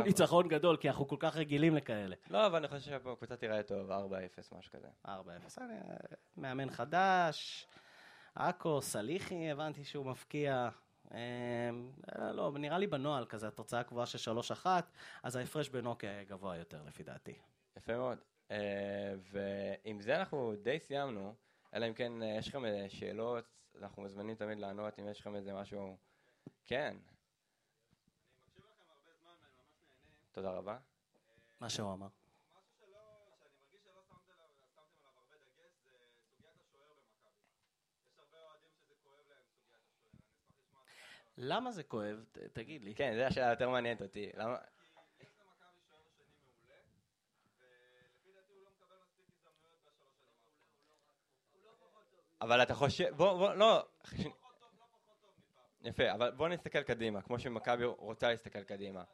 ניצחון 0.05 0.49
גדול, 0.49 0.77
כי 0.77 0.89
אנחנו 0.89 1.09
כל 1.09 1.17
כך 1.19 1.37
רגילים 1.37 1.75
לכאלה. 1.75 2.17
לא, 2.31 2.47
אבל 2.47 2.57
אני 2.57 2.69
חושב 2.69 2.81
שהקבוצה 2.81 3.37
תיראה 3.37 3.63
טוב, 3.63 3.91
4-0, 3.91 3.95
משהו 4.59 4.73
כזה. 4.73 4.89
4-0. 5.07 5.09
אני, 5.59 5.75
אה, 5.75 5.97
מאמן 6.37 6.71
חדש, 6.71 7.67
עכו, 8.35 8.83
סליחי, 8.83 9.51
הבנתי 9.51 9.85
שהוא 9.85 10.07
מפקיע. 10.07 10.69
אה, 11.15 11.71
אה, 12.19 12.33
לא, 12.33 12.53
נראה 12.59 12.79
לי 12.79 12.87
בנוהל 12.87 13.25
כזה, 13.25 13.49
התוצאה 13.49 13.83
קבועה 13.83 14.07
של 14.07 14.33
3-1, 14.65 14.67
אז 15.23 15.37
ההפרש 15.37 15.69
בנוקיה 15.69 16.13
יהיה 16.13 16.25
גבוה 16.25 16.57
יותר 16.57 16.83
לפי 16.87 17.03
דעתי. 17.03 17.35
יפה 17.77 17.97
מאוד. 17.97 18.19
אה, 18.51 19.15
ועם 19.31 20.01
זה 20.01 20.17
אנחנו 20.17 20.55
די 20.63 20.79
סיימנו, 20.81 21.35
אלא 21.75 21.89
אם 21.89 21.95
כן 21.95 22.23
אה, 22.23 22.37
יש 22.39 22.49
לכם 22.49 22.65
אה, 22.65 22.87
שאלות, 22.89 23.45
אנחנו 23.79 24.03
מזמינים 24.03 24.37
תמיד 24.37 24.59
לענות, 24.59 24.99
אם 24.99 25.09
יש 25.09 25.21
לכם 25.21 25.35
איזה 25.37 25.55
משהו... 25.55 25.97
כן. 26.67 26.97
תודה 30.33 30.51
רבה. 30.51 30.79
מה 31.61 31.71
שהוא 31.71 31.93
אמר. 31.93 32.20
למה 41.43 41.71
זה 41.73 41.83
כואב? 41.83 42.25
ת- 42.33 42.39
תגיד 42.39 42.85
לי. 42.85 42.95
כן, 42.95 43.15
זו 43.17 43.23
השאלה 43.23 43.51
יותר 43.51 43.69
מעניינת 43.71 44.03
אותי. 44.03 44.31
למה... 44.35 44.57
אבל 52.41 52.63
אתה 52.63 52.75
חושב, 52.75 53.09
בוא, 53.17 53.33
בוא, 53.39 53.55
לא, 53.55 53.85
יפה, 55.83 56.13
אבל 56.13 56.31
בוא 56.31 56.49
נסתכל 56.49 56.83
קדימה, 56.83 57.23
כמו 57.23 57.39
שמכבי 57.39 57.85
רוצה 57.85 58.29
להסתכל 58.31 58.65
קדימה. 58.65 59.05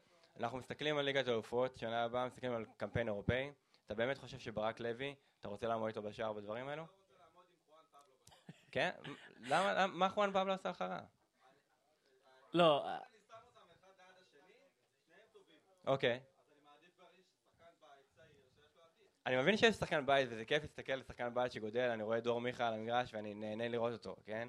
אנחנו 0.40 0.58
מסתכלים 0.58 0.98
על 0.98 1.04
ליגת 1.04 1.28
האלופות, 1.28 1.76
שנה 1.78 2.04
הבאה 2.04 2.26
מסתכלים 2.26 2.52
על 2.52 2.64
קמפיין 2.76 3.06
אירופאי, 3.08 3.52
אתה 3.86 3.94
באמת 3.94 4.18
חושב 4.18 4.38
שברק 4.38 4.80
לוי, 4.80 5.14
אתה 5.40 5.48
רוצה 5.48 5.66
לעמוד 5.66 5.86
איתו 5.88 6.02
בשער 6.02 6.32
בדברים 6.32 6.68
האלו? 6.68 6.84
כן? 8.70 8.90
למה, 9.40 9.72
למה- 9.74 9.86
מה 9.94 10.08
חואן 10.08 10.30
פבלו 10.30 10.52
עשה 10.52 10.68
לך 10.70 10.82
רע? 10.82 11.00
לא, 12.56 12.86
אה, 12.86 12.98
אוקיי. 15.86 16.20
אני 19.26 19.36
מבין 19.36 19.56
שיש 19.56 19.76
שחקן 19.76 20.06
בית 20.06 20.28
וזה 20.30 20.44
כיף 20.44 20.62
להסתכל 20.62 20.92
על 20.92 21.02
שחקן 21.02 21.34
בית 21.34 21.52
שגודל, 21.52 21.90
אני 21.90 22.02
רואה 22.02 22.20
דור 22.20 22.40
מיכה 22.40 22.68
על 22.68 22.74
המגרש 22.74 23.14
ואני 23.14 23.34
נהנה 23.34 23.68
לראות 23.68 23.92
אותו, 23.92 24.16
כן? 24.24 24.48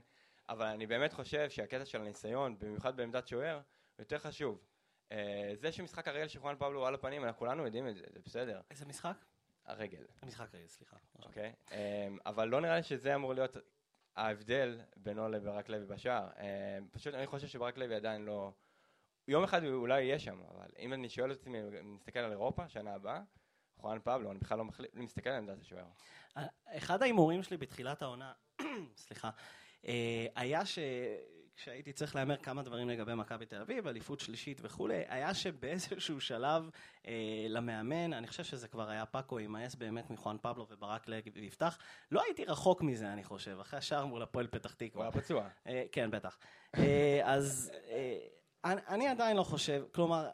אבל 0.50 0.66
אני 0.66 0.88
באמת 0.88 1.14
חושב 1.14 1.50
שהקטע 1.50 1.86
של 1.86 2.02
הניסיון, 2.02 2.60
במיוחד 2.60 2.98
בעמדת 2.98 3.28
שוער, 3.28 3.60
יותר 4.00 4.18
חשוב. 4.18 4.64
אה, 5.12 5.52
זה 5.54 5.72
שמשחק 5.72 6.08
הרגל 6.08 6.28
של 6.28 6.40
חואן 6.40 6.56
פבלו 6.56 6.80
הוא 6.80 6.88
על 6.88 6.96
הפנים, 6.96 7.24
אנחנו 7.24 7.40
כולנו 7.40 7.66
יודעים 7.66 7.88
את 7.88 7.96
זה, 7.96 8.04
זה 8.14 8.20
בסדר. 8.26 8.62
איזה 8.72 8.86
משחק? 8.86 9.26
הרגל, 9.66 10.06
משחק 10.24 10.56
רגע, 10.56 10.68
סליחה. 10.68 10.98
אוקיי? 11.24 11.54
אה, 11.72 12.08
אבל 12.26 12.48
לא 12.48 12.62
נראה 12.62 12.76
לי 12.76 12.84
שזה 12.84 13.16
אמור 13.16 13.34
להיות 13.34 13.58
ההבדל 14.18 14.80
בינו 14.96 15.30
לברק 15.30 15.70
לוי 15.70 15.86
בשער. 15.86 16.28
אה, 16.40 16.78
פשוט 16.92 17.14
אני 17.14 17.28
חושב 17.28 17.48
שברק 17.48 17.78
לוי 17.78 17.96
עדיין 17.96 18.26
לא... 18.26 18.52
יום 19.28 19.44
אחד 19.44 19.64
הוא 19.64 19.82
אולי 19.82 20.04
יהיה 20.04 20.20
שם, 20.20 20.40
אבל 20.52 20.68
אם 20.80 20.94
אני 20.94 21.10
שואל 21.10 21.32
אותי, 21.32 21.50
אם 21.50 21.56
אני 21.56 21.82
מסתכל 21.82 22.20
על 22.20 22.32
אירופה, 22.32 22.70
שנה 22.70 22.94
הבאה, 22.94 23.22
חואן 23.78 24.00
פבלו, 24.04 24.32
אני 24.32 24.40
בכלל 24.40 24.58
לא 24.58 24.66
מחליט, 24.66 24.96
אני 24.96 25.04
מסתכל 25.06 25.30
על 25.30 25.38
עמדת 25.38 25.62
השוער. 25.62 25.86
אחד 26.66 27.02
ההימורים 27.02 27.44
שלי 27.44 27.58
בתחילת 27.58 28.02
העונה, 28.02 28.34
סליחה, 28.96 29.30
אה, 29.88 30.26
היה 30.36 30.66
שכשהייתי 31.58 31.94
צריך 31.94 32.16
להמר 32.16 32.38
כמה 32.38 32.64
דברים 32.64 32.90
לגבי 32.90 33.16
מכבי 33.16 33.46
תל 33.46 33.62
אביב, 33.62 33.88
אליפות 33.88 34.20
שלישית 34.20 34.60
וכולי, 34.64 35.04
היה 35.08 35.34
שבאיזשהו 35.34 36.22
שלב 36.22 36.70
אה, 37.08 37.46
למאמן, 37.50 38.14
אני 38.14 38.28
חושב 38.28 38.44
שזה 38.44 38.68
כבר 38.68 38.90
היה 38.90 39.06
פאקו 39.06 39.40
יימאס 39.40 39.76
באמת 39.76 40.10
מחואן 40.10 40.38
פבלו 40.42 40.68
וברק 40.70 41.08
לוי 41.08 41.22
יפתח, 41.36 41.78
לא 42.12 42.22
הייתי 42.24 42.46
רחוק 42.46 42.82
מזה 42.82 43.14
אני 43.14 43.24
חושב, 43.24 43.58
אחרי 43.62 43.78
השער 43.78 44.06
מול 44.06 44.22
הפועל 44.22 44.48
פתח 44.48 44.70
הוא 44.70 44.88
תקווה. 44.88 45.04
היה 45.04 45.12
פצוע. 45.12 45.48
אה, 45.68 45.84
כן, 45.92 46.12
בטח. 46.12 46.38
אה, 46.76 47.22
אז 47.24 47.72
אה, 47.90 48.18
אני, 48.64 48.82
אני 48.88 49.08
עדיין 49.08 49.38
לא 49.38 49.44
חושב, 49.44 49.84
כלומר, 49.92 50.30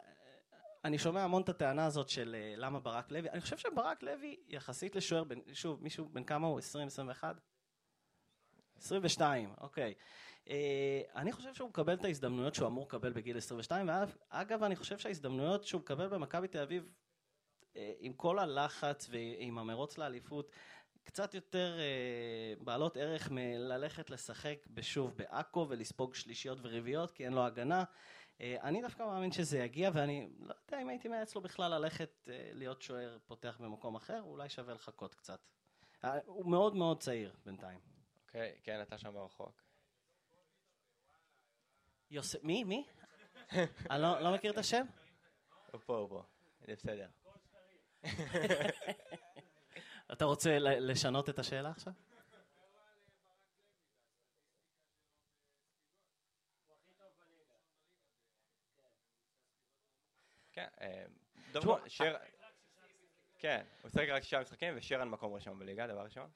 אני 0.84 0.98
שומע 0.98 1.22
המון 1.24 1.42
את 1.42 1.48
הטענה 1.48 1.86
הזאת 1.86 2.08
של 2.08 2.36
אה, 2.38 2.54
למה 2.56 2.80
ברק 2.80 3.10
לוי, 3.10 3.30
אני 3.30 3.40
חושב 3.40 3.58
שברק 3.58 4.02
לוי 4.02 4.36
יחסית 4.48 4.96
לשוער, 4.96 5.24
שוב, 5.52 5.82
מישהו 5.82 6.08
בן 6.08 6.24
כמה 6.24 6.46
הוא? 6.46 6.60
20-21? 6.60 7.24
22, 8.78 9.54
אוקיי. 9.60 9.94
אה, 10.48 11.02
אני 11.14 11.32
חושב 11.32 11.54
שהוא 11.54 11.68
מקבל 11.68 11.94
את 11.94 12.04
ההזדמנויות 12.04 12.54
שהוא 12.54 12.68
אמור 12.68 12.84
לקבל 12.84 13.12
בגיל 13.12 13.36
22, 13.36 13.88
ואגב, 13.88 14.62
אני 14.62 14.76
חושב 14.76 14.98
שההזדמנויות 14.98 15.64
שהוא 15.64 15.80
מקבל 15.80 16.08
במכבי 16.08 16.48
תל 16.48 16.62
אביב, 16.62 16.88
אה, 17.76 17.92
עם 17.98 18.12
כל 18.12 18.38
הלחץ 18.38 19.08
ועם 19.10 19.58
המרוץ 19.58 19.98
לאליפות, 19.98 20.50
קצת 21.04 21.34
יותר 21.34 21.78
אה, 21.78 22.64
בעלות 22.64 22.96
ערך 22.96 23.30
מללכת 23.30 24.10
לשחק 24.10 24.66
בשוב 24.70 25.12
בעכו 25.16 25.66
ולספוג 25.68 26.14
שלישיות 26.14 26.58
ורביעיות, 26.62 27.10
כי 27.10 27.24
אין 27.24 27.32
לו 27.32 27.44
הגנה. 27.44 27.84
אה, 28.40 28.56
אני 28.62 28.82
דווקא 28.82 29.02
מאמין 29.02 29.32
שזה 29.32 29.58
יגיע, 29.58 29.90
ואני 29.94 30.28
לא 30.38 30.54
יודע 30.66 30.82
אם 30.82 30.88
הייתי 30.88 31.08
מייעץ 31.08 31.34
לו 31.34 31.40
בכלל 31.40 31.74
ללכת 31.78 32.28
אה, 32.28 32.50
להיות 32.52 32.82
שוער 32.82 33.18
פותח 33.26 33.58
במקום 33.60 33.94
אחר, 33.94 34.22
אולי 34.22 34.48
שווה 34.48 34.74
לחכות 34.74 35.14
קצת. 35.14 35.40
אה, 36.04 36.18
הוא 36.26 36.50
מאוד 36.50 36.76
מאוד 36.76 37.00
צעיר 37.00 37.34
בינתיים. 37.44 37.80
אוקיי, 38.26 38.58
כן, 38.62 38.82
אתה 38.82 38.98
שם 38.98 39.12
ברחוק. 39.12 39.63
יוסף, 42.10 42.44
מי? 42.44 42.64
מי? 42.64 42.84
אני 43.90 44.02
לא, 44.02 44.20
לא 44.20 44.34
מכיר 44.34 44.52
את 44.52 44.58
השם? 44.58 44.86
הוא 45.72 45.80
פה, 45.86 45.96
הוא 45.96 46.08
פה. 46.08 46.22
זה 46.60 46.72
בסדר. 46.72 47.08
אתה 50.12 50.24
רוצה 50.24 50.58
לשנות 50.58 51.28
את 51.28 51.38
השאלה 51.38 51.70
עכשיו? 51.70 51.92
כן, 60.52 60.66
אה, 60.80 61.04
שר... 61.88 62.16
כן, 63.38 63.64
הוא 63.82 63.88
משחק 63.88 64.08
רק 64.08 64.22
שישה 64.22 64.40
משחקים 64.40 64.74
ושרן 64.76 65.08
מקום 65.08 65.34
ראשון 65.34 65.58
בליגה, 65.58 65.86
דבר 65.86 66.04
ראשון. 66.04 66.30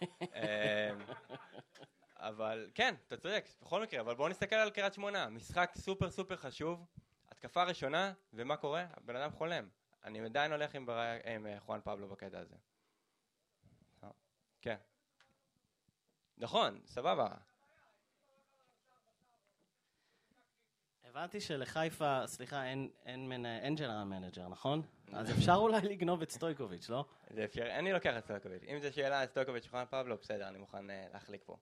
אבל 2.28 2.70
כן, 2.74 2.94
אתה 3.06 3.16
צודק, 3.16 3.44
בכל 3.62 3.82
מקרה, 3.82 4.00
אבל 4.00 4.14
בואו 4.14 4.28
נסתכל 4.28 4.54
על 4.56 4.70
קריית 4.70 4.94
שמונה, 4.94 5.28
משחק 5.28 5.72
סופר 5.76 6.10
סופר 6.10 6.36
חשוב, 6.36 6.86
התקפה 7.30 7.64
ראשונה, 7.64 8.12
ומה 8.32 8.56
קורה? 8.56 8.86
הבן 8.90 9.16
אדם 9.16 9.30
חולם. 9.30 9.68
אני 10.04 10.20
עדיין 10.24 10.52
הולך 10.52 10.74
עם, 10.74 10.86
בר... 10.86 11.00
עם 11.34 11.46
אה, 11.46 11.60
חואן 11.60 11.80
פבלו 11.84 12.08
בקטע 12.08 12.38
הזה. 12.38 12.54
אה, 14.04 14.08
כן. 14.62 14.76
נכון, 16.38 16.80
סבבה. 16.86 17.28
הבנתי 21.04 21.40
שלחיפה, 21.40 22.22
סליחה, 22.26 22.64
אין, 22.64 22.90
אין, 23.04 23.28
מנה- 23.28 23.58
אין 23.58 23.74
general 23.74 24.04
manager, 24.04 24.48
נכון? 24.48 24.82
אז 25.12 25.30
אפשר 25.30 25.54
אולי 25.54 25.80
לגנוב 25.80 26.22
את 26.22 26.30
סטויקוביץ', 26.30 26.88
לא? 26.88 27.04
זה 27.30 27.44
אפשר, 27.44 27.66
אני 27.78 27.92
לוקח 27.92 28.14
את 28.18 28.24
סטויקוביץ'. 28.24 28.62
אם 28.62 28.78
זו 28.82 28.92
שאלה 28.92 29.20
על 29.20 29.26
סטויקוביץ' 29.26 29.66
וחואן 29.66 29.84
פבלו, 29.90 30.16
בסדר, 30.16 30.48
אני 30.48 30.58
מוכן 30.58 30.90
אה, 30.90 31.06
להחליק 31.12 31.42
פה. 31.46 31.56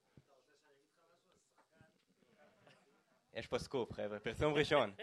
יש 3.35 3.47
פה 3.47 3.59
סקופ, 3.59 3.93
חבר'ה, 3.93 4.18
פרסום 4.18 4.55
ראשון. 4.55 4.95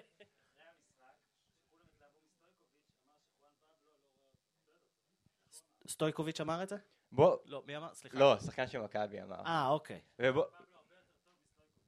סטויקוביץ' 5.87 6.41
אמר 6.41 6.63
את 6.63 6.69
זה? 6.69 6.75
בוא, 7.11 7.37
לא, 7.45 7.63
מי 7.65 7.77
אמר? 7.77 7.93
סליחה. 7.93 8.19
לא, 8.19 8.39
שחקן 8.39 8.67
של 8.67 8.79
מכבי 8.81 9.21
אמר. 9.21 9.45
אה, 9.45 9.67
אוקיי. 9.67 10.01
ובוא- 10.19 10.45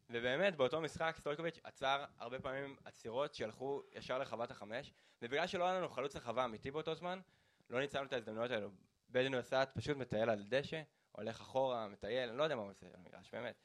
ובאמת, 0.10 0.56
באותו 0.56 0.82
משחק 0.82 1.16
סטויקוביץ' 1.20 1.60
עצר 1.64 2.06
הרבה 2.18 2.40
פעמים 2.40 2.76
עצירות 2.86 3.34
שהלכו 3.34 3.84
ישר 3.92 4.18
לחוות 4.18 4.52
החמש, 4.52 4.94
ובגלל 5.22 5.48
שלא 5.48 5.64
היה 5.64 5.74
לנו 5.80 5.90
חלוץ 5.90 6.16
לחווה 6.16 6.46
אמיתי 6.46 6.72
באותו 6.72 6.96
זמן, 6.96 7.20
לא 7.70 7.80
ניצלנו 7.80 8.06
את 8.06 8.14
ההזדמנויות 8.14 8.52
האלו. 8.52 8.70
בדין 9.10 9.36
וסעת 9.36 9.76
פשוט 9.76 9.98
מטייל 9.98 10.30
על 10.30 10.44
דשא, 10.50 10.82
הולך 11.12 11.42
אחורה, 11.42 11.88
מטייל, 11.88 12.30
אני 12.30 12.38
לא 12.38 12.44
יודע 12.44 12.56
מה 12.56 12.62
הוא 12.62 12.72
עושה 12.72 12.86
במגרש, 12.90 13.32
באמת. 13.34 13.56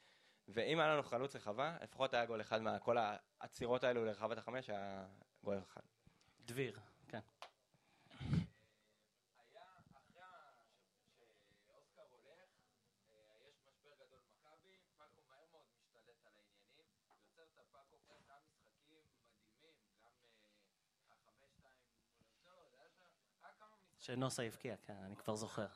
ואם 0.47 0.79
היה 0.79 0.93
לנו 0.93 1.03
חלוץ 1.03 1.35
לחווה, 1.35 1.77
לפחות 1.81 2.13
היה 2.13 2.25
גול 2.25 2.41
אחד 2.41 2.61
מכל 2.61 2.97
העצירות 2.97 3.83
האלו 3.83 4.05
לרחבת 4.05 4.37
החמש, 4.37 4.69
היה 4.69 5.05
גול 5.43 5.59
אחד. 5.63 5.81
דביר, 6.45 6.79
כן. 7.07 7.19
שנוסה 24.07 24.43
הבקיע, 24.43 24.75
כן, 24.77 24.93
אני 25.05 25.15
כבר 25.15 25.35
זוכר. 25.35 25.67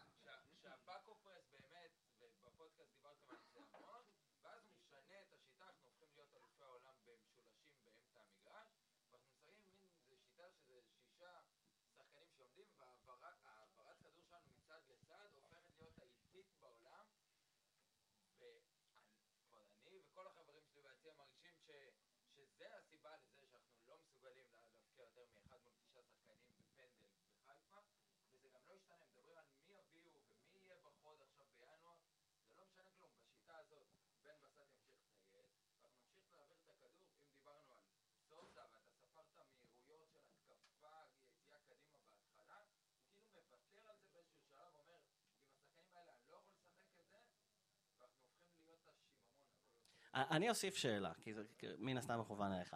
אני 50.14 50.50
אוסיף 50.50 50.76
שאלה, 50.76 51.12
כי 51.22 51.34
זה 51.34 51.44
מן 51.78 51.98
הסתם 51.98 52.20
מכוון 52.20 52.52
אליך. 52.52 52.76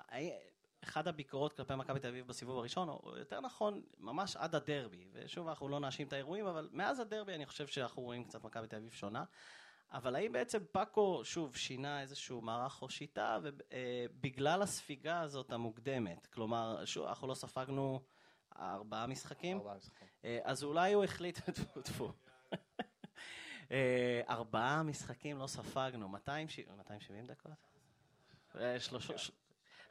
אחד 0.83 1.07
הביקורות 1.07 1.53
כלפי 1.53 1.75
מכבי 1.75 1.99
תל 1.99 2.07
אביב 2.07 2.27
בסיבוב 2.27 2.57
הראשון, 2.57 2.89
או 2.89 3.17
יותר 3.17 3.39
נכון, 3.39 3.81
ממש 3.97 4.35
עד 4.35 4.55
הדרבי, 4.55 5.05
ושוב 5.11 5.47
אנחנו 5.47 5.69
לא 5.69 5.79
נאשים 5.79 6.07
את 6.07 6.13
האירועים, 6.13 6.45
אבל 6.45 6.69
מאז 6.71 6.99
הדרבי 6.99 7.35
אני 7.35 7.45
חושב 7.45 7.67
שאנחנו 7.67 8.01
רואים 8.01 8.23
קצת 8.23 8.43
מכבי 8.43 8.67
תל 8.67 8.75
אביב 8.75 8.91
שונה. 8.91 9.23
אבל 9.91 10.15
האם 10.15 10.31
בעצם 10.31 10.59
פאקו, 10.71 11.21
שוב, 11.23 11.55
שינה 11.55 12.01
איזשהו 12.01 12.41
מערך 12.41 12.81
או 12.81 12.89
שיטה, 12.89 13.39
ובגלל 13.43 14.61
הספיגה 14.61 15.21
הזאת 15.21 15.51
המוקדמת, 15.51 16.27
כלומר, 16.27 16.85
שוב, 16.85 17.05
אנחנו 17.07 17.27
לא 17.27 17.33
ספגנו 17.33 18.01
ארבעה 18.59 19.07
משחקים, 19.07 19.57
ארבעה 19.57 19.75
משחקים. 19.75 20.07
אה, 20.25 20.39
אז 20.43 20.63
אולי 20.63 20.93
הוא 20.93 21.03
החליט, 21.03 21.39
טפו 21.49 21.81
טפו. 21.81 22.13
אה, 23.71 24.21
ארבעה 24.29 24.83
משחקים 24.83 25.39
לא 25.39 25.47
ספגנו, 25.47 26.09
200 26.09 26.49
ש- 26.49 26.59
270 26.77 27.25
דקות? 27.25 27.51
אה, 28.55 28.77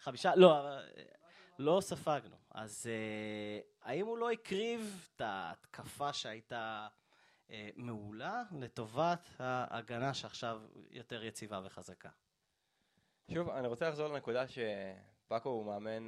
חמישה, 0.00 0.34
לא, 0.36 0.68
אה, 0.68 0.80
לא 1.58 1.78
ספגנו. 1.80 2.36
אז 2.50 2.86
האם 3.82 4.06
הוא 4.06 4.18
לא 4.18 4.30
הקריב 4.30 5.08
את 5.16 5.20
ההתקפה 5.20 6.12
שהייתה 6.12 6.88
מעולה 7.76 8.42
לטובת 8.58 9.28
ההגנה 9.38 10.14
שעכשיו 10.14 10.60
יותר 10.90 11.24
יציבה 11.24 11.60
וחזקה? 11.64 12.08
שוב, 13.34 13.48
אני 13.48 13.66
רוצה 13.66 13.88
לחזור 13.88 14.08
לנקודה 14.08 14.44
שפאקו 14.48 15.48
הוא 15.48 15.66
מאמן 15.66 16.06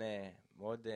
מאוד... 0.56 0.86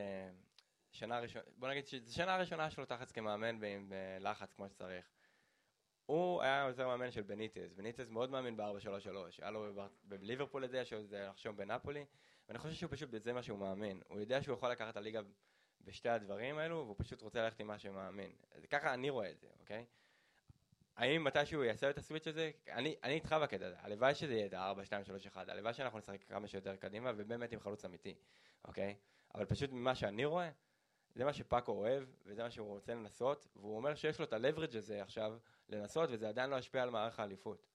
שנה 0.93 1.19
ראשונה, 1.19 1.45
בוא 1.57 1.69
נגיד 1.69 1.87
שזו 1.87 2.15
שנה 2.15 2.37
ראשונה 2.37 2.71
שלו 2.71 2.85
תחת 2.87 3.11
כמאמן 3.11 3.59
ועם 3.61 3.93
לחץ 4.21 4.53
כמו 4.53 4.69
שצריך. 4.69 5.05
הוא 6.11 6.43
היה 6.43 6.65
עוזר 6.65 6.87
מאמן 6.87 7.11
של 7.11 7.23
בניטז, 7.23 7.73
בניטז 7.73 8.09
מאוד 8.09 8.31
מאמין 8.31 8.57
ב-4-3-3, 8.57 8.65
היה 9.41 9.51
לו 9.51 9.67
בליברפול 10.05 10.65
את 10.65 10.71
זה, 10.71 10.79
יש 10.79 10.93
לו 10.93 11.01
את 11.01 11.13
עכשיו 11.13 11.57
בנפולי, 11.57 12.05
ואני 12.49 12.59
חושב 12.59 12.75
שהוא 12.75 12.91
פשוט 12.91 13.11
בזה 13.11 13.33
מה 13.33 13.43
שהוא 13.43 13.59
מאמין. 13.59 14.03
הוא 14.09 14.21
יודע 14.21 14.43
שהוא 14.43 14.55
יכול 14.55 14.71
לקחת 14.71 14.89
את 14.93 14.97
הליגה 14.97 15.21
בשתי 15.81 16.09
הדברים 16.09 16.59
האלו, 16.59 16.77
והוא 16.77 16.95
פשוט 16.99 17.23
רוצה 17.23 17.43
ללכת 17.43 17.61
עם 17.61 17.67
מה 17.67 17.79
שהוא 17.79 17.95
מאמין. 17.95 18.33
אז 18.53 18.67
ככה 18.67 18.95
אני 18.95 19.11
רואה 19.11 19.31
את 19.31 19.41
זה, 19.41 19.47
אוקיי? 19.61 19.85
האם 20.97 21.25
מתישהו 21.25 21.65
יעשה 21.65 21.91
את 21.91 21.99
הסוויץ' 21.99 22.27
הזה? 22.27 22.51
אני, 22.69 22.97
אני 23.05 23.15
איתך 23.15 23.37
בקטע 23.43 23.67
הזה, 23.67 23.77
הלוואי 23.81 24.15
שזה 24.15 24.35
יהיה 24.35 24.47
את 24.47 24.55
ה-4, 24.55 24.85
2, 24.85 25.05
3, 25.05 25.27
1, 25.27 25.49
הלוואי 25.49 25.75
שאנחנו 25.75 25.99
נשחק 25.99 26.25
כמה 26.25 26.49
שיותר 26.49 26.77
קדימה, 26.77 27.13
ובאמת 27.17 27.53
עם 27.53 27.61
חלוץ 27.61 27.85
אמיתי, 27.85 28.15
אוקיי? 28.65 28.97
אבל 29.35 29.45
פשוט 29.45 29.71
ממה 29.73 29.95
שאני 29.95 30.25
רואה, 30.25 30.51
זה 31.15 31.25
מה 31.25 31.33
שפאקו 31.33 31.73
אוהב, 31.73 32.05
וזה 32.27 32.43
מה 32.43 32.51
שהוא 32.51 32.69
רוצה 32.69 32.95
לנסות, 32.95 33.47
והוא 33.57 33.77
אומר 33.77 33.95
שיש 33.95 34.19
לו 34.19 34.25
את 34.25 34.33
הלברג' 34.33 34.77
הזה 34.77 35.03
עכשיו 35.03 35.39
לנסות, 35.71 36.11
וזה 36.13 36.29
עדיין 36.29 36.51
לא 36.51 36.57
ישפיע 36.57 36.83
על 36.83 36.91
מערך 36.91 37.21
האליפות. 37.21 37.67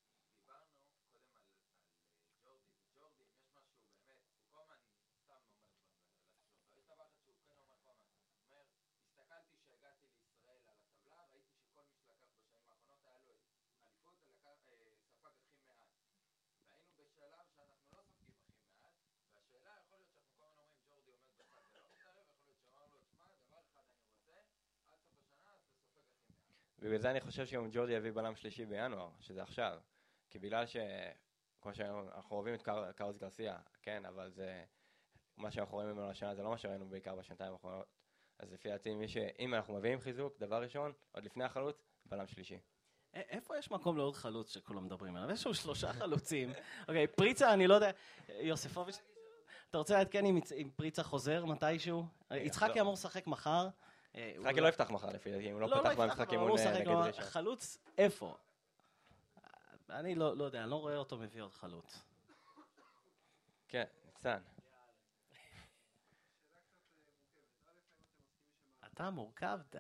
בגלל 26.88 27.02
זה 27.02 27.12
אני 27.12 27.22
חושב 27.22 27.46
שגם 27.46 27.70
ג'ורדי 27.72 27.94
יביא 27.94 28.12
בלם 28.12 28.36
שלישי 28.36 28.66
בינואר, 28.66 29.10
שזה 29.20 29.42
עכשיו. 29.42 29.80
כי 30.30 30.40
בגלל 30.40 30.66
ש... 30.66 30.78
כמו 31.62 31.74
שאנחנו 31.74 32.36
אוהבים 32.36 32.54
את 32.54 32.62
קר... 32.62 32.92
קארלס 32.92 33.18
גרסיה, 33.18 33.58
כן, 33.82 34.06
אבל 34.06 34.32
זה... 34.32 34.64
מה 35.38 35.52
שאנחנו 35.52 35.76
רואים 35.76 35.90
ממנו 35.90 36.10
השנה 36.10 36.36
זה 36.36 36.44
לא 36.44 36.50
מה 36.50 36.58
שראינו 36.58 36.90
בעיקר 36.90 37.16
בשנתיים 37.16 37.54
האחרונות. 37.54 37.88
אז 38.40 38.54
לפי 38.54 38.70
דעתי, 38.70 38.96
מי 38.96 39.08
ש... 39.08 39.18
אם 39.40 39.54
אנחנו 39.54 39.74
מביאים 39.74 40.00
חיזוק, 40.00 40.40
דבר 40.40 40.62
ראשון, 40.62 40.94
עוד 41.12 41.24
לפני 41.24 41.44
החלוץ, 41.44 41.82
בלם 42.06 42.28
שלישי. 42.28 42.60
איפה 43.14 43.58
יש 43.58 43.72
מקום 43.72 43.98
לעוד 43.98 44.16
חלוץ 44.16 44.54
שכולם 44.54 44.86
מדברים 44.86 45.16
עליו? 45.16 45.32
יש 45.32 45.44
שם 45.44 45.54
שלושה 45.54 45.94
חלוצים. 45.94 46.54
אוקיי, 46.88 47.08
פריצה, 47.08 47.54
אני 47.54 47.68
לא 47.68 47.74
יודע, 47.76 47.92
יוספוביץ', 48.30 49.02
אתה 49.70 49.78
רוצה 49.78 49.98
לעדכן 49.98 50.26
אם 50.26 50.70
פריצה 50.76 51.04
חוזר 51.04 51.46
מתישהו? 51.46 52.06
יצחקי 52.32 52.82
אמור 52.82 52.94
לשחק 52.94 53.28
מחר. 53.28 53.68
יצחקי 54.16 54.62
לא 54.62 54.68
יפתח 54.68 54.90
מחר 54.90 55.10
לפי 55.10 55.32
דעתי, 55.32 55.50
אם 55.50 55.54
הוא 55.54 55.62
לא 55.62 55.68
פתח 55.68 56.00
במשחק 56.00 56.32
אימון 56.32 56.52
נגד 56.80 56.88
ראשון. 56.88 57.26
חלוץ, 57.26 57.78
איפה? 57.98 58.38
אני 59.90 60.16
לא 60.16 60.46
יודע, 60.46 60.62
אני 60.62 60.70
לא 60.70 60.76
רואה 60.76 60.98
אותו 60.98 61.18
מביא 61.18 61.42
עוד 61.42 61.54
חלוץ. 61.54 62.04
כן, 63.68 63.84
ניצן. 64.06 64.42
אתה 68.86 69.10
מורכב? 69.10 69.60
די. 69.72 69.80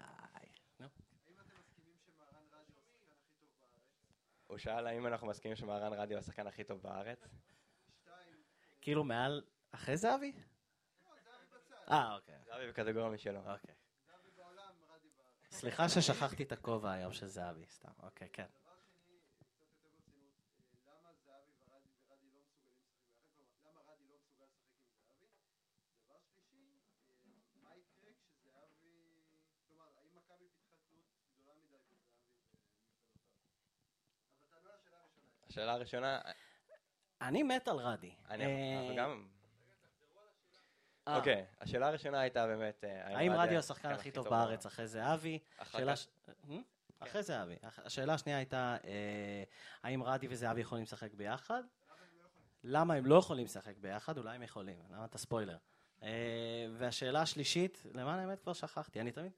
הוא 4.47 4.57
שאל 4.57 4.87
האם 4.87 5.07
אנחנו 5.07 5.27
מסכימים 5.27 5.55
שמהרן 5.55 5.93
רדי 5.93 6.13
הוא 6.13 6.19
השחקן 6.19 6.47
הכי 6.47 6.63
טוב 6.63 6.81
בארץ? 6.81 7.27
כאילו 8.81 9.03
מעל... 9.03 9.41
אחרי 9.71 9.97
זהבי? 9.97 10.31
אה, 11.91 12.15
אוקיי. 12.15 12.35
זהבי 12.45 12.67
בקטגוריה 12.69 13.09
משלו. 13.09 13.39
אוקיי. 13.39 13.74
סליחה 15.55 15.89
ששכחתי 15.89 16.43
את 16.43 16.51
הכובע 16.51 16.91
היום 16.91 17.13
של 17.13 17.27
זהבי, 17.27 17.65
סתם. 17.65 17.91
אוקיי, 18.03 18.27
כן. 18.33 18.45
השאלה 35.49 35.73
הראשונה... 35.73 36.21
אני 37.21 37.43
מת 37.43 37.67
על 37.67 37.77
רדי. 37.77 38.15
אני 38.29 38.43
אה, 38.43 38.95
גם... 38.97 39.27
אה. 41.07 41.17
אוקיי, 41.17 41.45
השאלה 41.61 41.87
הראשונה 41.87 42.19
הייתה 42.19 42.47
באמת... 42.47 42.83
אה, 42.83 43.17
האם 43.17 43.31
רדי 43.31 43.51
הוא 43.51 43.59
השחקן 43.59 43.89
הכי 43.89 44.11
טוב 44.11 44.29
בארץ 44.29 44.65
אחרי 44.65 44.87
זהבי? 44.87 45.39
אחרי 46.99 47.23
זהבי. 47.23 47.55
השאלה 47.63 48.13
השנייה 48.13 48.37
הייתה, 48.37 48.77
האם 49.83 50.03
רדי 50.03 50.27
וזהבי 50.29 50.61
יכולים 50.61 50.83
לשחק 50.83 51.13
ביחד? 51.13 51.63
למה 52.63 52.93
הם 52.93 53.05
לא 53.05 53.15
יכולים 53.15 53.45
לשחק 53.45 53.77
ביחד? 53.77 54.17
אולי 54.17 54.35
הם 54.35 54.43
יכולים. 54.43 54.79
למה 54.91 55.05
אתה 55.05 55.17
ספוילר? 55.17 55.57
והשאלה 56.77 57.21
השלישית, 57.21 57.83
למען 57.93 58.19
האמת 58.19 58.39
כבר 58.39 58.53
שכחתי, 58.53 59.01
אני 59.01 59.11
תמיד... 59.11 59.31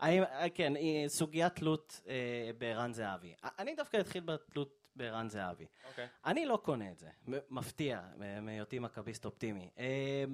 האם, 0.00 0.22
כן, 0.54 0.72
סוגיית 1.08 1.54
תלות 1.54 2.00
אה, 2.08 2.50
בערן 2.58 2.92
זהבי. 2.92 3.34
אני 3.58 3.74
דווקא 3.74 4.00
אתחיל 4.00 4.22
בתלות 4.22 4.85
בערן 4.96 5.28
זהבי. 5.28 5.64
Okay. 5.64 5.88
אוקיי. 5.88 6.08
אני 6.24 6.46
לא 6.46 6.56
קונה 6.64 6.90
את 6.90 6.98
זה, 6.98 7.10
מפתיע, 7.50 8.02
מהיותי 8.42 8.78
מכביסט 8.78 9.24
אופטימי. 9.24 9.70
אה, 9.78 10.24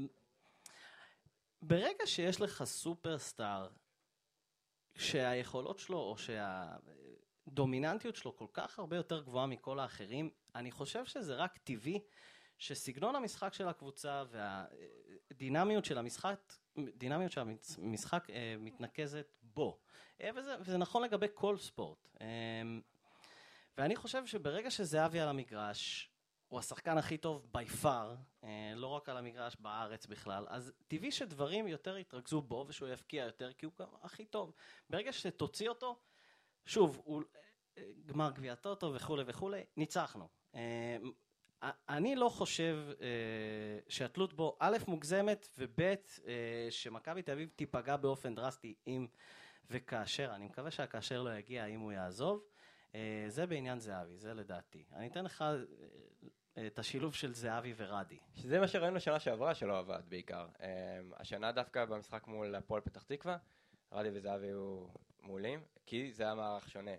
ברגע 1.63 2.07
שיש 2.07 2.41
לך 2.41 2.65
סופרסטאר, 2.65 3.69
שהיכולות 4.95 5.79
שלו, 5.79 5.99
או 5.99 6.17
שהדומיננטיות 7.49 8.17
שלו 8.17 8.37
כל 8.37 8.47
כך 8.53 8.79
הרבה 8.79 8.97
יותר 8.97 9.23
גבוהה 9.23 9.47
מכל 9.47 9.79
האחרים, 9.79 10.31
אני 10.55 10.71
חושב 10.71 11.05
שזה 11.05 11.35
רק 11.35 11.59
טבעי 11.59 12.01
שסגנון 12.59 13.17
המשחק 13.17 13.55
של 13.55 13.69
הקבוצה 13.69 14.25
והדינמיות 14.31 15.85
של 15.85 15.99
המשחק, 15.99 16.53
דינמיות 16.79 17.33
של 17.33 17.41
המשחק 17.79 18.31
אה, 18.31 18.55
מתנקזת 18.59 19.33
בו. 19.43 19.79
אה, 20.21 20.31
וזה, 20.35 20.55
וזה 20.61 20.79
נכון 20.79 21.03
לגבי 21.03 21.27
כל 21.35 21.59
ספורט. 21.59 22.09
אה, 23.79 23.83
ואני 23.83 23.97
חושב 23.97 24.27
שברגע 24.27 24.71
שזהבי 24.71 25.21
על 25.21 25.29
המגרש, 25.29 26.11
הוא 26.49 26.59
השחקן 26.59 26.99
הכי 26.99 27.19
טוב 27.19 27.47
by 27.57 27.85
far, 27.85 28.47
לא 28.77 28.87
רק 28.87 29.09
על 29.09 29.17
המגרש, 29.17 29.57
בארץ 29.61 30.07
בכלל, 30.07 30.47
אז 30.49 30.73
טבעי 30.89 31.13
שדברים 31.13 31.69
יותר 31.69 31.99
יתרכזו 31.99 32.43
בו 32.43 32.65
ושהוא 32.69 32.89
יפקיע 32.89 33.25
יותר, 33.25 33.53
כי 33.53 33.67
הוא 33.67 33.73
גם 33.79 33.87
הכי 34.03 34.25
טוב. 34.25 34.53
ברגע 34.91 35.13
שתוציא 35.13 35.69
אותו, 35.69 35.99
שוב, 36.67 37.01
הוא 37.05 37.23
גמר 38.07 38.31
גביע 38.31 38.55
טוטו 38.55 38.95
וכולי 38.95 39.23
וכולי, 39.27 39.65
ניצחנו. 39.77 40.29
אני 41.89 42.17
לא 42.17 42.29
חושב 42.29 42.77
אה, 43.01 43.07
שהתלות 43.89 44.35
בו 44.35 44.57
א' 44.61 44.77
מוגזמת 44.89 45.49
וב' 45.59 45.81
אה, 45.81 45.97
שמכבי 46.71 47.23
תל 47.23 47.33
אביב 47.33 47.51
תיפגע 47.57 47.97
באופן 47.97 48.35
דרסטי 48.35 48.75
אם 48.87 49.07
וכאשר, 49.71 50.33
אני 50.35 50.47
מקווה 50.47 50.71
שהכאשר 50.71 51.23
לא 51.23 51.35
יגיע 51.35 51.67
אם 51.67 51.81
הוא 51.81 51.93
יעזוב, 51.93 52.41
אה, 52.41 52.52
זה 53.29 53.47
בעניין 53.47 53.79
זהבי, 53.79 54.19
זה 54.19 54.35
לדעתי. 54.35 54.85
אני 54.93 55.07
אתן 55.07 55.25
לך 55.25 55.45
אה, 56.59 56.67
את 56.67 56.79
השילוב 56.79 57.15
של 57.15 57.35
זהבי 57.35 57.75
ורדי. 57.77 58.19
שזה 58.35 58.61
מה 58.61 58.69
שראינו 58.69 59.01
שנה 59.01 59.21
שעברה 59.21 59.55
שלא 59.55 59.79
עבד 59.79 60.03
בעיקר. 60.09 60.49
אה, 60.61 61.01
השנה 61.17 61.53
דווקא 61.53 61.85
במשחק 61.85 62.27
מול 62.27 62.55
הפועל 62.55 62.81
פתח 62.81 63.03
תקווה, 63.03 63.37
רדי 63.93 64.09
וזהבי 64.13 64.47
היו 64.47 64.87
מעולים, 65.23 65.61
כי 65.87 66.13
זה 66.13 66.23
היה 66.23 66.35
מערך 66.35 66.71
שונה. 66.71 66.95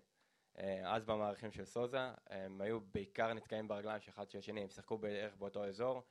אה, 0.57 0.95
אז 0.95 1.05
במערכים 1.05 1.51
של 1.51 1.65
סוזה, 1.65 2.11
הם 2.29 2.61
היו 2.61 2.79
בעיקר 2.81 3.33
נתקעים 3.33 3.67
ברגליים 3.67 4.01
של 4.01 4.11
אחד 4.11 4.29
של 4.29 4.37
השני, 4.37 4.61
הם 4.61 4.69
שיחקו 4.69 4.97
בערך 4.97 5.35
באותו 5.35 5.65
אזור, 5.65 6.03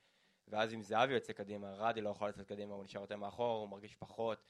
ואז 0.49 0.75
אם 0.75 0.83
זהבי 0.83 1.13
יוצא 1.13 1.33
קדימה, 1.33 1.73
רדי 1.75 2.01
לא 2.01 2.11
יכול 2.11 2.29
לצאת 2.29 2.49
קדימה, 2.49 2.75
הוא 2.75 2.85
נשאר 2.85 3.01
יותר 3.01 3.17
מאחור, 3.17 3.61
הוא 3.61 3.69
מרגיש 3.69 3.95
פחות. 3.95 4.45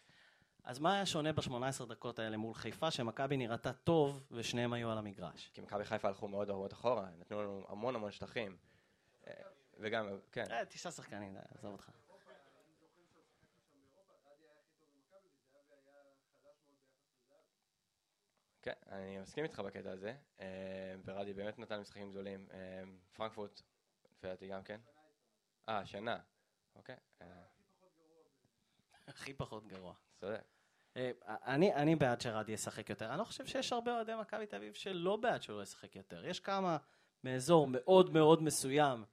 אז 0.65 0.79
מה 0.79 0.95
היה 0.95 1.07
שונה 1.07 1.33
ב-18 1.33 1.87
דקות 1.89 2.19
האלה 2.19 2.37
מול 2.37 2.55
חיפה, 2.55 2.91
שמכבי 2.91 3.37
נראתה 3.37 3.73
טוב 3.73 4.27
ושניהם 4.31 4.73
היו 4.73 4.91
על 4.91 4.99
המגרש? 4.99 5.51
כי 5.55 5.61
מכבי 5.61 5.85
חיפה 5.85 6.09
הלכו 6.09 6.29
מאוד 6.29 6.51
הרבה 6.51 6.67
אחורה, 6.73 7.09
נתנו 7.19 7.43
לנו 7.43 7.67
המון 7.69 7.95
המון 7.97 8.11
שטחים. 8.11 8.57
אה, 9.27 9.33
וגם, 9.81 10.09
כן. 10.33 10.45
אה, 10.51 10.65
תשעה 10.65 10.93
שחקנים, 10.93 11.37
עזוב 11.55 11.73
אותך. 11.73 11.91
כן, 18.63 18.73
אני 18.91 19.19
מסכים 19.19 19.45
איתך 19.45 19.61
בקטע 19.61 19.91
הזה. 19.91 20.15
ברדי 21.05 21.31
אה, 21.31 21.37
באמת 21.37 21.59
נתן 21.59 21.81
משחקים 21.81 22.11
גדולים. 22.11 22.47
אה, 22.53 22.83
פרנקפורט, 23.13 23.63
לפי 24.13 24.27
דעתי 24.27 24.49
גם 24.49 24.63
כן. 24.63 24.81
אה, 25.69 25.87
שנה. 25.87 26.19
אוקיי. 26.75 26.97
אה. 27.23 27.27
הכי 29.07 29.35
פחות 29.35 29.67
גרוע. 29.67 29.95
צודק. 30.17 30.52
אני, 31.26 31.74
אני 31.74 31.97
בעד 31.97 32.20
שרדי 32.20 32.53
ישחק 32.53 32.90
יותר. 32.90 33.11
אני 33.11 33.18
לא 33.18 33.24
חושב 33.24 33.47
שיש 33.47 33.72
הרבה 33.72 33.95
אוהדי 33.95 34.12
מכבי 34.20 34.47
תל 34.47 34.57
אביב 34.57 34.74
שלא 34.74 35.16
בעד 35.16 35.43
שהוא 35.43 35.57
לא 35.57 35.62
ישחק 35.62 35.97
יותר. 35.97 36.26
יש 36.26 36.40
כמה 36.40 36.76
מאזור 37.24 37.66
מאוד 37.70 38.11
מאוד 38.11 38.43
מסוים. 38.43 39.05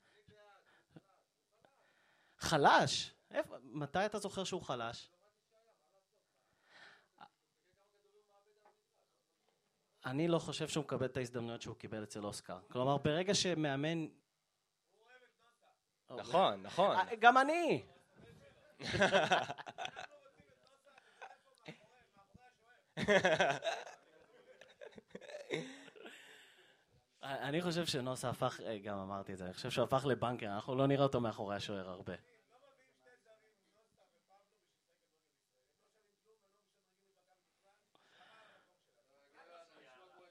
חלש? 2.38 3.14
איפה, 3.32 3.56
מתי 3.64 4.06
אתה 4.06 4.20
זוכר 4.20 4.44
שהוא 4.44 4.62
חלש? 4.62 5.10
אני 10.06 10.28
לא 10.28 10.40
חושב 10.40 10.68
שהוא 10.68 10.84
מקבל 10.84 11.06
את 11.06 11.18
ההזדמנויות 11.18 11.62
שהוא 11.62 11.76
קיבל 11.76 12.04
אצל 12.04 12.26
אוסקר. 12.26 12.60
כלומר, 12.72 12.98
ברגע 12.98 13.34
שמאמן... 13.36 14.08
נכון, 16.10 16.64
נכון. 16.64 16.96
אה, 16.96 17.16
גם 17.20 17.38
אני! 17.38 17.86
אני 27.24 27.62
חושב 27.62 27.86
שנוסה 27.86 28.30
הפך, 28.30 28.60
אה, 28.66 28.78
גם 28.78 28.98
אמרתי 28.98 29.34
את 29.34 29.38
זה, 29.38 29.46
אני 29.46 29.54
חושב 29.54 29.70
שהוא 29.70 29.84
הפך 29.84 30.06
לבנקר, 30.06 30.46
אנחנו 30.46 30.76
לא 30.76 30.88
נראה 30.88 31.04
אותו 31.04 31.22
מאחורי 31.22 31.56
השוער 31.56 31.90
הרבה. 31.90 32.14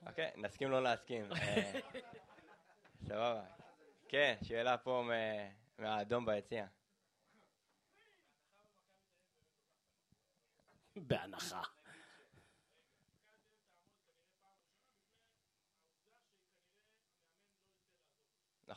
אוקיי, 0.06 0.30
נסכים 0.36 0.70
לא 0.70 0.82
להסכים. 0.82 1.32
אה, 1.32 1.80
סבבה. 3.02 3.42
כן, 4.08 4.36
שאלה 4.42 4.78
פה 4.78 5.04
מהאדום 5.78 6.26
ביציע. 6.26 6.66
בהנחה. 10.96 11.62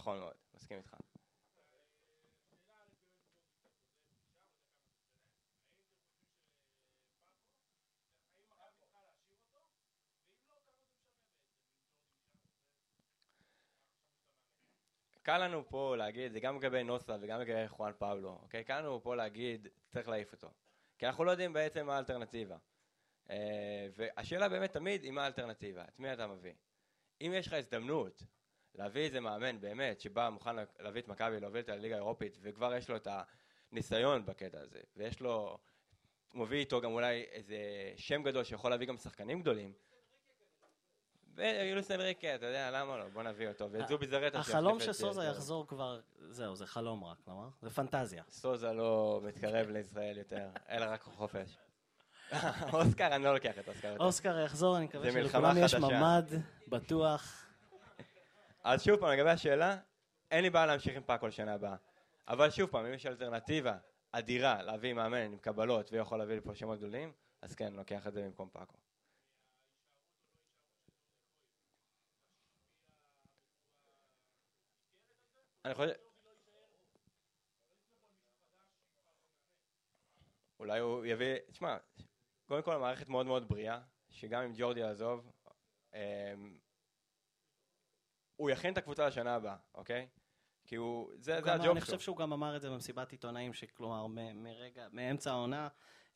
נכון 0.01 0.19
מאוד, 0.19 0.33
מסכים 0.53 0.77
איתך. 0.77 0.95
קל 15.23 15.37
לנו 15.37 15.69
פה 15.69 15.95
להגיד, 15.97 16.31
זה 16.31 16.39
גם 16.39 16.55
לגבי 16.55 16.83
נוסה 16.83 17.17
וגם 17.21 17.41
לגבי 17.41 17.67
חואן 17.67 17.91
פאבלו, 17.97 18.39
אוקיי? 18.41 18.63
קל 18.63 18.79
לנו 18.79 19.03
פה 19.03 19.15
להגיד, 19.15 19.67
צריך 19.87 20.07
להעיף 20.07 20.33
אותו. 20.33 20.51
כי 20.97 21.07
אנחנו 21.07 21.23
לא 21.23 21.31
יודעים 21.31 21.53
בעצם 21.53 21.85
מה 21.85 21.95
האלטרנטיבה. 21.95 22.57
אה, 23.29 23.87
והשאלה 23.95 24.49
באמת 24.49 24.71
תמיד 24.71 25.03
היא 25.03 25.11
מה 25.11 25.23
האלטרנטיבה, 25.23 25.83
את 25.83 25.99
מי 25.99 26.13
אתה 26.13 26.27
מביא. 26.27 26.53
אם 27.21 27.31
יש 27.35 27.47
לך 27.47 27.53
הזדמנות 27.53 28.23
להביא 28.75 29.01
איזה 29.01 29.19
מאמן 29.19 29.61
באמת, 29.61 30.01
שבא 30.01 30.29
מוכן 30.29 30.55
להביא 30.79 31.01
את 31.01 31.07
מכבי, 31.07 31.39
להוביל 31.39 31.61
את 31.61 31.69
הליגה 31.69 31.95
האירופית, 31.95 32.37
וכבר 32.41 32.75
יש 32.75 32.89
לו 32.89 32.95
את 32.95 33.07
הניסיון 33.71 34.25
בקטע 34.25 34.59
הזה, 34.61 34.79
ויש 34.97 35.19
לו, 35.19 35.57
מביא 36.33 36.59
איתו 36.59 36.81
גם 36.81 36.91
אולי 36.91 37.25
איזה 37.31 37.57
שם 37.95 38.23
גדול 38.23 38.43
שיכול 38.43 38.71
להביא 38.71 38.87
גם 38.87 38.97
שחקנים 38.97 39.41
גדולים, 39.41 39.73
ויולוס 41.35 41.91
אנריקה, 41.91 42.35
אתה 42.35 42.45
יודע, 42.45 42.71
למה 42.71 42.97
לא? 42.97 43.05
בוא 43.13 43.23
נביא 43.23 43.47
אותו. 43.47 43.71
ואת 43.71 43.87
זובי 43.87 44.07
זרטה 44.07 44.39
החלום 44.39 44.79
שסוזה 44.79 45.23
יחזור 45.23 45.67
כבר, 45.67 45.99
זהו, 46.29 46.55
זה 46.55 46.65
חלום 46.65 47.03
רק, 47.03 47.17
כלומר, 47.25 47.47
זה 47.61 47.69
פנטזיה. 47.69 48.23
סוזה 48.29 48.73
לא 48.73 49.21
מתקרב 49.23 49.69
לישראל 49.69 50.17
יותר, 50.17 50.49
אלא 50.69 50.85
רק 50.85 51.01
חופש. 51.01 51.57
אוסקר, 52.73 53.15
אני 53.15 53.23
לא 53.23 53.33
לוקח 53.33 53.59
את 53.59 53.67
אוסקר. 53.67 53.95
אוסקר 53.99 54.39
יחזור, 54.39 54.77
אני 54.77 54.85
מקווה 54.85 55.11
שלכולם 55.11 55.55
יש 55.57 55.75
ממ"ד, 55.75 56.25
בטוח. 56.67 57.50
אז 58.63 58.83
שוב 58.83 58.99
פעם, 58.99 59.09
לגבי 59.11 59.29
השאלה, 59.29 59.77
אין 60.31 60.43
לי 60.43 60.49
בעיה 60.49 60.65
להמשיך 60.65 60.95
עם 60.95 61.03
פאקו 61.03 61.27
לשנה 61.27 61.53
הבאה. 61.53 61.75
אבל 62.27 62.49
שוב 62.49 62.69
פעם, 62.69 62.85
אם 62.85 62.93
יש 62.93 63.05
אלטרנטיבה 63.05 63.77
אדירה 64.11 64.63
להביא 64.63 64.93
מאמן 64.93 65.17
עם 65.17 65.37
קבלות 65.37 65.91
ויכול 65.91 66.17
להביא 66.17 66.35
לפה 66.35 66.55
שמות 66.55 66.77
גדולים, 66.77 67.13
אז 67.41 67.55
כן, 67.55 67.73
לוקח 67.73 68.07
את 68.07 68.13
זה 68.13 68.23
במקום 68.23 68.49
פאקו. 68.49 68.77
אני 75.65 75.73
חושב... 75.73 75.91
אולי 80.59 80.79
הוא 80.79 81.05
יביא... 81.05 81.35
תשמע, 81.51 81.77
קודם 82.45 82.63
כל 82.63 82.75
המערכת 82.75 83.09
מאוד 83.09 83.25
מאוד 83.25 83.49
בריאה, 83.49 83.79
שגם 84.09 84.43
אם 84.43 84.53
ג'ורדי 84.55 84.79
יעזוב, 84.79 85.31
אמ, 85.93 86.57
הוא 88.41 88.49
יכין 88.49 88.73
את 88.73 88.77
הקבוצה 88.77 89.07
לשנה 89.07 89.35
הבאה, 89.35 89.55
אוקיי? 89.75 90.07
כי 90.65 90.75
הוא... 90.75 91.11
זה, 91.15 91.41
זה 91.43 91.53
הג'וב 91.53 91.63
שלו. 91.63 91.71
אני 91.71 91.81
חושב 91.81 91.99
שהוא 91.99 92.17
גם 92.17 92.33
אמר 92.33 92.55
את 92.55 92.61
זה 92.61 92.69
במסיבת 92.69 93.11
עיתונאים, 93.11 93.53
שכלומר, 93.53 94.07
מרגע, 94.35 94.87
מאמצע 94.91 95.31
העונה, 95.31 95.67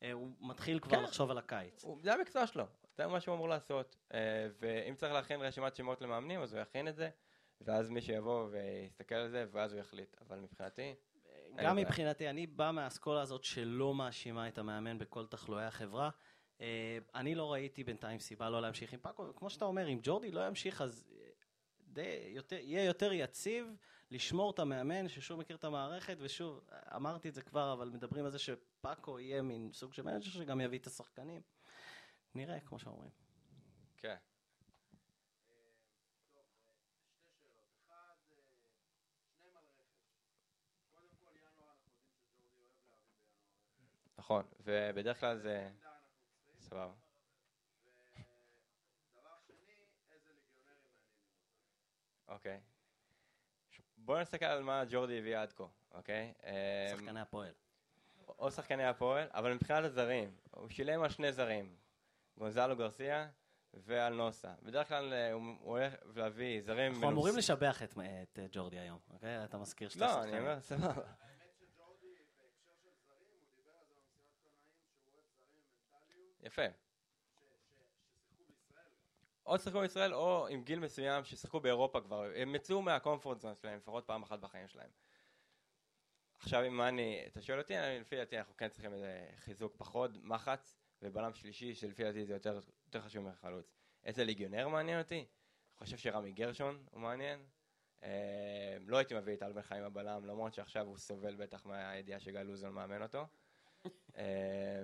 אה, 0.02 0.12
הוא 0.12 0.32
מתחיל 0.40 0.78
כבר 0.78 0.96
כן. 0.96 1.02
לחשוב 1.02 1.30
על 1.30 1.38
הקיץ. 1.38 1.84
הוא, 1.84 1.98
זה 2.02 2.14
המקצוע 2.14 2.46
שלו, 2.46 2.64
זה 2.96 3.06
מה 3.06 3.20
שהוא 3.20 3.34
אמור 3.34 3.48
לעשות. 3.48 3.96
אה, 4.14 4.48
ואם 4.60 4.94
צריך 4.94 5.12
להכין 5.12 5.40
רשימת 5.40 5.74
שמות 5.74 6.02
למאמנים, 6.02 6.42
אז 6.42 6.54
הוא 6.54 6.62
יכין 6.62 6.88
את 6.88 6.96
זה. 6.96 7.10
ואז 7.60 7.90
מי 7.90 8.00
שיבוא 8.00 8.48
ויסתכל 8.50 9.14
על 9.14 9.28
זה, 9.28 9.46
ואז 9.52 9.72
הוא 9.72 9.80
יחליט. 9.80 10.16
אבל 10.20 10.38
מבחינתי... 10.38 10.94
גם 11.56 11.76
מבחינתי, 11.76 12.30
אני 12.30 12.46
בא 12.46 12.70
מהאסכולה 12.70 13.20
הזאת 13.20 13.44
שלא 13.44 13.94
מאשימה 13.94 14.48
את 14.48 14.58
המאמן 14.58 14.98
בכל 14.98 15.26
תחלואי 15.26 15.64
החברה. 15.64 16.10
אה, 16.60 16.98
אני 17.14 17.34
לא 17.34 17.52
ראיתי 17.52 17.84
בינתיים 17.84 18.18
סיבה 18.18 18.50
לא 18.50 18.62
להמשיך 18.62 18.92
עם 18.92 18.98
פאקו, 18.98 19.34
כמו 19.36 19.50
שאתה 19.50 19.64
אומר, 19.64 19.88
אם 19.88 19.98
ג'ורדי 20.02 20.30
לא 20.30 20.46
ימשיך, 20.46 20.82
אז 20.82 21.04
די, 21.96 22.32
יותר, 22.34 22.56
יהיה 22.56 22.84
יותר 22.84 23.12
יציב 23.12 23.76
לשמור 24.10 24.50
את 24.50 24.58
המאמן 24.58 25.08
ששוב 25.08 25.40
מכיר 25.40 25.56
את 25.56 25.64
המערכת, 25.64 26.16
ושוב, 26.20 26.60
אמרתי 26.96 27.28
את 27.28 27.34
זה 27.34 27.42
כבר, 27.42 27.72
אבל 27.72 27.88
מדברים 27.88 28.24
על 28.24 28.30
זה 28.30 28.38
שפאקו 28.38 29.20
יהיה 29.20 29.42
מין 29.42 29.72
סוג 29.72 29.92
של 29.92 30.02
manager 30.02 30.30
שגם 30.30 30.60
יביא 30.60 30.78
את 30.78 30.86
השחקנים. 30.86 31.42
נראה, 32.34 32.60
כמו 32.60 32.78
שאומרים. 32.78 33.10
כן. 33.96 34.16
נכון, 44.18 44.44
ובדרך 44.60 45.20
כלל 45.20 45.38
זה... 45.38 45.70
סבבה. 46.60 47.05
אוקיי. 52.28 52.60
בואו 53.96 54.20
נסתכל 54.20 54.44
על 54.44 54.62
מה 54.62 54.82
ג'ורדי 54.88 55.18
הביא 55.18 55.38
עד 55.38 55.52
כה, 55.52 55.64
אוקיי? 55.90 56.32
שחקני 56.90 57.20
הפועל. 57.20 57.52
או 58.38 58.50
שחקני 58.50 58.84
הפועל, 58.84 59.28
אבל 59.30 59.54
מבחינת 59.54 59.84
הזרים, 59.84 60.36
הוא 60.50 60.68
שילם 60.68 61.02
על 61.02 61.10
שני 61.10 61.32
זרים, 61.32 61.76
גונזלו 62.38 62.76
גרסיה 62.76 63.28
ועל 63.74 64.14
נוסה. 64.14 64.54
בדרך 64.62 64.88
כלל 64.88 65.12
אה, 65.12 65.32
הוא 65.32 65.56
הולך 65.60 65.94
להביא 66.14 66.62
זרים... 66.62 66.92
אנחנו 66.92 67.10
אמורים 67.10 67.36
לשבח 67.36 67.82
את 67.82 67.98
אה, 68.38 68.46
ג'ורדי 68.52 68.78
היום, 68.78 68.98
אוקיי? 69.10 69.44
אתה 69.44 69.58
מזכיר 69.58 69.88
שאתה 69.88 70.08
שחקן. 70.08 70.20
לא, 70.20 70.24
אני 70.24 70.40
אומר, 70.40 70.60
סבבה. 70.60 71.02
יפה. 76.42 76.62
או 79.46 79.58
שיחקו 79.58 79.80
בישראל 79.80 80.14
או 80.14 80.46
עם 80.46 80.62
גיל 80.62 80.78
מסוים 80.78 81.24
ששיחקו 81.24 81.60
באירופה 81.60 82.00
כבר, 82.00 82.30
הם 82.36 82.54
יצאו 82.54 82.82
מהקומפורט 82.82 83.40
זון 83.40 83.54
שלהם 83.54 83.76
לפחות 83.76 84.04
פעם 84.06 84.22
אחת 84.22 84.38
בחיים 84.38 84.68
שלהם. 84.68 84.90
עכשיו 86.38 86.66
אם 86.66 86.82
אני, 86.82 87.22
אתה 87.26 87.42
שואל 87.42 87.58
אותי, 87.58 87.78
אני, 87.78 88.00
לפי 88.00 88.16
דעתי 88.16 88.38
אנחנו 88.38 88.56
כן 88.56 88.68
צריכים 88.68 88.92
איזה 88.92 89.26
חיזוק 89.36 89.74
פחות, 89.76 90.10
מחץ 90.22 90.76
ובלם 91.02 91.34
שלישי 91.34 91.74
שלפי 91.74 92.04
דעתי 92.04 92.24
זה 92.24 92.32
יותר, 92.32 92.60
יותר 92.86 93.00
חשוב 93.00 93.24
מחלוץ. 93.24 93.72
איזה 94.04 94.24
ליגיונר 94.24 94.68
מעניין 94.68 94.98
אותי? 94.98 95.18
אני 95.18 95.84
חושב 95.84 95.96
שרמי 95.96 96.32
גרשון 96.32 96.86
הוא 96.90 97.00
מעניין. 97.00 97.46
אה, 98.02 98.76
לא 98.86 98.96
הייתי 98.96 99.14
מביא 99.14 99.34
את 99.34 99.42
אלבן 99.42 99.62
חיים 99.62 99.84
הבלם, 99.84 100.24
למרות 100.24 100.54
שעכשיו 100.54 100.86
הוא 100.86 100.96
סובל 100.96 101.34
בטח 101.34 101.66
מהידיעה 101.66 102.20
שגל 102.20 102.42
לוזון 102.42 102.72
מאמן 102.72 103.02
אותו. 103.02 103.26
אה, 104.16 104.82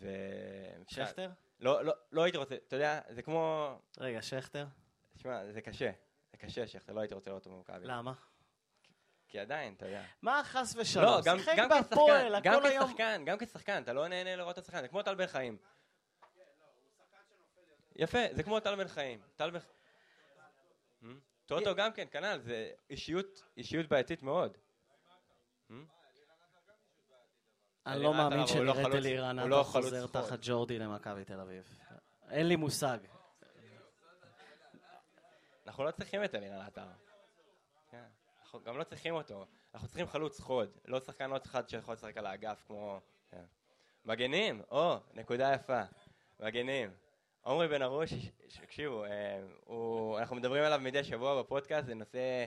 ו... 0.00 0.08
שכטר? 0.88 1.30
לא, 1.64 1.84
לא, 1.84 1.92
לא 2.12 2.22
הייתי 2.22 2.38
רוצה, 2.38 2.54
אתה 2.54 2.76
יודע, 2.76 3.00
זה 3.08 3.22
כמו... 3.22 3.74
רגע, 3.98 4.22
שכטר? 4.22 4.66
תשמע, 5.16 5.52
זה 5.52 5.60
קשה. 5.60 5.90
זה 6.32 6.38
קשה, 6.38 6.66
שכטר, 6.66 6.92
לא 6.92 7.00
הייתי 7.00 7.14
רוצה 7.14 7.30
לראות 7.30 7.46
אותו 7.46 7.56
במכבי. 7.56 7.86
למה? 7.86 8.12
כי 9.28 9.38
עדיין, 9.38 9.74
אתה 9.74 9.86
יודע. 9.86 10.04
מה 10.22 10.42
חס 10.44 10.74
ושלום? 10.76 11.04
לא, 11.04 11.20
גם, 11.24 11.38
גם 11.56 11.68
בהפועל, 11.68 12.40
גם 12.42 12.60
כשחקן, 12.62 13.22
גם 13.26 13.38
כשחקן, 13.38 13.82
אתה 13.82 13.92
לא 13.92 14.08
נהנה 14.08 14.36
לראות 14.36 14.58
את 14.58 14.62
השחקן, 14.62 14.82
זה 14.82 14.88
כמו 14.88 15.02
טל 15.02 15.14
בן 15.14 15.26
חיים. 15.26 15.56
יפה, 17.96 18.18
זה 18.32 18.42
כמו 18.42 18.60
טל 18.60 18.76
בן 18.76 18.88
חיים. 18.88 19.20
טל 19.36 19.50
בן... 19.50 19.58
Hmm? 21.02 21.06
טוטו 21.46 21.74
גם 21.74 21.92
כן, 21.92 22.06
כנ"ל, 22.10 22.38
זה 22.40 22.70
אישיות 23.56 23.88
בעייתית 23.88 24.22
מאוד. 24.22 24.58
אני 27.86 28.02
לא 28.02 28.14
מאמין 28.14 28.46
שנראית 28.46 28.88
לא 28.88 28.96
אלירן 28.96 29.38
עטר 29.38 29.48
לא 29.48 29.62
חוזר 29.62 30.06
תחת 30.06 30.38
ג'ורדי 30.42 30.78
למכבי 30.78 31.24
תל 31.24 31.40
אביב. 31.40 31.78
אין 32.30 32.48
לי 32.48 32.56
מושג. 32.56 32.98
אנחנו 35.66 35.84
לא 35.84 35.90
צריכים 35.90 36.24
את 36.24 36.34
אלירן 36.34 36.60
עטר. 36.60 36.86
כן, 37.90 38.04
אנחנו 38.42 38.60
גם 38.64 38.78
לא 38.78 38.84
צריכים 38.84 39.14
אותו. 39.14 39.46
אנחנו 39.74 39.88
צריכים 39.88 40.06
חלוץ 40.06 40.40
חוד, 40.40 40.68
לא 40.84 41.00
שחקן 41.00 41.30
עוד 41.30 41.42
אחד 41.46 41.68
שיכול 41.68 41.94
לשחק 41.94 42.16
על 42.16 42.26
האגף 42.26 42.62
כמו... 42.66 43.00
כן. 43.30 43.44
מגנים, 44.04 44.62
או, 44.70 44.96
נקודה 45.14 45.52
יפה. 45.54 45.80
מגנים. 46.40 46.90
עמרי 47.46 47.68
בן 47.68 47.82
ארוש, 47.82 48.12
תקשיבו, 48.60 49.04
אה, 49.04 50.18
אנחנו 50.18 50.36
מדברים 50.36 50.64
עליו 50.64 50.80
מדי 50.82 51.04
שבוע 51.04 51.42
בפודקאסט, 51.42 51.86
זה 51.86 51.94
נושא 51.94 52.44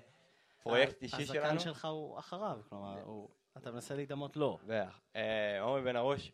פרויקט 0.64 1.02
אישי 1.02 1.26
שלנו. 1.26 1.46
הזקן 1.46 1.60
שלך 1.60 1.86
הוא 1.86 2.20
אחריו, 2.20 2.60
כלומר, 2.70 3.02
הוא... 3.04 3.30
אתה 3.58 3.72
מנסה 3.72 3.95
להידמות 3.95 4.38
לו. 4.38 4.60
בטח. 4.66 5.01
אה, 5.16 5.62
עומרי 5.62 5.82
בן 5.82 5.95
ארוש, 5.95 6.32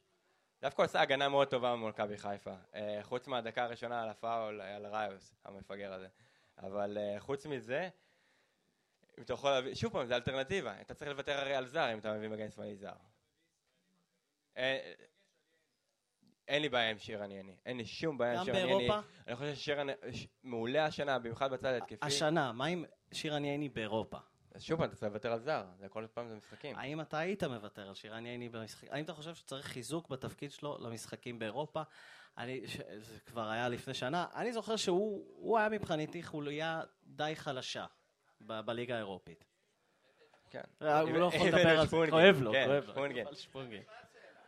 דווקא 0.61 0.81
עושה 0.81 1.01
הגנה 1.01 1.29
מאוד 1.29 1.47
טובה 1.47 1.75
מול 1.75 1.89
מכבי 1.89 2.17
חיפה. 2.17 2.53
אה, 2.75 2.99
חוץ 3.01 3.27
מהדקה 3.27 3.63
הראשונה 3.63 4.03
על 4.03 4.09
הפאול, 4.09 4.61
על 4.61 4.85
ראיוס, 4.85 5.35
המפגר 5.45 5.93
הזה. 5.93 6.07
אבל 6.57 6.97
אה, 6.97 7.19
חוץ 7.19 7.45
מזה, 7.45 7.89
אם 9.17 9.23
אתה 9.23 9.33
יכול 9.33 9.51
להביא, 9.51 9.75
שוב 9.75 9.93
פעם, 9.93 10.05
זה 10.05 10.15
אלטרנטיבה. 10.15 10.81
אתה 10.81 10.93
צריך 10.93 11.11
לוותר 11.11 11.39
הרי 11.39 11.55
על 11.55 11.65
זר 11.65 11.93
אם 11.93 11.99
אתה 11.99 12.13
מביא 12.13 12.29
מגן 12.29 12.49
שמאלי 12.49 12.75
זר. 12.75 12.93
אין 16.47 16.61
לי 16.61 16.69
בעיה 16.69 16.89
עם 16.89 16.97
שיר 16.97 17.23
ענייני, 17.23 17.55
אין 17.65 17.77
לי 17.77 17.85
שום 17.85 18.17
בעיה 18.17 18.39
עם 18.39 18.45
שיר 18.45 18.55
ענייני. 18.55 18.71
גם 18.71 18.77
באירופה? 18.77 19.07
אני 19.27 19.35
חושב 19.35 19.55
ששיר 19.55 19.77
מעולה 20.43 20.85
השנה, 20.85 21.19
במיוחד 21.19 21.51
בצד 21.51 21.73
ההתקפי. 21.73 22.05
השנה, 22.05 22.51
מה 22.51 22.65
עם 22.65 22.85
שיר 23.11 23.35
ענייני 23.35 23.69
באירופה? 23.69 24.17
אז 24.53 24.63
שוב 24.63 24.81
אתה 24.81 24.95
צריך 24.95 25.03
לוותר 25.11 25.31
על 25.31 25.39
זר, 25.39 25.63
זה 25.79 25.89
כל 25.89 26.05
פעם 26.13 26.27
זה 26.29 26.35
משחקים. 26.35 26.77
האם 26.77 27.01
אתה 27.01 27.17
היית 27.17 27.43
מוותר 27.43 27.87
על 27.87 27.95
שירן 27.95 28.25
ייני 28.25 28.49
במשחקים? 28.49 28.89
האם 28.91 29.03
אתה 29.03 29.13
חושב 29.13 29.35
שצריך 29.35 29.65
חיזוק 29.65 30.09
בתפקיד 30.09 30.51
שלו 30.51 30.77
למשחקים 30.79 31.39
באירופה? 31.39 31.81
אני, 32.37 32.67
ש, 32.67 32.77
זה 32.77 33.19
כבר 33.25 33.49
היה 33.49 33.69
לפני 33.69 33.93
שנה. 33.93 34.25
אני 34.35 34.53
זוכר 34.53 34.75
שהוא 34.75 35.57
היה 35.59 35.69
מבחינתי 35.69 36.23
חוליה 36.23 36.81
די 37.03 37.31
חלשה 37.35 37.85
ב- 38.41 38.61
בליגה 38.61 38.95
האירופית. 38.95 39.45
כן. 40.49 40.61
אה, 40.81 40.99
הוא 40.99 41.11
לא 41.11 41.25
יכול 41.25 41.47
לדבר 41.47 41.79
על 41.79 41.87
זה, 41.87 41.97
כואב 42.09 42.41
לו, 42.41 42.51
כן, 42.51 42.65
כואב 42.93 43.11
לו. 43.11 43.35
שפונגין. 43.35 43.83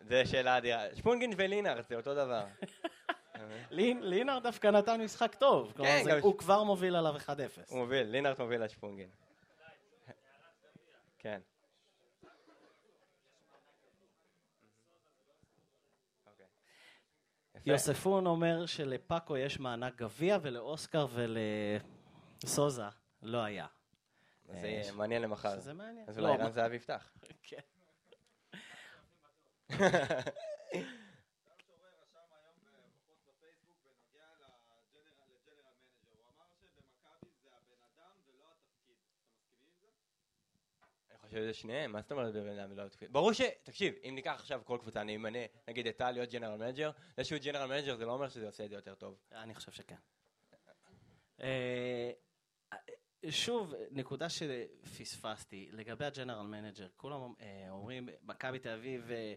זה 0.01 0.25
שאלה 0.25 0.57
אדירה. 0.57 0.95
שפונגין 0.95 1.33
ולינארד 1.37 1.83
זה 1.89 1.95
אותו 1.95 2.13
דבר. 2.13 2.45
לינארד 4.01 4.43
דווקא 4.43 4.67
נתן 4.67 5.01
משחק 5.01 5.35
טוב. 5.35 5.73
כן, 5.77 6.05
הוא 6.21 6.37
כבר 6.37 6.63
מוביל 6.63 6.95
עליו 6.95 7.15
1-0. 7.17 7.29
הוא 7.69 7.79
מוביל, 7.79 8.07
לינארד 8.07 8.35
מוביל 8.39 8.61
על 8.61 8.67
שפונגין. 8.67 9.09
כן. 11.25 11.41
אוקיי. 16.25 16.45
יוספון 17.65 18.25
אומר 18.25 18.65
שלפאקו 18.65 19.37
יש 19.37 19.59
מענק 19.59 19.95
גביע 19.95 20.37
ולאוסקר 20.41 21.07
ולסוזה 22.43 22.83
לא 23.21 23.37
היה. 23.43 23.67
אז 24.49 24.59
זה 24.61 24.67
יהיה 24.67 24.91
מעניין 24.91 25.21
למחר. 25.21 25.59
שזה 25.59 25.73
מעניין. 25.73 26.05
אז 26.09 26.19
לא, 26.19 26.27
אולי 26.27 26.37
מה- 26.37 26.43
רן 26.45 26.51
זהבי 26.51 26.75
יפתח. 26.75 27.13
כן. 27.43 27.59
חושב 41.35 41.43
שזה 41.43 41.53
שניהם, 41.53 41.91
מה 41.91 42.01
זאת 42.01 42.11
אומרת 42.11 42.33
בבן 42.33 42.59
אדם 42.59 42.71
ולא 42.71 42.81
התפקיד? 42.81 43.13
ברור 43.13 43.33
ש... 43.33 43.41
תקשיב, 43.63 43.93
אם 44.03 44.15
ניקח 44.15 44.31
עכשיו 44.31 44.61
כל 44.65 44.77
קבוצה, 44.81 45.01
אני 45.01 45.15
אמנה, 45.15 45.39
נגיד 45.67 45.87
את 45.87 45.97
טל 45.97 46.11
להיות 46.11 46.29
general 46.29 46.57
manager, 46.57 46.91
זה 47.17 47.23
שהוא 47.23 47.39
general 47.39 47.65
manager 47.65 47.95
זה 47.95 48.05
לא 48.05 48.11
אומר 48.11 48.29
שזה 48.29 48.45
עושה 48.45 48.65
את 48.65 48.69
זה 48.69 48.75
יותר 48.75 48.95
טוב. 48.95 49.17
אני 49.31 49.55
חושב 49.55 49.71
שכן. 49.71 49.95
אה, 51.41 52.11
שוב, 53.29 53.73
נקודה 53.91 54.27
שפספסתי, 54.29 55.69
לגבי 55.71 56.05
ה 56.05 56.10
general 56.10 56.45
manager, 56.45 56.87
כולם 56.95 57.33
אה, 57.41 57.65
אומרים, 57.69 58.09
מכבי 58.23 58.59
תל 58.59 58.69
אביב 58.69 59.11
אה, 59.11 59.33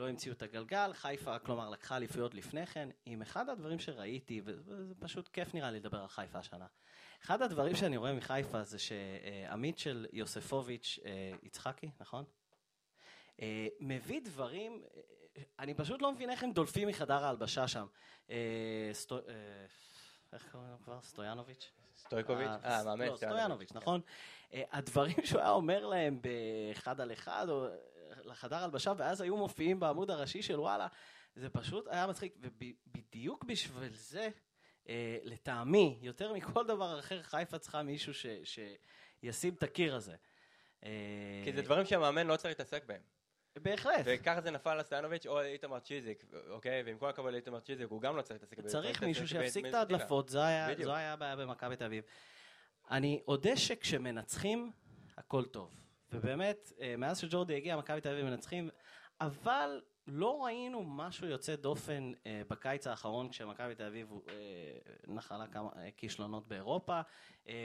לא 0.00 0.08
המציאו 0.08 0.34
את 0.34 0.42
הגלגל, 0.42 0.90
חיפה, 0.92 1.38
כלומר, 1.38 1.70
לקחה 1.70 1.96
אליפויות 1.96 2.34
לפני 2.34 2.66
כן. 2.66 2.88
עם 3.06 3.22
אחד 3.22 3.48
הדברים 3.48 3.78
שראיתי, 3.78 4.40
וזה 4.44 4.94
פשוט 4.98 5.28
כיף 5.28 5.54
נראה 5.54 5.70
לי 5.70 5.80
לדבר 5.80 5.98
על 5.98 6.08
חיפה 6.08 6.38
השנה. 6.38 6.66
אחד 7.24 7.42
הדברים 7.42 7.76
שאני 7.76 7.96
רואה 7.96 8.12
מחיפה 8.12 8.62
זה 8.62 8.78
שעמית 8.78 9.78
של 9.78 10.06
יוספוביץ', 10.12 10.98
אה, 11.04 11.32
יצחקי, 11.42 11.90
נכון? 12.00 12.24
אה, 13.40 13.68
מביא 13.80 14.20
דברים, 14.24 14.82
אה, 15.36 15.42
אני 15.58 15.74
פשוט 15.74 16.02
לא 16.02 16.12
מבין 16.12 16.30
איך 16.30 16.42
הם 16.42 16.52
דולפים 16.52 16.88
מחדר 16.88 17.24
ההלבשה 17.24 17.68
שם. 17.68 17.86
איך 20.32 20.48
קוראים 20.52 20.70
לו 20.70 20.76
כבר? 20.84 20.98
סטויאנוביץ'? 21.02 21.72
סטויקוביץ'? 21.98 22.48
אה, 22.64 22.84
מאמן. 22.84 23.06
לא, 23.06 23.16
סטויאנוביץ', 23.16 23.72
נכון? 23.72 24.00
אה, 24.54 24.62
הדברים 24.72 25.16
שהוא 25.24 25.40
היה 25.40 25.50
אומר 25.50 25.86
להם 25.86 26.20
באחד 26.22 27.00
על 27.00 27.12
אחד, 27.12 27.46
לחדר 28.24 28.56
הלבשה, 28.56 28.92
ואז 28.96 29.20
היו 29.20 29.36
מופיעים 29.36 29.80
בעמוד 29.80 30.10
הראשי 30.10 30.42
של 30.42 30.60
וואלה, 30.60 30.86
זה 31.36 31.50
פשוט 31.50 31.88
היה 31.88 32.06
מצחיק, 32.06 32.34
ובדיוק 32.40 33.44
בשביל 33.44 33.92
זה, 33.94 34.28
אה, 34.88 35.18
לטעמי, 35.22 35.98
יותר 36.02 36.32
מכל 36.32 36.66
דבר 36.66 36.98
אחר, 36.98 37.22
חיפה 37.22 37.58
צריכה 37.58 37.82
מישהו 37.82 38.14
ש- 38.14 38.26
שישים 39.22 39.54
את 39.54 39.62
הקיר 39.62 39.94
הזה. 39.94 40.14
אה, 40.84 40.90
כי 41.44 41.52
זה 41.52 41.62
דברים 41.62 41.86
שהמאמן 41.86 42.26
לא 42.26 42.36
צריך 42.36 42.50
להתעסק 42.50 42.84
בהם. 42.84 43.00
בהחלט. 43.56 44.00
וככה 44.04 44.40
זה 44.40 44.50
נפל 44.50 44.70
על 44.70 44.82
סטויאנוביץ' 44.82 45.26
או 45.26 45.38
על 45.38 45.44
איתמר 45.46 45.80
צ'יזיק, 45.80 46.24
אוקיי? 46.48 46.82
ועם 46.86 46.98
כל 46.98 47.08
הכבוד 47.08 47.32
לאיתמר 47.32 47.60
צ'יזיק, 47.60 47.86
הוא 47.90 48.00
גם 48.02 48.16
לא 48.16 48.22
צריך 48.22 48.40
להתעסק 48.40 48.58
בזה. 48.58 48.68
צריך 48.68 49.02
מישהו 49.02 49.28
שיפסיק 49.28 49.66
את. 49.66 49.74
ההדלפות, 49.74 50.28
זו 50.28 50.42
היה 50.42 51.12
הבעיה 51.12 51.36
במכבי 51.36 51.76
תל 51.76 51.84
אביב. 51.84 52.04
אני 52.90 53.22
אודה 53.28 53.56
שכשמנצחים, 53.56 54.72
הכל 55.16 55.44
טוב. 55.44 55.74
ובאמת, 56.12 56.72
אה, 56.80 56.94
מאז 56.96 57.18
שג'ורדי 57.18 57.56
הגיע, 57.56 57.76
מכבי 57.76 58.00
תל 58.00 58.08
אביב 58.08 58.24
מנצחים, 58.24 58.70
אבל 59.20 59.80
לא 60.06 60.44
ראינו 60.44 60.82
משהו 60.84 61.26
יוצא 61.26 61.56
דופן 61.56 62.12
אה, 62.26 62.42
בקיץ 62.48 62.86
האחרון, 62.86 63.28
כשמכבי 63.28 63.74
תל 63.74 63.84
אביב 63.86 64.12
אה, 64.28 64.34
נחלה 65.06 65.46
כמה 65.46 65.70
כישלונות 65.96 66.48
באירופה, 66.48 67.00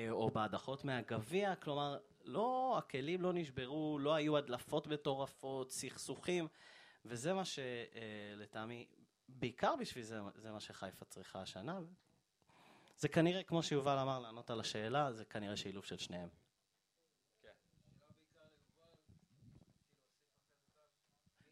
או 0.10 0.30
בהדחות 0.30 0.86
מהגביע, 0.86 1.56
כלומר, 1.56 1.98
לא, 2.24 2.76
הכלים 2.78 3.22
לא 3.22 3.34
נשברו, 3.34 4.00
לא 4.00 4.14
היו 4.14 4.38
הדלפות 4.38 4.88
מטורפות, 4.88 5.72
סכסוכים, 5.72 6.48
וזה 7.06 7.34
מה 7.34 7.44
שלטעמי, 7.46 8.86
בעיקר 9.30 9.76
בשביל 9.80 10.04
זה, 10.04 10.20
זה 10.36 10.52
מה 10.52 10.60
שחיפה 10.60 11.06
צריכה 11.06 11.42
השנה. 11.42 11.80
זה 12.98 13.08
כנראה, 13.08 13.44
כמו 13.44 13.64
שיובל 13.64 13.98
אמר, 13.98 14.20
לענות 14.20 14.50
על 14.50 14.60
השאלה, 14.60 15.14
זה 15.14 15.26
כנראה 15.26 15.58
שילוב 15.58 15.86
של 15.86 15.98
שניהם. 15.98 16.45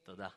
תודה. 0.03 0.27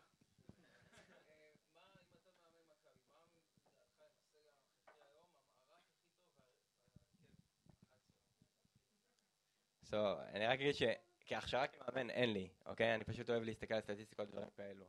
So, 9.90 9.96
אני 10.32 10.46
רק 10.46 10.60
אגיד 10.60 10.74
שכהכשרה 10.74 11.66
כמאמן 11.66 12.10
אין 12.10 12.32
לי, 12.32 12.48
אוקיי? 12.66 12.94
אני 12.94 13.04
פשוט 13.04 13.30
אוהב 13.30 13.42
להסתכל 13.42 13.74
על 13.74 13.80
סטטיסטיקות 13.80 14.28
ודברים 14.28 14.50
כאלו. 14.56 14.84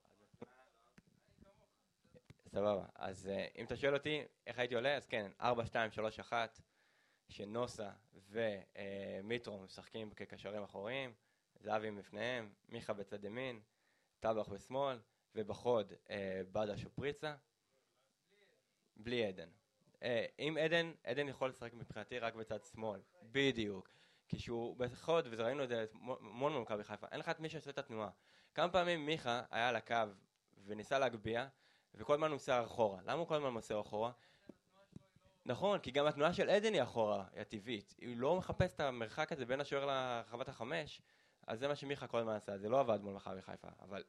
סבבה. 2.47 2.86
אז 2.95 3.28
אה, 3.28 3.47
אם 3.55 3.65
אתה 3.65 3.78
שואל 3.78 3.93
אותי 3.93 4.23
איך 4.47 4.59
הייתי 4.59 4.75
עולה, 4.75 4.95
אז 4.95 5.05
כן, 5.05 5.32
4, 5.41 5.65
2, 5.65 5.91
3, 5.91 6.19
1, 6.19 6.59
שנוסה 7.30 7.89
ומיטרו 8.30 9.59
משחקים 9.59 10.11
כקשרים 10.11 10.63
אחוריים, 10.63 11.13
זהבי 11.59 11.89
מפניהם, 11.89 12.53
מיכה 12.69 12.93
בצד 12.93 13.23
ימין, 13.23 13.61
טבח 14.20 14.49
בשמאל, 14.49 14.99
ובחוד 15.36 15.93
אה, 16.09 16.41
בדש 16.51 16.86
ופריצה. 16.86 17.36
בלי 18.95 19.26
עדן. 19.26 19.49
אה, 20.03 20.26
אם 20.39 20.57
עדן, 20.61 20.91
עדן 21.03 21.28
יכול 21.28 21.49
לשחק 21.49 21.74
מבחינתי 21.74 22.20
רק 22.20 22.36
בצד 22.36 22.63
שמאל, 22.63 22.99
בדיוק. 23.24 23.89
כשהוא 24.30 24.78
בחוד, 24.78 25.28
וראינו 25.32 25.63
את 25.63 25.70
זה 25.70 25.86
המון 26.01 26.53
במכבי 26.55 26.84
חיפה, 26.84 27.07
אין 27.11 27.20
לך 27.20 27.30
את 27.30 27.39
מי 27.39 27.49
שעושה 27.49 27.70
את 27.70 27.78
התנועה. 27.78 28.09
כמה 28.55 28.70
פעמים 28.72 29.05
מיכה 29.05 29.41
היה 29.51 29.70
על 29.70 29.76
הקו 29.76 29.95
וניסה 30.65 30.99
להגביה, 30.99 31.47
וכל 31.95 32.13
הזמן 32.13 32.28
הוא 32.28 32.36
עושה 32.36 32.63
אחורה. 32.63 33.01
למה 33.03 33.13
הוא 33.13 33.28
כל 33.28 33.36
הזמן 33.36 33.53
עושה 33.53 33.80
אחורה? 33.80 34.11
נכון, 35.45 35.80
כי 35.80 35.91
גם 35.91 36.07
התנועה 36.07 36.34
של 36.34 36.49
עדן 36.49 36.74
היא 36.74 36.84
אחורה, 36.84 37.26
היא 37.32 37.41
הטבעית. 37.41 37.95
הוא 38.01 38.18
לא 38.18 38.36
מחפש 38.36 38.74
את 38.74 38.80
המרחק 38.80 39.32
הזה 39.32 39.45
בין 39.45 39.61
השוער 39.61 39.86
לרחבת 39.86 40.49
החמש, 40.49 41.01
אז 41.47 41.59
זה 41.59 41.67
מה 41.67 41.75
שמיכה 41.75 42.07
כל 42.07 42.17
הזמן 42.17 42.33
עשה, 42.33 42.57
זה 42.57 42.69
לא 42.69 42.79
עבד 42.79 43.01
מול 43.01 43.13
מכבי 43.13 43.41
חיפה, 43.41 43.67
אבל 43.79 44.03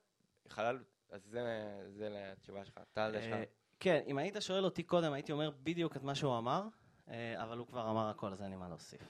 חלל, 0.48 0.78
אז 1.10 1.22
זה, 1.24 1.40
זה 1.88 2.08
לתשובה 2.08 2.64
שלך. 2.64 2.80
טל, 2.92 3.14
יש 3.18 3.24
אה, 3.24 3.40
לך. 3.40 3.48
כן, 3.80 4.02
אם 4.06 4.18
היית 4.18 4.36
שואל 4.40 4.64
אותי 4.64 4.82
קודם, 4.82 5.12
הייתי 5.12 5.32
אומר 5.32 5.50
בדיוק 5.62 5.96
את 5.96 6.02
מה 6.02 6.14
שהוא 6.14 6.38
אמר, 6.38 6.68
אה, 7.08 7.42
אבל 7.42 7.58
הוא 7.58 7.66
כבר 7.66 7.90
אמר 7.90 8.08
הכל, 8.08 8.32
אז 8.32 8.42
אין 8.42 8.50
לי 8.50 8.56
מה 8.56 8.68
להוסיף. 8.68 9.02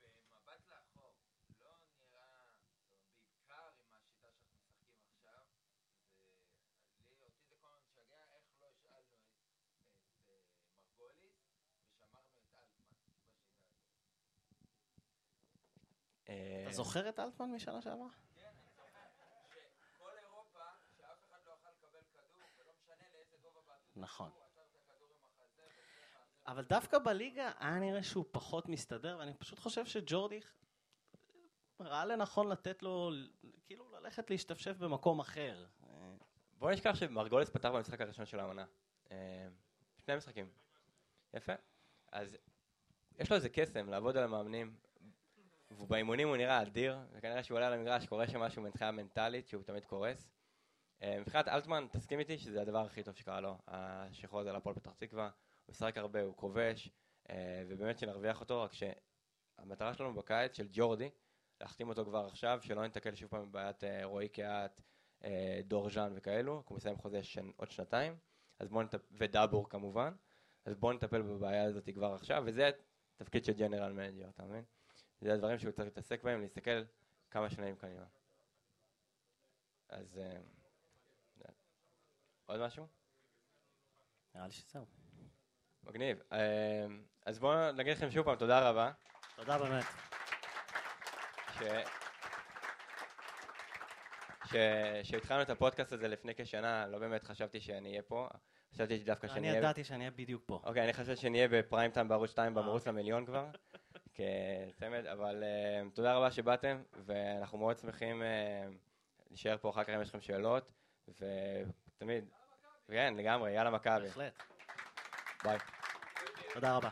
במבט 0.00 0.66
לאחור, 0.68 1.14
לא 1.64 1.70
נראה, 1.88 2.28
בעיקר 3.26 3.68
עם 3.80 3.92
השיטה 3.96 4.28
שאנחנו 4.32 4.64
משחקים 4.66 5.02
עכשיו, 5.16 5.42
זה, 6.98 7.04
לי, 7.08 7.20
אותי 7.22 7.30
זה 7.30 7.54
כל 7.60 7.66
הזמן 7.66 7.78
משגע 7.84 8.16
איך 8.34 8.44
לא 8.60 8.66
השאלנו 8.74 9.16
את, 9.16 9.40
את 10.06 10.28
אה, 10.28 10.36
מרגוליס 10.76 11.38
ושמרנו 11.86 12.36
את 12.38 12.52
אלטמן 12.58 12.84
בשיטה 12.90 13.24
הזאת. 13.24 13.56
אה, 16.28 16.55
אתה 16.66 16.74
זוכר 16.74 17.08
את 17.08 17.18
אלטמן 17.18 17.50
משנה 17.50 17.82
שעברה? 17.82 18.08
נכון. 23.96 24.30
אבל 26.46 26.64
דווקא 26.64 26.98
בליגה 26.98 27.52
היה 27.58 27.78
נראה 27.78 28.02
שהוא 28.02 28.24
פחות 28.30 28.68
מסתדר, 28.68 29.16
ואני 29.18 29.34
פשוט 29.34 29.58
חושב 29.58 29.86
שג'ורדי 29.86 30.40
ראה 31.80 32.04
לנכון 32.04 32.48
לתת 32.48 32.82
לו, 32.82 33.10
כאילו 33.64 33.90
ללכת 33.92 34.30
להשתפשף 34.30 34.76
במקום 34.76 35.20
אחר. 35.20 35.66
בוא 36.58 36.70
נשכח 36.70 36.94
שמרגולס 36.94 37.50
פתח 37.50 37.68
במשחק 37.68 38.00
הראשון 38.00 38.26
של 38.26 38.40
העונה. 38.40 38.64
אה, 39.10 39.48
שני 40.04 40.16
משחקים. 40.16 40.50
יפה. 41.34 41.52
אז 42.12 42.36
יש 43.18 43.30
לו 43.30 43.36
איזה 43.36 43.48
קסם 43.48 43.88
לעבוד 43.88 44.16
על 44.16 44.24
המאמנים, 44.24 44.76
ובאימונים 45.70 46.28
הוא 46.28 46.36
נראה 46.36 46.62
אדיר, 46.62 46.98
וכנראה 47.12 47.42
שהוא 47.42 47.56
עולה 47.56 47.66
על 47.66 47.72
המגרש, 47.72 48.06
קורה 48.06 48.28
שם 48.28 48.40
משהו 48.40 48.62
מבחינה 48.62 48.90
מנטלית, 48.90 49.48
שהוא 49.48 49.62
תמיד 49.62 49.84
קורס. 49.84 50.28
אה, 51.02 51.20
מבחינת 51.20 51.48
אלטמן, 51.48 51.86
תסכים 51.90 52.18
איתי 52.18 52.38
שזה 52.38 52.62
הדבר 52.62 52.78
הכי 52.78 53.02
טוב 53.02 53.14
שקרה 53.14 53.40
לו, 53.40 53.58
השחרור 53.66 54.40
הזה 54.40 54.52
להפועל 54.52 54.74
פתח 54.74 54.94
תקווה. 54.98 55.24
הוא 55.66 55.72
משחק 55.72 55.98
הרבה, 55.98 56.22
הוא 56.22 56.36
כובש, 56.36 56.90
אה, 57.30 57.64
ובאמת 57.68 57.98
שנרוויח 57.98 58.40
אותו, 58.40 58.62
רק 58.62 58.72
שהמטרה 58.72 59.94
שלנו 59.94 60.14
בקיץ 60.14 60.56
של 60.56 60.68
ג'ורדי, 60.72 61.10
להחתים 61.60 61.88
אותו 61.88 62.04
כבר 62.04 62.26
עכשיו, 62.26 62.58
שלא 62.62 62.82
ניתקל 62.82 63.14
שוב 63.14 63.30
פעם 63.30 63.48
בבעיית 63.48 63.84
אה, 63.84 64.04
רועי 64.04 64.28
קהת, 64.28 64.80
דור 65.64 65.90
ז'אן 65.90 66.12
וכאלו, 66.16 66.62
כי 66.66 66.72
הוא 66.72 66.76
מסיים 66.76 66.96
חוזה 66.96 67.22
שנ... 67.22 67.50
עוד 67.56 67.70
שנתיים, 67.70 68.16
אז 68.58 68.68
בואו 68.68 68.82
נת... 68.82 68.94
ודאבור 69.12 69.68
כמובן, 69.70 70.12
אז 70.64 70.74
בואו 70.74 70.92
נטפל 70.92 71.22
בבעיה 71.22 71.64
הזאת 71.64 71.88
כבר 71.94 72.14
עכשיו, 72.14 72.42
וזה 72.46 72.70
התפקיד 73.14 73.44
של 73.44 73.52
general 73.52 73.92
manager, 73.92 74.28
אתה 74.28 74.44
מבין? 74.44 74.64
זה 75.20 75.32
הדברים 75.34 75.58
שהוא 75.58 75.72
צריך 75.72 75.84
להתעסק 75.84 76.22
בהם, 76.22 76.40
להסתכל 76.40 76.84
כמה 77.30 77.50
שנים 77.50 77.76
קדימה. 77.76 78.04
אז... 79.88 80.18
אה, 80.18 80.40
עוד 82.46 82.60
משהו? 82.60 82.86
נראה 84.34 84.46
לי 84.46 84.52
שזהו. 84.52 84.86
מגניב. 85.82 86.18
אה, 86.32 86.86
אז 87.26 87.38
בואו 87.38 87.72
נגיד 87.72 87.96
לכם 87.96 88.10
שוב 88.10 88.24
פעם 88.24 88.36
תודה 88.36 88.70
רבה. 88.70 88.92
תודה 89.36 89.58
באמת. 89.58 89.84
ש... 91.52 91.62
ש... 94.44 94.54
שהתחלנו 95.02 95.42
את 95.42 95.50
הפודקאסט 95.50 95.92
הזה 95.92 96.08
לפני 96.08 96.32
כשנה, 96.36 96.86
לא 96.86 96.98
באמת 96.98 97.24
חשבתי 97.24 97.60
שאני 97.60 97.90
אהיה 97.90 98.02
פה. 98.02 98.28
חשבתי 98.76 98.98
דווקא 98.98 99.28
שאני 99.28 99.38
אני 99.38 99.48
אהיה... 99.48 99.58
ידעתי 99.58 99.84
שאני 99.84 99.98
אהיה 99.98 100.10
בדיוק 100.10 100.42
פה. 100.46 100.60
אוקיי, 100.64 100.84
אני 100.84 100.92
חושב 100.92 101.16
שנהיה 101.16 101.48
בפריים 101.48 101.90
טיים 101.90 102.08
בערוץ 102.08 102.30
2 102.30 102.56
אה, 102.56 102.62
במרוץ. 102.62 102.86
למיליון 102.86 103.26
כבר, 103.26 103.46
כצמד, 104.14 105.06
אבל 105.06 105.42
uh, 105.42 105.94
תודה 105.94 106.14
רבה 106.14 106.30
שבאתם, 106.30 106.82
ואנחנו 107.06 107.58
מאוד 107.58 107.78
שמחים 107.78 108.22
uh, 108.22 108.24
להישאר 109.30 109.56
פה 109.56 109.70
אחר 109.70 109.84
כך 109.84 109.90
אם 109.90 110.02
יש 110.02 110.08
לכם 110.08 110.20
שאלות, 110.20 110.72
ותמיד, 111.08 112.24
כן, 112.88 113.14
לגמרי, 113.16 113.52
יאללה 113.52 113.70
מכבי, 113.70 114.04
בהחלט. 114.06 114.42
ביי. 115.44 115.58
תודה 116.54 116.76
רבה. 116.76 116.88